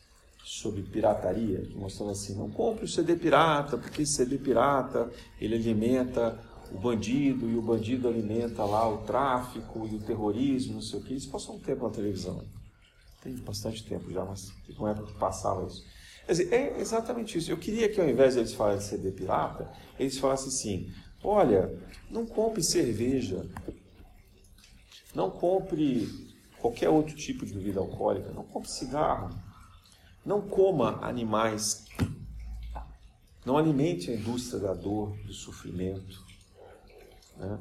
sobre 0.47 0.81
pirataria, 0.81 1.61
que 1.63 1.77
mostrava 1.77 2.13
assim, 2.13 2.37
não 2.37 2.49
compre 2.49 2.85
o 2.85 2.89
CD 2.89 3.17
pirata, 3.17 3.77
porque 3.77 4.07
CD 4.07 4.39
pirata, 4.39 5.11
ele 5.41 5.57
alimenta 5.57 6.39
o 6.71 6.79
bandido, 6.79 7.51
e 7.51 7.57
o 7.57 7.63
bandido 7.63 8.07
alimenta 8.07 8.65
lá 8.65 8.89
o 8.89 8.99
tráfico 8.99 9.89
e 9.91 9.97
o 9.97 9.99
terrorismo, 9.99 10.75
não 10.75 10.83
sei 10.83 11.01
o 11.01 11.03
que. 11.03 11.15
Isso 11.15 11.29
passou 11.31 11.57
um 11.57 11.59
tempo 11.59 11.83
na 11.83 11.91
televisão. 11.93 12.45
Tem 13.25 13.35
bastante 13.39 13.85
tempo 13.85 14.09
já, 14.13 14.25
mas 14.25 14.49
teve 14.65 14.79
uma 14.79 14.91
época 14.91 15.09
que 15.09 15.19
passava 15.19 15.67
isso. 15.67 15.85
Quer 16.27 16.33
dizer, 16.33 16.53
é 16.53 16.81
exatamente 16.81 17.39
isso. 17.39 17.51
Eu 17.51 17.57
queria 17.57 17.89
que 17.89 18.01
ao 18.01 18.09
invés 18.09 18.35
de 18.35 18.41
eles 18.41 18.53
falarem 18.53 18.79
de 18.79 18.85
CD 18.85 19.13
pirata, 19.13 19.71
eles 19.99 20.19
falassem 20.19 20.49
assim, 20.49 20.93
olha, 21.23 21.73
não 22.11 22.27
compre 22.27 22.63
cerveja, 22.63 23.49
não 25.15 25.31
compre 25.31 26.09
qualquer 26.59 26.89
outro 26.89 27.15
tipo 27.15 27.47
de 27.47 27.55
bebida 27.55 27.79
alcoólica, 27.79 28.33
não 28.33 28.43
compre 28.43 28.69
cigarro, 28.71 29.31
não 30.25 30.41
coma 30.43 30.99
animais. 31.01 31.85
Não 33.45 33.57
alimente 33.57 34.11
a 34.11 34.15
indústria 34.15 34.59
da 34.59 34.75
dor, 34.75 35.17
do 35.25 35.33
sofrimento. 35.33 36.25
Né? 37.37 37.61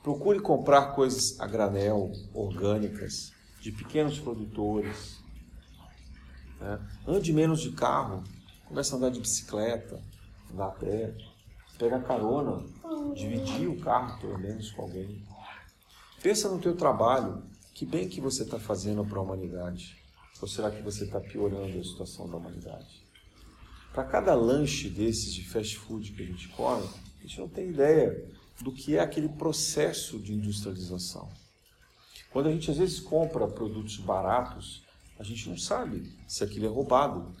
Procure 0.00 0.38
comprar 0.38 0.94
coisas 0.94 1.40
a 1.40 1.46
granel, 1.48 2.12
orgânicas, 2.32 3.32
de 3.60 3.72
pequenos 3.72 4.20
produtores. 4.20 5.23
Né? 6.64 6.80
Ande 7.06 7.30
menos 7.30 7.60
de 7.60 7.72
carro, 7.72 8.24
comece 8.64 8.94
a 8.94 8.96
andar 8.96 9.10
de 9.10 9.20
bicicleta, 9.20 10.02
andar 10.50 10.68
a 10.68 10.70
pé, 10.70 11.14
pega 11.78 12.00
carona, 12.00 12.64
dividir 13.14 13.68
o 13.68 13.78
carro 13.80 14.18
pelo 14.18 14.38
menos 14.38 14.70
com 14.70 14.82
alguém. 14.82 15.22
Pensa 16.22 16.48
no 16.48 16.58
teu 16.58 16.74
trabalho, 16.74 17.42
que 17.74 17.84
bem 17.84 18.08
que 18.08 18.18
você 18.18 18.44
está 18.44 18.58
fazendo 18.58 19.04
para 19.04 19.18
a 19.18 19.22
humanidade. 19.22 20.02
Ou 20.40 20.48
será 20.48 20.70
que 20.70 20.80
você 20.80 21.04
está 21.04 21.20
piorando 21.20 21.78
a 21.78 21.84
situação 21.84 22.28
da 22.28 22.38
humanidade? 22.38 23.04
Para 23.92 24.04
cada 24.04 24.34
lanche 24.34 24.88
desses 24.88 25.34
de 25.34 25.44
fast 25.44 25.76
food 25.76 26.12
que 26.12 26.22
a 26.22 26.26
gente 26.26 26.48
come, 26.48 26.88
a 27.18 27.22
gente 27.22 27.38
não 27.38 27.48
tem 27.48 27.68
ideia 27.68 28.26
do 28.62 28.72
que 28.72 28.96
é 28.96 29.00
aquele 29.00 29.28
processo 29.28 30.18
de 30.18 30.32
industrialização. 30.32 31.30
Quando 32.32 32.48
a 32.48 32.52
gente 32.52 32.70
às 32.70 32.78
vezes 32.78 33.00
compra 33.00 33.46
produtos 33.46 33.98
baratos, 33.98 34.84
a 35.18 35.22
gente 35.22 35.48
não 35.48 35.56
sabe 35.56 36.12
se 36.26 36.42
aquilo 36.42 36.66
é 36.66 36.68
roubado. 36.68 37.34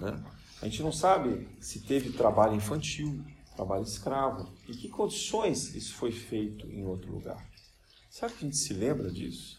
Né? 0.00 0.22
A 0.60 0.66
gente 0.66 0.82
não 0.82 0.92
sabe 0.92 1.48
se 1.60 1.80
teve 1.80 2.10
trabalho 2.12 2.54
infantil, 2.54 3.24
trabalho 3.54 3.82
escravo, 3.82 4.52
em 4.68 4.72
que 4.72 4.88
condições 4.88 5.74
isso 5.74 5.94
foi 5.94 6.12
feito 6.12 6.66
em 6.66 6.84
outro 6.84 7.12
lugar. 7.12 7.44
Será 8.10 8.30
que 8.30 8.38
a 8.38 8.48
gente 8.48 8.56
se 8.56 8.74
lembra 8.74 9.10
disso? 9.10 9.58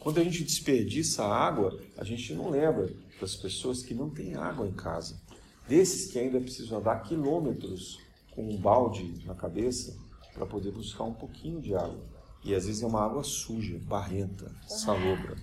Quando 0.00 0.18
a 0.18 0.24
gente 0.24 0.44
desperdiça 0.44 1.24
água, 1.24 1.80
a 1.96 2.04
gente 2.04 2.34
não 2.34 2.50
lembra 2.50 2.92
das 3.20 3.36
pessoas 3.36 3.82
que 3.82 3.94
não 3.94 4.10
têm 4.10 4.34
água 4.34 4.66
em 4.66 4.72
casa. 4.72 5.20
Desses 5.68 6.10
que 6.10 6.18
ainda 6.18 6.40
precisam 6.40 6.78
andar 6.78 7.02
quilômetros 7.02 7.98
com 8.32 8.42
um 8.48 8.56
balde 8.56 9.24
na 9.24 9.34
cabeça 9.34 9.96
para 10.34 10.44
poder 10.44 10.72
buscar 10.72 11.04
um 11.04 11.14
pouquinho 11.14 11.60
de 11.60 11.74
água. 11.74 12.04
E 12.44 12.54
às 12.54 12.66
vezes 12.66 12.82
é 12.82 12.86
uma 12.86 13.04
água 13.04 13.22
suja, 13.22 13.78
barrenta, 13.84 14.52
salobra. 14.66 15.36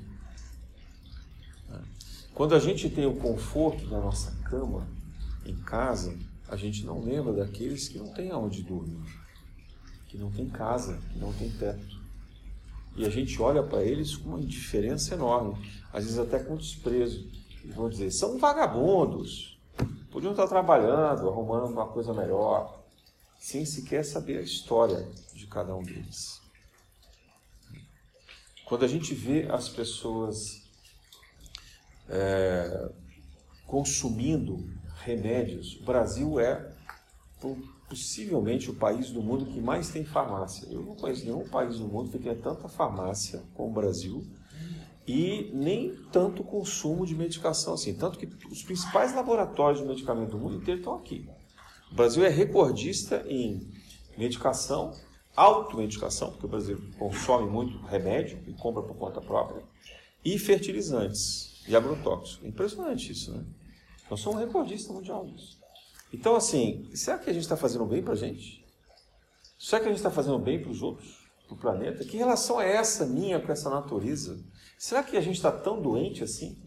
Quando 2.39 2.55
a 2.55 2.59
gente 2.59 2.89
tem 2.89 3.05
o 3.05 3.17
conforto 3.17 3.85
da 3.87 3.99
nossa 3.99 4.31
cama 4.45 4.87
em 5.45 5.57
casa, 5.57 6.17
a 6.47 6.55
gente 6.55 6.85
não 6.85 7.03
lembra 7.03 7.33
daqueles 7.33 7.89
que 7.89 7.97
não 7.97 8.13
têm 8.13 8.31
aonde 8.31 8.63
dormir, 8.63 9.03
que 10.07 10.17
não 10.17 10.31
têm 10.31 10.47
casa, 10.47 10.97
que 11.11 11.19
não 11.19 11.33
têm 11.33 11.49
teto. 11.49 11.99
E 12.95 13.05
a 13.05 13.09
gente 13.09 13.41
olha 13.41 13.61
para 13.61 13.83
eles 13.83 14.15
com 14.15 14.29
uma 14.29 14.39
indiferença 14.39 15.15
enorme, 15.15 15.53
às 15.91 16.05
vezes 16.05 16.17
até 16.17 16.39
com 16.39 16.55
desprezo. 16.55 17.29
e 17.61 17.71
vão 17.73 17.89
dizer, 17.89 18.09
são 18.09 18.37
vagabundos, 18.37 19.59
podiam 20.09 20.31
estar 20.31 20.47
trabalhando, 20.47 21.27
arrumando 21.27 21.69
uma 21.69 21.87
coisa 21.87 22.13
melhor, 22.13 22.85
sem 23.37 23.65
sequer 23.65 24.05
saber 24.05 24.37
a 24.37 24.43
história 24.43 25.05
de 25.33 25.45
cada 25.45 25.75
um 25.75 25.83
deles. 25.83 26.41
Quando 28.63 28.85
a 28.85 28.87
gente 28.87 29.13
vê 29.13 29.45
as 29.51 29.67
pessoas 29.67 30.58
é, 32.09 32.89
consumindo 33.65 34.67
remédios, 35.03 35.79
o 35.81 35.85
Brasil 35.85 36.39
é 36.39 36.73
possivelmente 37.87 38.69
o 38.69 38.75
país 38.75 39.11
do 39.11 39.21
mundo 39.21 39.45
que 39.45 39.61
mais 39.61 39.89
tem 39.89 40.03
farmácia. 40.03 40.67
Eu 40.69 40.81
não 40.81 40.95
conheço 40.95 41.23
nenhum 41.25 41.47
país 41.47 41.79
do 41.79 41.87
mundo 41.87 42.11
que 42.11 42.19
tenha 42.19 42.35
tanta 42.35 42.67
farmácia 42.67 43.41
como 43.53 43.69
o 43.69 43.73
Brasil 43.73 44.25
e 45.07 45.49
nem 45.53 45.95
tanto 46.11 46.43
consumo 46.43 47.05
de 47.05 47.15
medicação 47.15 47.73
assim. 47.73 47.93
Tanto 47.95 48.19
que 48.19 48.27
os 48.47 48.61
principais 48.61 49.15
laboratórios 49.15 49.81
de 49.81 49.87
medicamento 49.87 50.31
do 50.31 50.37
mundo 50.37 50.57
inteiro 50.57 50.81
estão 50.81 50.95
aqui. 50.95 51.27
O 51.91 51.95
Brasil 51.95 52.23
é 52.23 52.29
recordista 52.29 53.25
em 53.27 53.71
medicação, 54.17 54.93
automedicação, 55.35 56.29
porque 56.29 56.45
o 56.45 56.49
Brasil 56.49 56.79
consome 56.99 57.49
muito 57.49 57.79
remédio 57.87 58.39
e 58.45 58.53
compra 58.53 58.83
por 58.83 58.95
conta 58.95 59.19
própria, 59.19 59.63
e 60.23 60.37
fertilizantes 60.37 61.58
e 61.69 61.75
agrotóxicos. 61.75 62.45
Impressionante 62.45 63.11
isso, 63.11 63.31
né? 63.31 63.45
Nós 64.09 64.19
somos 64.19 64.41
recordistas 64.41 64.93
mundial 64.93 65.23
nisso. 65.25 65.59
Então, 66.11 66.35
assim, 66.35 66.89
será 66.95 67.19
que 67.19 67.29
a 67.29 67.33
gente 67.33 67.43
está 67.43 67.55
fazendo 67.55 67.85
bem 67.85 68.01
para 68.01 68.13
a 68.13 68.17
gente? 68.17 68.65
Será 69.57 69.79
que 69.79 69.85
a 69.85 69.89
gente 69.89 69.99
está 69.99 70.09
fazendo 70.09 70.39
bem 70.39 70.59
para 70.59 70.71
os 70.71 70.81
outros, 70.81 71.29
para 71.45 71.53
o 71.53 71.59
planeta? 71.59 72.03
Que 72.03 72.17
relação 72.17 72.59
é 72.59 72.75
essa 72.75 73.05
minha 73.05 73.39
com 73.39 73.51
essa 73.51 73.69
natureza? 73.69 74.43
Será 74.77 75.03
que 75.03 75.15
a 75.15 75.21
gente 75.21 75.35
está 75.35 75.51
tão 75.51 75.79
doente 75.79 76.23
assim? 76.23 76.57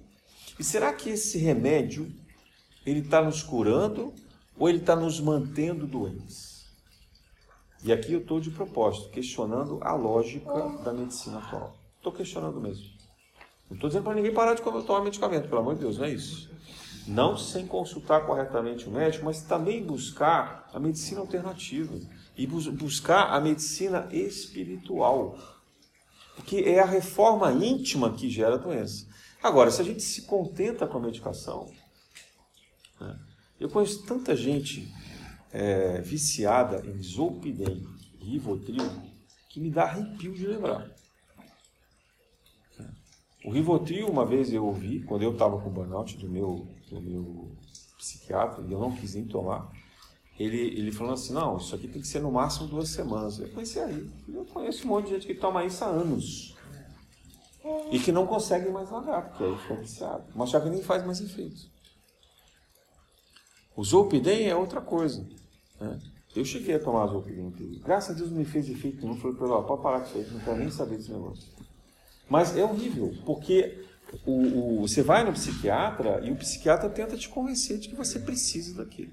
E 0.59 0.63
será 0.63 0.93
que 0.93 1.11
esse 1.11 1.39
remédio 1.39 2.15
ele 2.87 3.01
está 3.01 3.21
nos 3.21 3.43
curando 3.43 4.15
ou 4.57 4.69
ele 4.69 4.79
está 4.79 4.95
nos 4.95 5.19
mantendo 5.19 5.87
doentes? 5.87 6.67
E 7.83 7.93
aqui 7.93 8.13
eu 8.13 8.21
estou 8.21 8.39
de 8.39 8.51
propósito, 8.51 9.11
questionando 9.11 9.81
a 9.83 9.95
lógica 9.95 10.69
da 10.85 10.93
medicina 10.93 11.39
atual. 11.39 11.75
Estou 11.97 12.13
questionando 12.13 12.61
mesmo. 12.61 12.92
Não 13.73 13.77
estou 13.77 13.89
dizendo 13.89 14.05
para 14.05 14.15
ninguém 14.15 14.35
parar 14.35 14.53
de 14.53 14.61
tomar 14.61 15.03
medicamento, 15.03 15.49
pelo 15.49 15.63
amor 15.63 15.75
de 15.75 15.81
Deus, 15.81 15.97
não 15.97 16.05
é 16.05 16.11
isso. 16.11 16.51
Não 17.07 17.39
sem 17.39 17.67
consultar 17.67 18.27
corretamente 18.27 18.87
o 18.87 18.91
médico, 18.91 19.25
mas 19.25 19.43
também 19.43 19.83
buscar 19.83 20.69
a 20.75 20.79
medicina 20.79 21.21
alternativa 21.21 21.99
e 22.37 22.47
buscar 22.47 23.33
a 23.33 23.41
medicina 23.41 24.09
espiritual. 24.13 25.39
Porque 26.37 26.59
é 26.59 26.81
a 26.81 26.85
reforma 26.85 27.51
íntima 27.51 28.13
que 28.13 28.29
gera 28.29 28.57
a 28.57 28.59
doença. 28.59 29.07
Agora, 29.43 29.71
se 29.71 29.81
a 29.81 29.85
gente 29.85 30.03
se 30.03 30.23
contenta 30.23 30.87
com 30.87 30.99
a 30.99 31.01
medicação, 31.01 31.73
né? 33.01 33.19
eu 33.59 33.71
conheço 33.71 34.05
tanta 34.05 34.37
gente 34.37 34.93
é, 35.51 36.03
viciada 36.03 36.87
em 36.87 37.03
Zolpidem 37.03 37.83
e 38.21 38.33
Rivotril 38.33 38.87
que 39.49 39.61
me 39.61 39.71
dá 39.71 39.85
arrepio 39.85 40.35
de 40.35 40.47
lembrar. 40.47 40.91
O 43.45 43.51
Rivotril, 43.51 44.09
uma 44.09 44.25
vez 44.25 44.53
eu 44.53 44.65
ouvi, 44.65 45.03
quando 45.03 45.23
eu 45.23 45.33
estava 45.33 45.61
com 45.61 45.71
burnout 45.71 46.17
do 46.17 46.29
meu, 46.29 46.67
do 46.89 47.01
meu 47.01 47.51
psiquiatra, 47.99 48.65
e 48.67 48.73
eu 48.73 48.79
não 48.79 48.93
quis 48.93 49.15
nem 49.15 49.25
tomar, 49.25 49.71
ele, 50.39 50.59
ele 50.59 50.93
falou 50.93 51.13
assim, 51.13 51.33
não, 51.33 51.57
isso 51.57 51.75
aqui 51.75 51.89
tem 51.89 52.01
que 52.01 52.09
ser 52.09 52.21
no 52.21 52.33
máximo 52.33 52.69
duas 52.69 52.89
semanas. 52.89 53.39
Eu 53.39 53.49
pensei 53.49 53.83
aí, 53.83 54.11
eu 54.29 54.45
conheço 54.47 54.87
um 54.87 54.91
monte 54.91 55.07
de 55.07 55.15
gente 55.15 55.27
que 55.27 55.35
toma 55.35 55.65
isso 55.65 55.85
há 55.85 55.89
anos. 55.89 56.57
E 57.93 57.99
que 57.99 58.11
não 58.11 58.27
consegue 58.27 58.69
mais 58.71 58.91
largar, 58.91 59.29
porque 59.29 59.45
aí 59.45 59.57
fica 59.59 59.75
viciado. 59.75 60.25
Mas 60.35 60.51
já 60.51 60.61
que 60.61 60.69
nem 60.69 60.83
faz 60.83 61.05
mais 61.05 61.21
efeito. 61.21 61.71
O 63.77 63.85
Zolpidem 63.85 64.49
é 64.49 64.57
outra 64.57 64.81
coisa. 64.81 65.25
Né? 65.81 66.01
Eu 66.35 66.45
cheguei 66.45 66.75
a 66.75 66.81
tomar 66.81 67.07
Zolpidem. 67.07 67.53
Graças 67.85 68.17
a 68.17 68.19
Deus 68.19 68.31
me 68.31 68.45
fez 68.45 68.69
efeito 68.69 69.07
não 69.07 69.17
Falei 69.17 69.37
para 69.37 69.47
ele, 69.47 69.63
pode 69.63 69.83
parar 69.83 70.01
com 70.01 70.07
isso 70.07 70.19
aí, 70.19 70.31
não 70.33 70.41
quero 70.41 70.59
nem 70.59 70.71
saber 70.71 70.97
desse 70.97 71.13
negócio. 71.13 71.49
Mas 72.29 72.57
é 72.57 72.65
horrível, 72.65 73.15
porque 73.27 73.85
o, 74.25 74.33
o, 74.33 74.81
você 74.81 75.03
vai 75.03 75.25
no 75.25 75.33
psiquiatra 75.33 76.21
e 76.25 76.31
o 76.31 76.37
psiquiatra 76.37 76.89
tenta 76.89 77.17
te 77.17 77.29
convencer 77.29 77.79
de 77.79 77.89
que 77.89 77.95
você 77.95 78.19
precisa 78.19 78.75
daquilo 78.83 79.13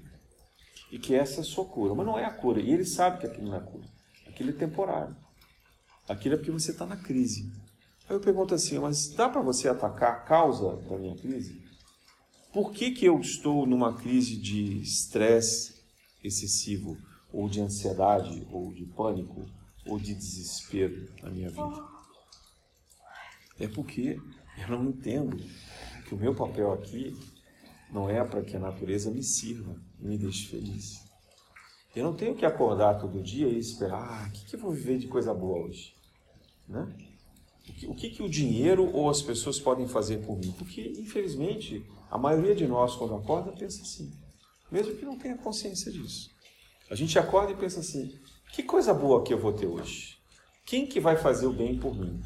e 0.90 0.98
que 0.98 1.14
essa 1.14 1.38
é 1.38 1.40
a 1.40 1.44
sua 1.44 1.64
cura. 1.64 1.94
Mas 1.94 2.06
não 2.06 2.18
é 2.18 2.24
a 2.24 2.30
cura. 2.30 2.60
E 2.60 2.70
ele 2.70 2.84
sabe 2.84 3.20
que 3.20 3.26
aquilo 3.26 3.48
não 3.48 3.56
é 3.56 3.60
cura. 3.60 3.86
Aquilo 4.26 4.50
é 4.50 4.52
temporário. 4.52 5.16
Aquilo 6.08 6.34
é 6.34 6.38
porque 6.38 6.50
você 6.50 6.72
está 6.72 6.84
na 6.84 6.96
crise. 6.96 7.52
Aí 8.08 8.16
eu 8.16 8.20
pergunto 8.20 8.54
assim, 8.54 8.78
mas 8.78 9.08
dá 9.10 9.28
para 9.28 9.40
você 9.40 9.68
atacar 9.68 10.12
a 10.12 10.20
causa 10.20 10.76
da 10.88 10.98
minha 10.98 11.16
crise? 11.16 11.62
Por 12.52 12.72
que, 12.72 12.90
que 12.90 13.06
eu 13.06 13.20
estou 13.20 13.64
numa 13.64 13.96
crise 13.96 14.36
de 14.36 14.82
estresse 14.82 15.80
excessivo, 16.22 16.98
ou 17.32 17.48
de 17.48 17.60
ansiedade, 17.60 18.44
ou 18.50 18.72
de 18.72 18.84
pânico, 18.86 19.46
ou 19.86 20.00
de 20.00 20.12
desespero 20.12 21.08
na 21.22 21.30
minha 21.30 21.48
vida? 21.48 21.89
É 23.60 23.68
porque 23.68 24.18
eu 24.58 24.68
não 24.68 24.88
entendo 24.88 25.36
que 26.08 26.14
o 26.14 26.18
meu 26.18 26.34
papel 26.34 26.72
aqui 26.72 27.16
não 27.92 28.08
é 28.08 28.24
para 28.24 28.42
que 28.42 28.56
a 28.56 28.60
natureza 28.60 29.10
me 29.10 29.22
sirva 29.22 29.76
e 30.00 30.06
me 30.06 30.16
deixe 30.16 30.48
feliz. 30.48 31.04
Eu 31.94 32.04
não 32.04 32.14
tenho 32.14 32.34
que 32.34 32.46
acordar 32.46 32.94
todo 32.98 33.22
dia 33.22 33.48
e 33.48 33.58
esperar, 33.58 34.00
ah, 34.00 34.28
o 34.28 34.32
que, 34.32 34.46
que 34.46 34.56
eu 34.56 34.60
vou 34.60 34.72
viver 34.72 34.98
de 34.98 35.08
coisa 35.08 35.34
boa 35.34 35.66
hoje? 35.66 35.94
Né? 36.68 36.88
O, 37.68 37.72
que, 37.72 37.86
o 37.86 37.94
que, 37.94 38.10
que 38.10 38.22
o 38.22 38.28
dinheiro 38.28 38.90
ou 38.94 39.10
as 39.10 39.20
pessoas 39.20 39.58
podem 39.58 39.86
fazer 39.86 40.18
por 40.24 40.38
mim? 40.38 40.52
Porque, 40.52 40.94
infelizmente, 40.98 41.84
a 42.10 42.16
maioria 42.16 42.54
de 42.54 42.66
nós, 42.66 42.94
quando 42.94 43.14
acorda, 43.14 43.52
pensa 43.52 43.82
assim, 43.82 44.12
mesmo 44.70 44.94
que 44.96 45.04
não 45.04 45.18
tenha 45.18 45.36
consciência 45.36 45.90
disso. 45.90 46.30
A 46.88 46.94
gente 46.94 47.18
acorda 47.18 47.52
e 47.52 47.56
pensa 47.56 47.80
assim, 47.80 48.18
que 48.52 48.62
coisa 48.62 48.94
boa 48.94 49.22
que 49.22 49.34
eu 49.34 49.38
vou 49.38 49.52
ter 49.52 49.66
hoje? 49.66 50.16
Quem 50.64 50.86
que 50.86 51.00
vai 51.00 51.16
fazer 51.16 51.46
o 51.46 51.52
bem 51.52 51.76
por 51.76 51.94
mim? 51.94 52.20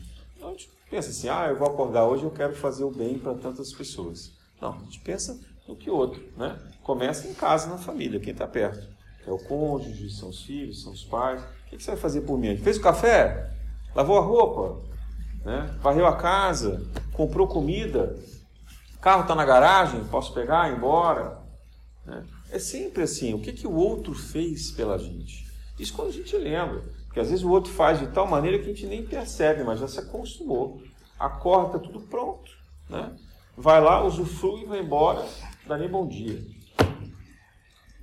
Pensa 0.90 1.10
assim, 1.10 1.28
ah, 1.28 1.46
eu 1.48 1.58
vou 1.58 1.68
acordar 1.68 2.04
hoje, 2.06 2.24
eu 2.24 2.30
quero 2.30 2.54
fazer 2.54 2.84
o 2.84 2.90
bem 2.90 3.18
para 3.18 3.34
tantas 3.34 3.72
pessoas. 3.72 4.32
Não, 4.60 4.74
a 4.74 4.78
gente 4.84 5.00
pensa 5.00 5.38
do 5.66 5.76
que 5.76 5.90
outro. 5.90 6.22
Né? 6.36 6.58
Começa 6.82 7.28
em 7.28 7.34
casa, 7.34 7.68
na 7.68 7.78
família, 7.78 8.20
quem 8.20 8.32
está 8.32 8.46
perto. 8.46 8.88
É 9.26 9.30
o 9.30 9.38
cônjuge, 9.38 10.10
são 10.10 10.28
os 10.28 10.42
filhos, 10.42 10.82
são 10.82 10.92
os 10.92 11.04
pais. 11.04 11.42
O 11.42 11.70
que 11.70 11.82
você 11.82 11.92
vai 11.92 12.00
fazer 12.00 12.22
por 12.22 12.38
mim? 12.38 12.56
Fez 12.56 12.76
o 12.76 12.82
café? 12.82 13.50
Lavou 13.94 14.18
a 14.18 14.22
roupa? 14.22 14.82
Né? 15.44 15.78
Varreu 15.80 16.06
a 16.06 16.16
casa? 16.16 16.86
Comprou 17.12 17.46
comida? 17.46 18.16
Carro 19.00 19.22
está 19.22 19.34
na 19.34 19.44
garagem? 19.44 20.04
Posso 20.04 20.32
pegar 20.32 20.70
ir 20.70 20.76
embora? 20.76 21.38
Né? 22.04 22.24
É 22.50 22.58
sempre 22.58 23.02
assim. 23.02 23.34
O 23.34 23.40
que, 23.40 23.52
que 23.52 23.66
o 23.66 23.74
outro 23.74 24.14
fez 24.14 24.70
pela 24.70 24.98
gente? 24.98 25.46
Isso 25.78 25.92
quando 25.92 26.08
a 26.08 26.12
gente 26.12 26.36
lembra. 26.36 26.82
Porque 27.14 27.20
às 27.20 27.30
vezes 27.30 27.44
o 27.44 27.50
outro 27.50 27.72
faz 27.72 28.00
de 28.00 28.08
tal 28.08 28.26
maneira 28.26 28.58
que 28.58 28.64
a 28.64 28.74
gente 28.74 28.86
nem 28.86 29.06
percebe, 29.06 29.62
mas 29.62 29.78
já 29.78 29.86
se 29.86 30.00
acostumou. 30.00 30.82
Acorda, 31.16 31.78
tudo 31.78 32.00
pronto. 32.00 32.50
Né? 32.90 33.16
Vai 33.56 33.80
lá, 33.80 34.02
usufrui 34.02 34.64
vai 34.64 34.80
embora 34.80 35.24
dá 35.64 35.78
nem 35.78 35.88
bom 35.88 36.08
dia. 36.08 36.44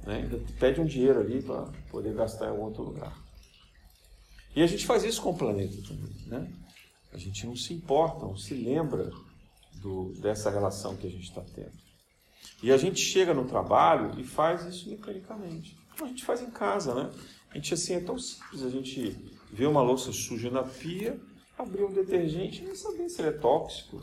Né? 0.05 0.15
Ainda 0.15 0.39
pede 0.57 0.79
um 0.79 0.85
dinheiro 0.85 1.19
ali 1.19 1.41
para 1.41 1.63
poder 1.89 2.13
gastar 2.13 2.45
em 2.45 2.49
algum 2.51 2.63
outro 2.63 2.83
lugar. 2.83 3.13
E 4.55 4.63
a 4.63 4.67
gente 4.67 4.85
faz 4.85 5.03
isso 5.03 5.21
com 5.21 5.31
o 5.31 5.37
planeta 5.37 5.75
também. 5.85 6.15
Né? 6.27 6.49
A 7.11 7.17
gente 7.17 7.45
não 7.45 7.53
se 7.53 7.73
importa, 7.73 8.25
não 8.25 8.37
se 8.37 8.53
lembra 8.53 9.11
do, 9.73 10.13
dessa 10.21 10.49
relação 10.49 10.95
que 10.95 11.05
a 11.05 11.11
gente 11.11 11.25
está 11.25 11.41
tendo. 11.53 11.77
E 12.63 12.71
a 12.71 12.77
gente 12.77 13.01
chega 13.01 13.33
no 13.33 13.43
trabalho 13.43 14.17
e 14.17 14.23
faz 14.23 14.65
isso 14.65 14.89
mecanicamente. 14.89 15.77
Como 15.91 16.05
a 16.05 16.07
gente 16.07 16.23
faz 16.23 16.41
em 16.41 16.49
casa, 16.49 16.95
né? 16.95 17.11
A 17.51 17.55
gente 17.55 17.73
assim 17.73 17.95
é 17.95 17.99
tão 17.99 18.17
simples, 18.17 18.63
a 18.63 18.69
gente 18.69 19.37
vê 19.51 19.65
uma 19.65 19.81
louça 19.81 20.13
suja 20.13 20.49
na 20.49 20.63
pia, 20.63 21.19
abrir 21.57 21.83
um 21.83 21.91
detergente 21.91 22.61
e 22.61 22.65
nem 22.65 22.75
saber 22.75 23.09
se 23.09 23.21
ele 23.21 23.29
é 23.29 23.33
tóxico, 23.33 24.01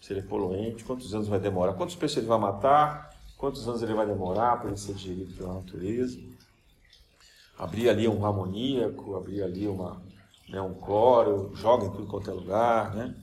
se 0.00 0.12
ele 0.12 0.20
é 0.20 0.22
poluente, 0.22 0.84
quantos 0.84 1.12
anos 1.12 1.26
vai 1.26 1.40
demorar, 1.40 1.74
quantos 1.74 1.96
peixes 1.96 2.18
ele 2.18 2.26
vai 2.28 2.38
matar, 2.38 3.10
quantos 3.36 3.66
anos 3.68 3.82
ele 3.82 3.94
vai 3.94 4.06
demorar 4.06 4.58
para 4.58 4.68
ele 4.68 4.76
ser 4.76 4.94
digerido 4.94 5.34
pela 5.34 5.54
natureza. 5.54 6.18
Abrir 7.58 7.88
ali 7.88 8.06
um 8.06 8.24
amoníaco, 8.24 9.16
abrir 9.16 9.42
ali 9.42 9.66
uma, 9.66 10.00
né, 10.48 10.60
um 10.60 10.74
cloro, 10.74 11.52
joga 11.54 11.86
em 11.86 11.90
tudo 11.90 12.06
quanto 12.06 12.30
é 12.30 12.32
lugar, 12.32 12.94
né? 12.94 13.14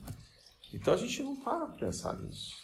Então 0.72 0.92
a 0.92 0.96
gente 0.96 1.22
não 1.22 1.36
para 1.36 1.66
para 1.66 1.76
pensar 1.76 2.18
nisso. 2.18 2.56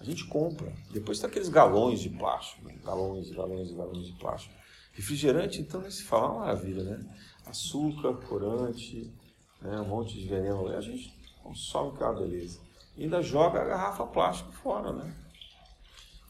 A 0.00 0.04
gente 0.04 0.26
compra. 0.26 0.72
Depois 0.90 1.18
tem 1.18 1.28
aqueles 1.28 1.48
galões 1.48 2.00
de 2.00 2.10
plástico, 2.10 2.68
galões, 2.84 3.30
galões, 3.30 3.72
galões 3.72 4.06
de 4.06 4.12
plástico. 4.14 4.54
Refrigerante, 4.94 5.60
então, 5.60 5.80
nem 5.80 5.90
se 5.90 6.02
fala 6.02 6.30
uma 6.30 6.40
maravilha, 6.40 6.82
né? 6.82 7.16
Açúcar, 7.46 8.14
corante, 8.26 9.12
né? 9.60 9.80
um 9.80 9.88
monte 9.88 10.14
de 10.14 10.26
veneno. 10.26 10.68
A 10.68 10.80
gente 10.80 11.12
consome 11.42 11.96
é 12.00 12.04
uma 12.04 12.12
beleza 12.14 12.64
ainda 12.98 13.22
joga 13.22 13.60
a 13.60 13.64
garrafa 13.64 14.06
plástica 14.06 14.52
fora, 14.52 14.92
né? 14.92 15.14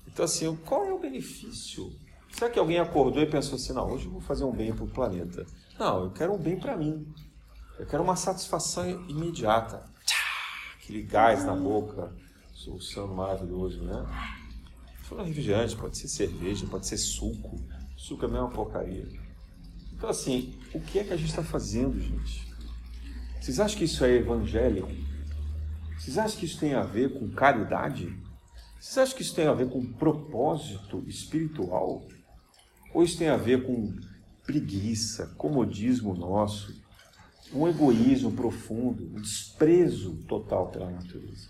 Então, 0.07 0.25
assim, 0.25 0.55
qual 0.57 0.85
é 0.87 0.93
o 0.93 0.99
benefício? 0.99 1.93
Será 2.33 2.51
que 2.51 2.59
alguém 2.59 2.79
acordou 2.79 3.23
e 3.23 3.27
pensou 3.27 3.57
assim, 3.57 3.73
não, 3.73 3.91
hoje 3.91 4.07
eu 4.07 4.13
vou 4.13 4.21
fazer 4.21 4.45
um 4.45 4.53
bem 4.53 4.75
para 4.75 4.85
o 4.85 4.89
planeta? 4.89 5.47
Não, 5.79 6.05
eu 6.05 6.11
quero 6.11 6.33
um 6.33 6.39
bem 6.39 6.59
para 6.59 6.77
mim. 6.77 7.07
Eu 7.79 7.87
quero 7.87 8.03
uma 8.03 8.17
satisfação 8.17 8.89
imediata. 9.09 9.85
Aquele 10.77 11.03
gás 11.03 11.45
na 11.45 11.55
boca, 11.55 12.15
o 12.67 12.75
oceano 12.75 13.15
maravilhoso, 13.15 13.83
né? 13.83 14.05
Falando 15.03 15.27
refrigerante, 15.27 15.77
pode 15.77 15.97
ser 15.99 16.09
cerveja, 16.09 16.67
pode 16.67 16.87
ser 16.87 16.99
suco. 16.99 17.61
Suco 18.05 18.27
é 18.27 18.29
a 18.29 18.31
mesma 18.31 18.51
porcaria. 18.51 19.09
Então, 19.95 20.11
assim, 20.11 20.59
o 20.75 20.81
que 20.81 20.99
é 20.99 21.05
que 21.05 21.13
a 21.15 21.17
gente 21.17 21.31
está 21.31 21.43
fazendo, 21.43 21.99
gente? 21.99 22.47
Vocês 23.41 23.59
acham 23.59 23.79
que 23.79 23.85
isso 23.87 24.05
é 24.05 24.17
evangelho? 24.17 24.87
Vocês 25.97 26.19
acham 26.19 26.39
que 26.39 26.45
isso 26.45 26.61
tem 26.61 26.75
a 26.75 26.83
ver 26.83 27.19
com 27.19 27.31
caridade? 27.31 28.15
Vocês 28.79 28.99
acham 28.99 29.17
que 29.17 29.23
isso 29.23 29.35
tem 29.35 29.47
a 29.47 29.55
ver 29.55 29.71
com 29.71 29.83
propósito 29.95 31.03
espiritual? 31.07 32.07
Ou 32.93 33.03
isso 33.03 33.17
tem 33.17 33.29
a 33.29 33.39
ver 33.39 33.65
com 33.65 33.97
preguiça, 34.45 35.29
comodismo 35.39 36.15
nosso, 36.15 36.79
um 37.55 37.67
egoísmo 37.67 38.33
profundo, 38.33 39.03
um 39.17 39.19
desprezo 39.19 40.17
total 40.29 40.67
pela 40.71 40.91
natureza? 40.91 41.49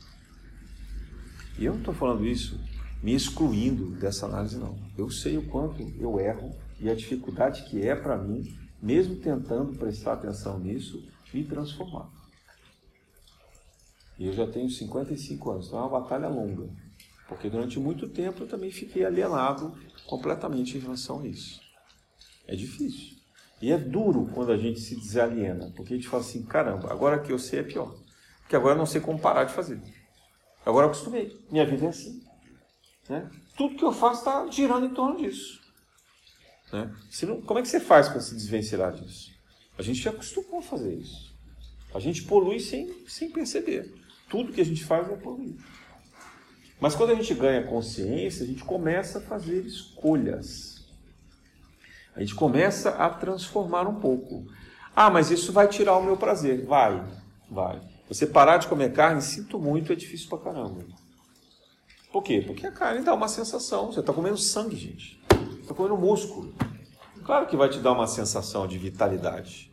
E 1.58 1.64
eu 1.64 1.72
não 1.72 1.80
estou 1.80 1.94
falando 1.94 2.24
isso 2.24 2.60
me 3.04 3.14
excluindo 3.14 3.90
dessa 3.96 4.24
análise, 4.24 4.56
não. 4.56 4.78
Eu 4.96 5.10
sei 5.10 5.36
o 5.36 5.46
quanto 5.46 5.82
eu 6.00 6.18
erro 6.18 6.56
e 6.80 6.88
a 6.88 6.94
dificuldade 6.94 7.64
que 7.64 7.86
é 7.86 7.94
para 7.94 8.16
mim, 8.16 8.56
mesmo 8.80 9.16
tentando 9.16 9.78
prestar 9.78 10.14
atenção 10.14 10.58
nisso, 10.58 11.06
me 11.30 11.44
transformar. 11.44 12.08
E 14.18 14.24
eu 14.26 14.32
já 14.32 14.46
tenho 14.46 14.70
55 14.70 15.50
anos, 15.50 15.66
então 15.66 15.80
é 15.80 15.82
uma 15.82 16.00
batalha 16.00 16.28
longa. 16.28 16.66
Porque 17.28 17.50
durante 17.50 17.78
muito 17.78 18.08
tempo 18.08 18.42
eu 18.42 18.48
também 18.48 18.70
fiquei 18.70 19.04
alienado 19.04 19.76
completamente 20.06 20.78
em 20.78 20.80
relação 20.80 21.20
a 21.20 21.26
isso. 21.26 21.60
É 22.46 22.56
difícil. 22.56 23.18
E 23.60 23.70
é 23.70 23.76
duro 23.76 24.30
quando 24.32 24.50
a 24.50 24.56
gente 24.56 24.80
se 24.80 24.96
desaliena, 24.96 25.70
porque 25.76 25.92
a 25.92 25.96
gente 25.96 26.08
fala 26.08 26.22
assim: 26.22 26.42
caramba, 26.42 26.90
agora 26.90 27.18
que 27.18 27.30
eu 27.30 27.38
sei 27.38 27.60
é 27.60 27.62
pior. 27.64 27.94
Porque 28.40 28.56
agora 28.56 28.72
eu 28.74 28.78
não 28.78 28.86
sei 28.86 29.02
como 29.02 29.18
parar 29.18 29.44
de 29.44 29.52
fazer. 29.52 29.78
Agora 30.64 30.86
eu 30.86 30.90
acostumei. 30.90 31.38
Minha 31.50 31.66
vida 31.66 31.84
é 31.84 31.88
assim. 31.88 32.23
Né? 33.08 33.30
Tudo 33.56 33.76
que 33.76 33.84
eu 33.84 33.92
faço 33.92 34.20
está 34.20 34.46
girando 34.50 34.86
em 34.86 34.94
torno 34.94 35.16
disso. 35.18 35.60
Né? 36.72 36.92
Não, 37.22 37.40
como 37.42 37.58
é 37.58 37.62
que 37.62 37.68
você 37.68 37.80
faz 37.80 38.08
para 38.08 38.20
se 38.20 38.34
desvencilhar 38.34 38.92
disso? 38.92 39.32
A 39.78 39.82
gente 39.82 40.00
já 40.00 40.10
acostumou 40.10 40.60
a 40.60 40.62
fazer 40.62 40.94
isso. 40.94 41.34
A 41.94 42.00
gente 42.00 42.22
polui 42.24 42.58
sem, 42.58 42.92
sem 43.06 43.30
perceber. 43.30 43.94
Tudo 44.28 44.52
que 44.52 44.60
a 44.60 44.64
gente 44.64 44.84
faz 44.84 45.08
é 45.10 45.16
poluir. 45.16 45.56
Mas 46.80 46.94
quando 46.94 47.10
a 47.10 47.14
gente 47.14 47.32
ganha 47.34 47.66
consciência, 47.66 48.44
a 48.44 48.46
gente 48.46 48.64
começa 48.64 49.18
a 49.18 49.22
fazer 49.22 49.64
escolhas. 49.64 50.84
A 52.14 52.20
gente 52.20 52.34
começa 52.34 52.90
a 52.90 53.10
transformar 53.10 53.86
um 53.86 54.00
pouco. 54.00 54.46
Ah, 54.94 55.10
mas 55.10 55.30
isso 55.30 55.52
vai 55.52 55.68
tirar 55.68 55.96
o 55.96 56.04
meu 56.04 56.16
prazer. 56.16 56.64
Vai, 56.64 57.04
vai. 57.50 57.80
Você 58.08 58.26
parar 58.26 58.58
de 58.58 58.68
comer 58.68 58.92
carne, 58.92 59.22
sinto 59.22 59.58
muito, 59.58 59.92
é 59.92 59.96
difícil 59.96 60.28
pra 60.28 60.38
caramba. 60.38 60.84
Por 62.14 62.22
quê? 62.22 62.40
Porque 62.46 62.64
a 62.64 62.70
carne 62.70 63.00
dá 63.00 63.12
uma 63.12 63.26
sensação. 63.26 63.86
Você 63.90 63.98
está 63.98 64.12
comendo 64.12 64.38
sangue, 64.38 64.76
gente. 64.76 65.20
Está 65.60 65.74
comendo 65.74 65.96
músculo. 65.96 66.54
Claro 67.24 67.48
que 67.48 67.56
vai 67.56 67.68
te 67.68 67.80
dar 67.80 67.90
uma 67.90 68.06
sensação 68.06 68.68
de 68.68 68.78
vitalidade. 68.78 69.68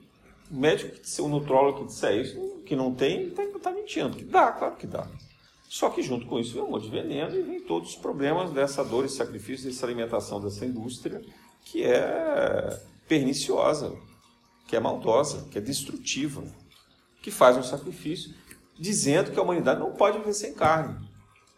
O 0.49 0.55
médico, 0.57 0.91
o 1.19 1.27
nutrólogo 1.27 1.81
que 1.81 1.85
disser 1.85 2.19
isso, 2.19 2.63
que 2.65 2.75
não 2.75 2.95
tem, 2.95 3.27
está 3.27 3.43
tá 3.61 3.69
mentindo. 3.69 4.17
Dá, 4.25 4.51
claro 4.53 4.75
que 4.75 4.87
dá. 4.87 5.07
Só 5.69 5.91
que 5.91 6.01
junto 6.01 6.25
com 6.25 6.39
isso 6.39 6.55
vem 6.55 6.63
um 6.63 6.71
monte 6.71 6.85
de 6.85 6.89
veneno 6.89 7.35
e 7.35 7.43
vem 7.43 7.61
todos 7.61 7.89
os 7.89 7.95
problemas 7.95 8.49
dessa 8.49 8.83
dor 8.83 9.05
e 9.05 9.09
sacrifício, 9.09 9.69
dessa 9.69 9.85
alimentação 9.85 10.41
dessa 10.41 10.65
indústria 10.65 11.21
que 11.63 11.83
é 11.83 12.75
perniciosa, 13.07 13.95
que 14.67 14.75
é 14.75 14.79
maldosa, 14.79 15.47
que 15.51 15.59
é 15.59 15.61
destrutiva, 15.61 16.43
que 17.21 17.29
faz 17.29 17.55
um 17.55 17.61
sacrifício 17.61 18.33
dizendo 18.79 19.29
que 19.29 19.37
a 19.37 19.43
humanidade 19.43 19.79
não 19.79 19.91
pode 19.91 20.17
viver 20.17 20.33
sem 20.33 20.55
carne. 20.55 21.11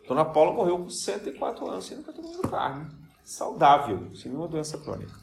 Dona 0.07 0.25
Paula 0.25 0.53
morreu 0.53 0.77
com 0.79 0.89
104 0.89 1.69
anos 1.69 1.85
sem 1.85 1.97
nunca 1.97 2.11
comido 2.11 2.41
carne. 2.49 2.91
Saudável, 3.23 4.13
sem 4.15 4.29
nenhuma 4.29 4.49
doença 4.49 4.77
crônica. 4.77 5.13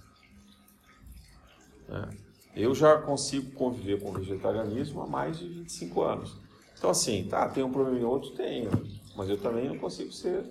É. 1.88 2.30
Eu 2.56 2.74
já 2.74 2.98
consigo 2.98 3.52
conviver 3.52 4.00
com 4.00 4.10
o 4.10 4.12
vegetarianismo 4.12 5.02
há 5.02 5.06
mais 5.06 5.38
de 5.38 5.46
25 5.48 6.02
anos. 6.02 6.36
Então, 6.76 6.90
assim, 6.90 7.26
tá, 7.28 7.48
tem 7.48 7.62
um 7.62 7.70
problema 7.70 7.98
em 7.98 8.04
outro? 8.04 8.30
Tenho. 8.30 8.70
Mas 9.14 9.28
eu 9.28 9.36
também 9.38 9.68
não 9.68 9.78
consigo 9.78 10.10
ser 10.12 10.44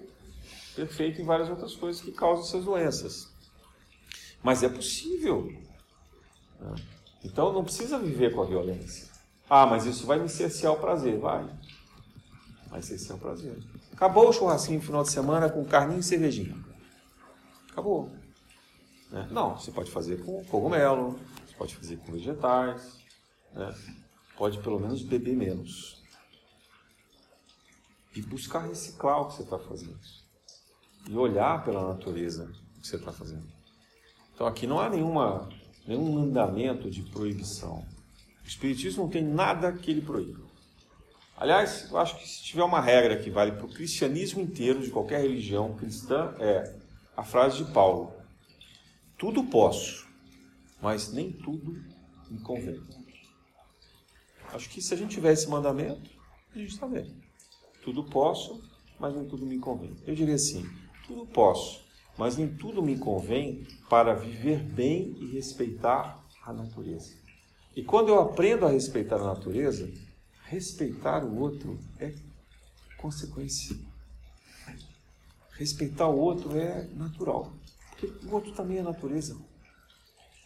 perfeito 0.76 1.22
em 1.22 1.26
várias 1.26 1.50
outras 1.50 1.76
coisas 1.76 2.02
que 2.02 2.12
causam 2.12 2.46
essas 2.46 2.66
doenças. 2.66 3.34
Mas 4.44 4.64
é 4.64 4.70
possível. 4.70 5.52
Né? 6.60 6.76
Então, 7.24 7.52
não 7.52 7.64
precisa 7.64 7.98
viver 7.98 8.34
com 8.34 8.44
a 8.44 8.46
violência. 8.46 9.10
Ah, 9.50 9.66
mas 9.66 9.86
isso 9.86 10.06
vai 10.06 10.20
me 10.20 10.30
cercear 10.30 10.74
o 10.74 10.80
prazer. 10.80 11.20
Vai. 11.20 11.50
Vai 12.68 12.82
cercear 12.82 13.18
o 13.18 13.22
prazer. 13.22 13.58
Acabou 14.00 14.30
o 14.30 14.32
churrasquinho 14.32 14.80
no 14.80 14.86
final 14.86 15.04
de 15.04 15.12
semana 15.12 15.50
com 15.50 15.66
carninha 15.66 16.00
e 16.00 16.04
cervejinha. 16.04 16.56
Acabou. 17.70 18.10
Né? 19.12 19.28
Não, 19.30 19.58
você 19.58 19.74
pode 19.74 19.92
fazer 19.92 20.24
com 20.24 20.42
cogumelo, 20.46 21.20
você 21.46 21.54
pode 21.58 21.76
fazer 21.76 21.98
com 21.98 22.14
vegetais, 22.14 22.98
né? 23.54 23.76
pode 24.38 24.58
pelo 24.60 24.80
menos 24.80 25.04
beber 25.04 25.36
menos. 25.36 26.02
E 28.16 28.22
buscar 28.22 28.60
reciclar 28.60 29.20
o 29.20 29.26
que 29.28 29.34
você 29.34 29.44
está 29.44 29.60
fazendo. 29.60 30.00
E 31.06 31.18
olhar 31.18 31.62
pela 31.66 31.86
natureza 31.90 32.46
o 32.78 32.80
que 32.80 32.88
você 32.88 32.96
está 32.96 33.12
fazendo. 33.12 33.52
Então 34.34 34.48
aqui 34.48 34.66
não 34.66 34.80
há 34.80 34.88
nenhuma, 34.88 35.50
nenhum 35.86 36.10
mandamento 36.14 36.90
de 36.90 37.04
proibição. 37.04 37.86
O 38.46 38.48
Espiritismo 38.48 39.04
não 39.04 39.10
tem 39.10 39.26
nada 39.26 39.74
que 39.74 39.92
ele 39.92 40.02
proíba. 40.02 40.49
Aliás, 41.40 41.90
eu 41.90 41.98
acho 41.98 42.18
que 42.18 42.28
se 42.28 42.44
tiver 42.44 42.64
uma 42.64 42.82
regra 42.82 43.16
que 43.16 43.30
vale 43.30 43.54
para 43.54 43.66
o 43.66 43.74
cristianismo 43.74 44.42
inteiro, 44.42 44.82
de 44.82 44.92
qualquer 44.92 45.22
religião 45.22 45.74
cristã, 45.74 46.36
é 46.38 46.76
a 47.16 47.24
frase 47.24 47.64
de 47.64 47.72
Paulo: 47.72 48.12
Tudo 49.18 49.46
posso, 49.46 50.06
mas 50.82 51.14
nem 51.14 51.32
tudo 51.32 51.82
me 52.30 52.42
convém. 52.42 52.84
Acho 54.54 54.70
que 54.70 54.82
se 54.82 54.94
a 54.94 54.98
gente 54.98 55.12
tiver 55.12 55.32
esse 55.32 55.48
mandamento, 55.48 56.10
a 56.54 56.60
gente 56.60 56.74
está 56.74 56.86
bem. 56.86 57.16
Tudo 57.82 58.04
posso, 58.04 58.62
mas 59.00 59.16
nem 59.16 59.26
tudo 59.26 59.46
me 59.46 59.60
convém. 59.60 59.96
Eu 60.06 60.14
diria 60.14 60.36
assim: 60.36 60.70
tudo 61.08 61.26
posso, 61.26 61.86
mas 62.18 62.36
nem 62.36 62.54
tudo 62.54 62.84
me 62.84 62.98
convém 63.00 63.66
para 63.90 64.14
viver 64.14 64.60
bem 64.62 65.16
e 65.22 65.28
respeitar 65.28 66.22
a 66.44 66.52
natureza. 66.52 67.18
E 67.74 67.82
quando 67.82 68.10
eu 68.10 68.20
aprendo 68.20 68.66
a 68.66 68.70
respeitar 68.70 69.16
a 69.16 69.24
natureza, 69.24 69.90
respeitar 70.50 71.24
o 71.24 71.38
outro 71.40 71.80
é 72.00 72.14
consequência. 72.98 73.78
Respeitar 75.52 76.08
o 76.08 76.18
outro 76.18 76.58
é 76.58 76.86
natural, 76.96 77.54
porque 77.92 78.08
o 78.26 78.34
outro 78.34 78.52
também 78.54 78.80
é 78.80 78.82
natureza. 78.82 79.38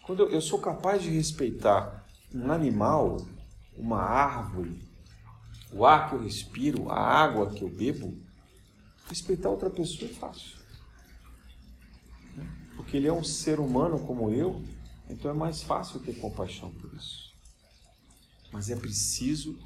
Quando 0.03 0.27
eu, 0.27 0.41
sou 0.41 0.59
capaz 0.59 1.01
de 1.01 1.09
respeitar 1.09 2.05
um 2.33 2.51
animal, 2.51 3.25
uma 3.77 4.01
árvore, 4.01 4.83
o 5.71 5.85
ar 5.85 6.09
que 6.09 6.15
eu 6.15 6.23
respiro, 6.23 6.91
a 6.91 6.99
água 6.99 7.49
que 7.51 7.63
eu 7.63 7.69
bebo, 7.69 8.17
respeitar 9.07 9.49
outra 9.49 9.69
pessoa 9.69 10.11
é 10.11 10.13
fácil. 10.13 10.57
Porque 12.75 12.97
ele 12.97 13.07
é 13.07 13.13
um 13.13 13.23
ser 13.23 13.59
humano 13.59 14.05
como 14.05 14.29
eu, 14.31 14.61
então 15.09 15.31
é 15.31 15.33
mais 15.33 15.63
fácil 15.63 16.01
ter 16.01 16.15
compaixão 16.15 16.71
por 16.71 16.93
isso. 16.93 17.31
Mas 18.51 18.69
é 18.69 18.75
preciso 18.75 19.57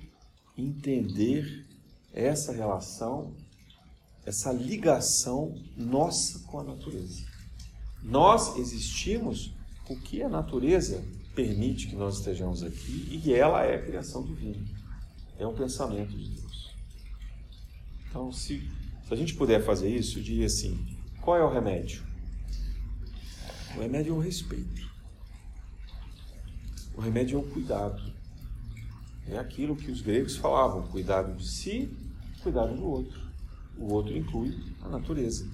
entender 0.57 1.65
essa 2.13 2.51
relação, 2.51 3.35
essa 4.25 4.51
ligação 4.51 5.55
nossa 5.75 6.39
com 6.39 6.59
a 6.59 6.63
natureza. 6.63 7.25
Nós 8.03 8.57
existimos 8.57 9.53
porque 9.85 10.21
a 10.21 10.29
natureza 10.29 11.03
permite 11.35 11.87
que 11.87 11.95
nós 11.95 12.17
estejamos 12.17 12.63
aqui 12.63 13.21
e 13.23 13.33
ela 13.33 13.63
é 13.63 13.75
a 13.75 13.85
criação 13.85 14.23
divina. 14.23 14.65
É 15.37 15.45
um 15.45 15.53
pensamento 15.53 16.17
de 16.17 16.29
Deus. 16.29 16.75
Então, 18.09 18.31
se, 18.31 18.67
se 19.05 19.13
a 19.13 19.15
gente 19.15 19.35
puder 19.35 19.63
fazer 19.63 19.95
isso, 19.95 20.17
eu 20.17 20.23
diria 20.23 20.47
assim: 20.47 20.97
qual 21.21 21.37
é 21.37 21.43
o 21.43 21.53
remédio? 21.53 22.03
O 23.75 23.81
remédio 23.81 24.15
é 24.15 24.17
o 24.17 24.19
respeito. 24.19 24.87
O 26.95 27.01
remédio 27.01 27.37
é 27.37 27.41
o 27.41 27.47
cuidado. 27.47 28.16
É 29.29 29.37
aquilo 29.37 29.75
que 29.75 29.91
os 29.91 30.01
gregos 30.01 30.37
falavam: 30.37 30.87
cuidado 30.87 31.35
de 31.35 31.47
si, 31.47 31.89
cuidado 32.41 32.75
do 32.75 32.85
outro. 32.85 33.19
O 33.77 33.93
outro 33.93 34.15
inclui 34.17 34.57
a 34.81 34.89
natureza. 34.89 35.47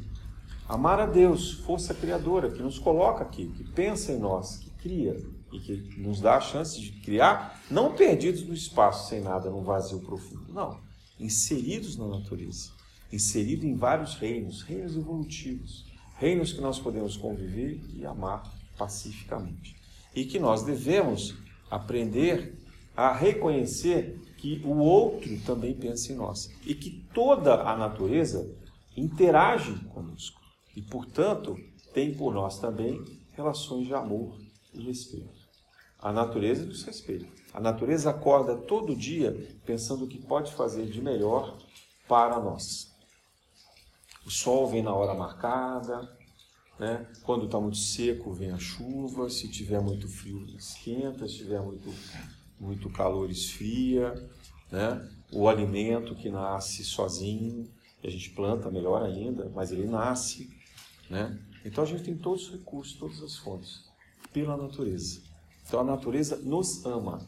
Amar 0.68 1.00
a 1.00 1.06
Deus, 1.06 1.52
força 1.52 1.94
criadora, 1.94 2.50
que 2.50 2.62
nos 2.62 2.80
coloca 2.80 3.24
aqui, 3.24 3.48
que 3.50 3.64
pensa 3.64 4.14
em 4.14 4.20
nós, 4.20 4.58
que 4.58 4.70
cria 4.82 5.22
e 5.52 5.60
que 5.60 6.02
nos 6.02 6.22
dá 6.22 6.38
a 6.38 6.42
chance 6.42 6.80
de 6.80 6.92
criar, 7.02 7.62
não 7.70 7.94
perdidos 7.94 8.44
no 8.44 8.54
espaço 8.54 9.10
sem 9.10 9.22
nada, 9.22 9.50
num 9.50 9.62
vazio 9.62 10.00
profundo, 10.00 10.52
não, 10.52 10.80
inseridos 11.20 11.98
na 11.98 12.08
natureza, 12.08 12.72
inseridos 13.12 13.66
em 13.66 13.76
vários 13.76 14.16
reinos, 14.16 14.62
reinos 14.62 14.96
evolutivos, 14.96 15.86
reinos 16.18 16.54
que 16.54 16.62
nós 16.62 16.80
podemos 16.80 17.18
conviver 17.18 17.82
e 17.94 18.06
amar 18.06 18.44
pacificamente. 18.78 19.76
E 20.16 20.26
que 20.26 20.40
nós 20.40 20.64
devemos 20.64 21.36
aprender 21.70 22.63
a 22.96 23.12
reconhecer 23.12 24.20
que 24.38 24.62
o 24.66 24.78
outro 24.78 25.40
também 25.42 25.74
pensa 25.74 26.12
em 26.12 26.16
nós 26.16 26.50
e 26.66 26.76
que 26.76 27.06
toda 27.14 27.62
a 27.64 27.78
natureza 27.78 28.50
interage 28.96 29.74
conosco 29.94 30.40
e, 30.76 30.82
portanto, 30.82 31.58
tem 31.94 32.14
por 32.14 32.34
nós 32.34 32.60
também 32.60 33.04
relações 33.32 33.88
de 33.88 33.94
amor 33.94 34.38
e 34.74 34.82
respeito. 34.82 35.44
A 36.00 36.12
natureza 36.12 36.66
nos 36.66 36.84
respeita. 36.84 37.26
A 37.54 37.62
natureza 37.62 38.10
acorda 38.10 38.56
todo 38.56 38.96
dia 38.96 39.58
pensando 39.66 40.06
o 40.06 40.08
que 40.08 40.18
pode 40.18 40.52
fazer 40.54 40.88
de 40.88 41.02
melhor 41.02 41.58
para 42.08 42.40
nós. 42.40 42.92
O 44.26 44.30
sol 44.30 44.68
vem 44.68 44.82
na 44.82 44.94
hora 44.94 45.14
marcada, 45.14 46.18
né? 46.80 47.08
quando 47.24 47.46
está 47.46 47.60
muito 47.60 47.78
seco 47.78 48.34
vem 48.34 48.52
a 48.52 48.58
chuva, 48.58 49.30
se 49.30 49.48
tiver 49.48 49.82
muito 49.82 50.08
frio 50.08 50.46
esquenta, 50.58 51.28
se 51.28 51.38
tiver 51.38 51.62
muito, 51.62 51.90
muito 52.64 52.90
calor 52.90 53.30
esfria, 53.30 54.14
né? 54.72 55.10
o 55.32 55.50
alimento 55.50 56.16
que 56.16 56.30
nasce 56.30 56.84
sozinho, 56.84 57.70
a 58.04 58.10
gente 58.10 58.30
planta 58.32 58.72
melhor 58.72 59.04
ainda, 59.04 59.52
mas 59.54 59.72
ele 59.72 59.86
nasce. 59.86 60.50
Né? 61.10 61.38
Então 61.66 61.84
a 61.84 61.88
gente 61.88 62.04
tem 62.04 62.16
todos 62.16 62.48
os 62.48 62.52
recursos, 62.52 62.98
todas 62.98 63.22
as 63.22 63.36
fontes, 63.38 63.84
pela 64.32 64.56
natureza. 64.56 65.22
Então 65.66 65.80
a 65.80 65.84
natureza 65.84 66.38
nos 66.38 66.86
ama. 66.86 67.26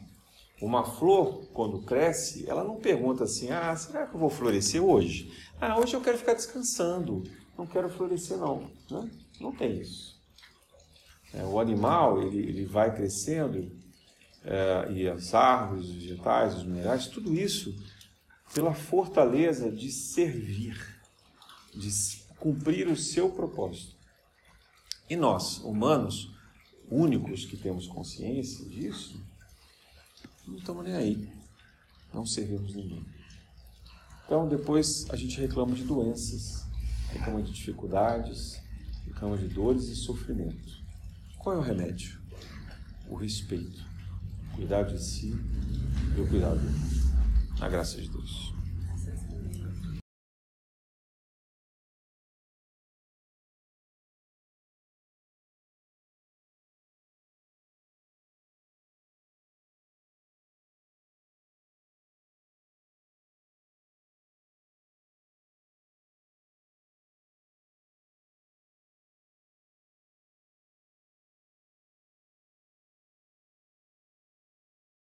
Uma 0.61 0.85
flor, 0.85 1.45
quando 1.53 1.81
cresce, 1.81 2.49
ela 2.49 2.63
não 2.63 2.77
pergunta 2.77 3.25
assim: 3.25 3.51
ah, 3.51 3.75
será 3.75 4.07
que 4.07 4.15
eu 4.15 4.19
vou 4.19 4.29
florescer 4.29 4.81
hoje? 4.81 5.33
Ah, 5.59 5.77
hoje 5.77 5.95
eu 5.95 6.01
quero 6.01 6.17
ficar 6.17 6.33
descansando, 6.33 7.23
não 7.57 7.67
quero 7.67 7.89
florescer, 7.89 8.37
não. 8.37 8.69
Né? 8.89 9.09
Não 9.39 9.51
tem 9.51 9.81
isso. 9.81 10.15
É, 11.33 11.43
o 11.43 11.59
animal, 11.59 12.21
ele, 12.21 12.37
ele 12.37 12.65
vai 12.65 12.95
crescendo, 12.95 13.69
é, 14.45 14.91
e 14.91 15.09
as 15.09 15.33
árvores, 15.33 15.85
os 15.85 15.95
vegetais, 15.95 16.55
os 16.55 16.63
minerais, 16.63 17.07
tudo 17.07 17.33
isso 17.33 17.75
pela 18.53 18.73
fortaleza 18.73 19.71
de 19.71 19.91
servir, 19.91 20.77
de 21.73 21.89
cumprir 22.37 22.87
o 22.87 22.95
seu 22.95 23.29
propósito. 23.29 23.95
E 25.09 25.15
nós, 25.15 25.57
humanos, 25.59 26.31
únicos 26.89 27.45
que 27.45 27.57
temos 27.57 27.87
consciência 27.87 28.65
disso, 28.65 29.21
não 30.47 30.57
estamos 30.57 30.83
nem 30.85 30.95
aí. 30.95 31.29
Não 32.13 32.25
servimos 32.25 32.73
ninguém. 32.75 33.03
Então, 34.25 34.47
depois 34.47 35.05
a 35.09 35.15
gente 35.15 35.39
reclama 35.41 35.75
de 35.75 35.83
doenças, 35.83 36.65
reclama 37.09 37.41
de 37.41 37.51
dificuldades, 37.51 38.61
reclama 39.05 39.37
de 39.37 39.47
dores 39.47 39.85
e 39.85 39.95
sofrimento. 39.95 40.83
Qual 41.37 41.55
é 41.55 41.59
o 41.59 41.61
remédio? 41.61 42.19
O 43.09 43.15
respeito. 43.15 43.94
Cuidar 44.55 44.83
de 44.83 44.97
si 44.97 45.35
e 46.17 46.21
o 46.21 46.27
cuidado 46.27 46.59
do 46.59 46.67
outro. 46.67 47.59
Na 47.59 47.69
graça 47.69 48.01
de 48.01 48.09
Deus. 48.09 48.54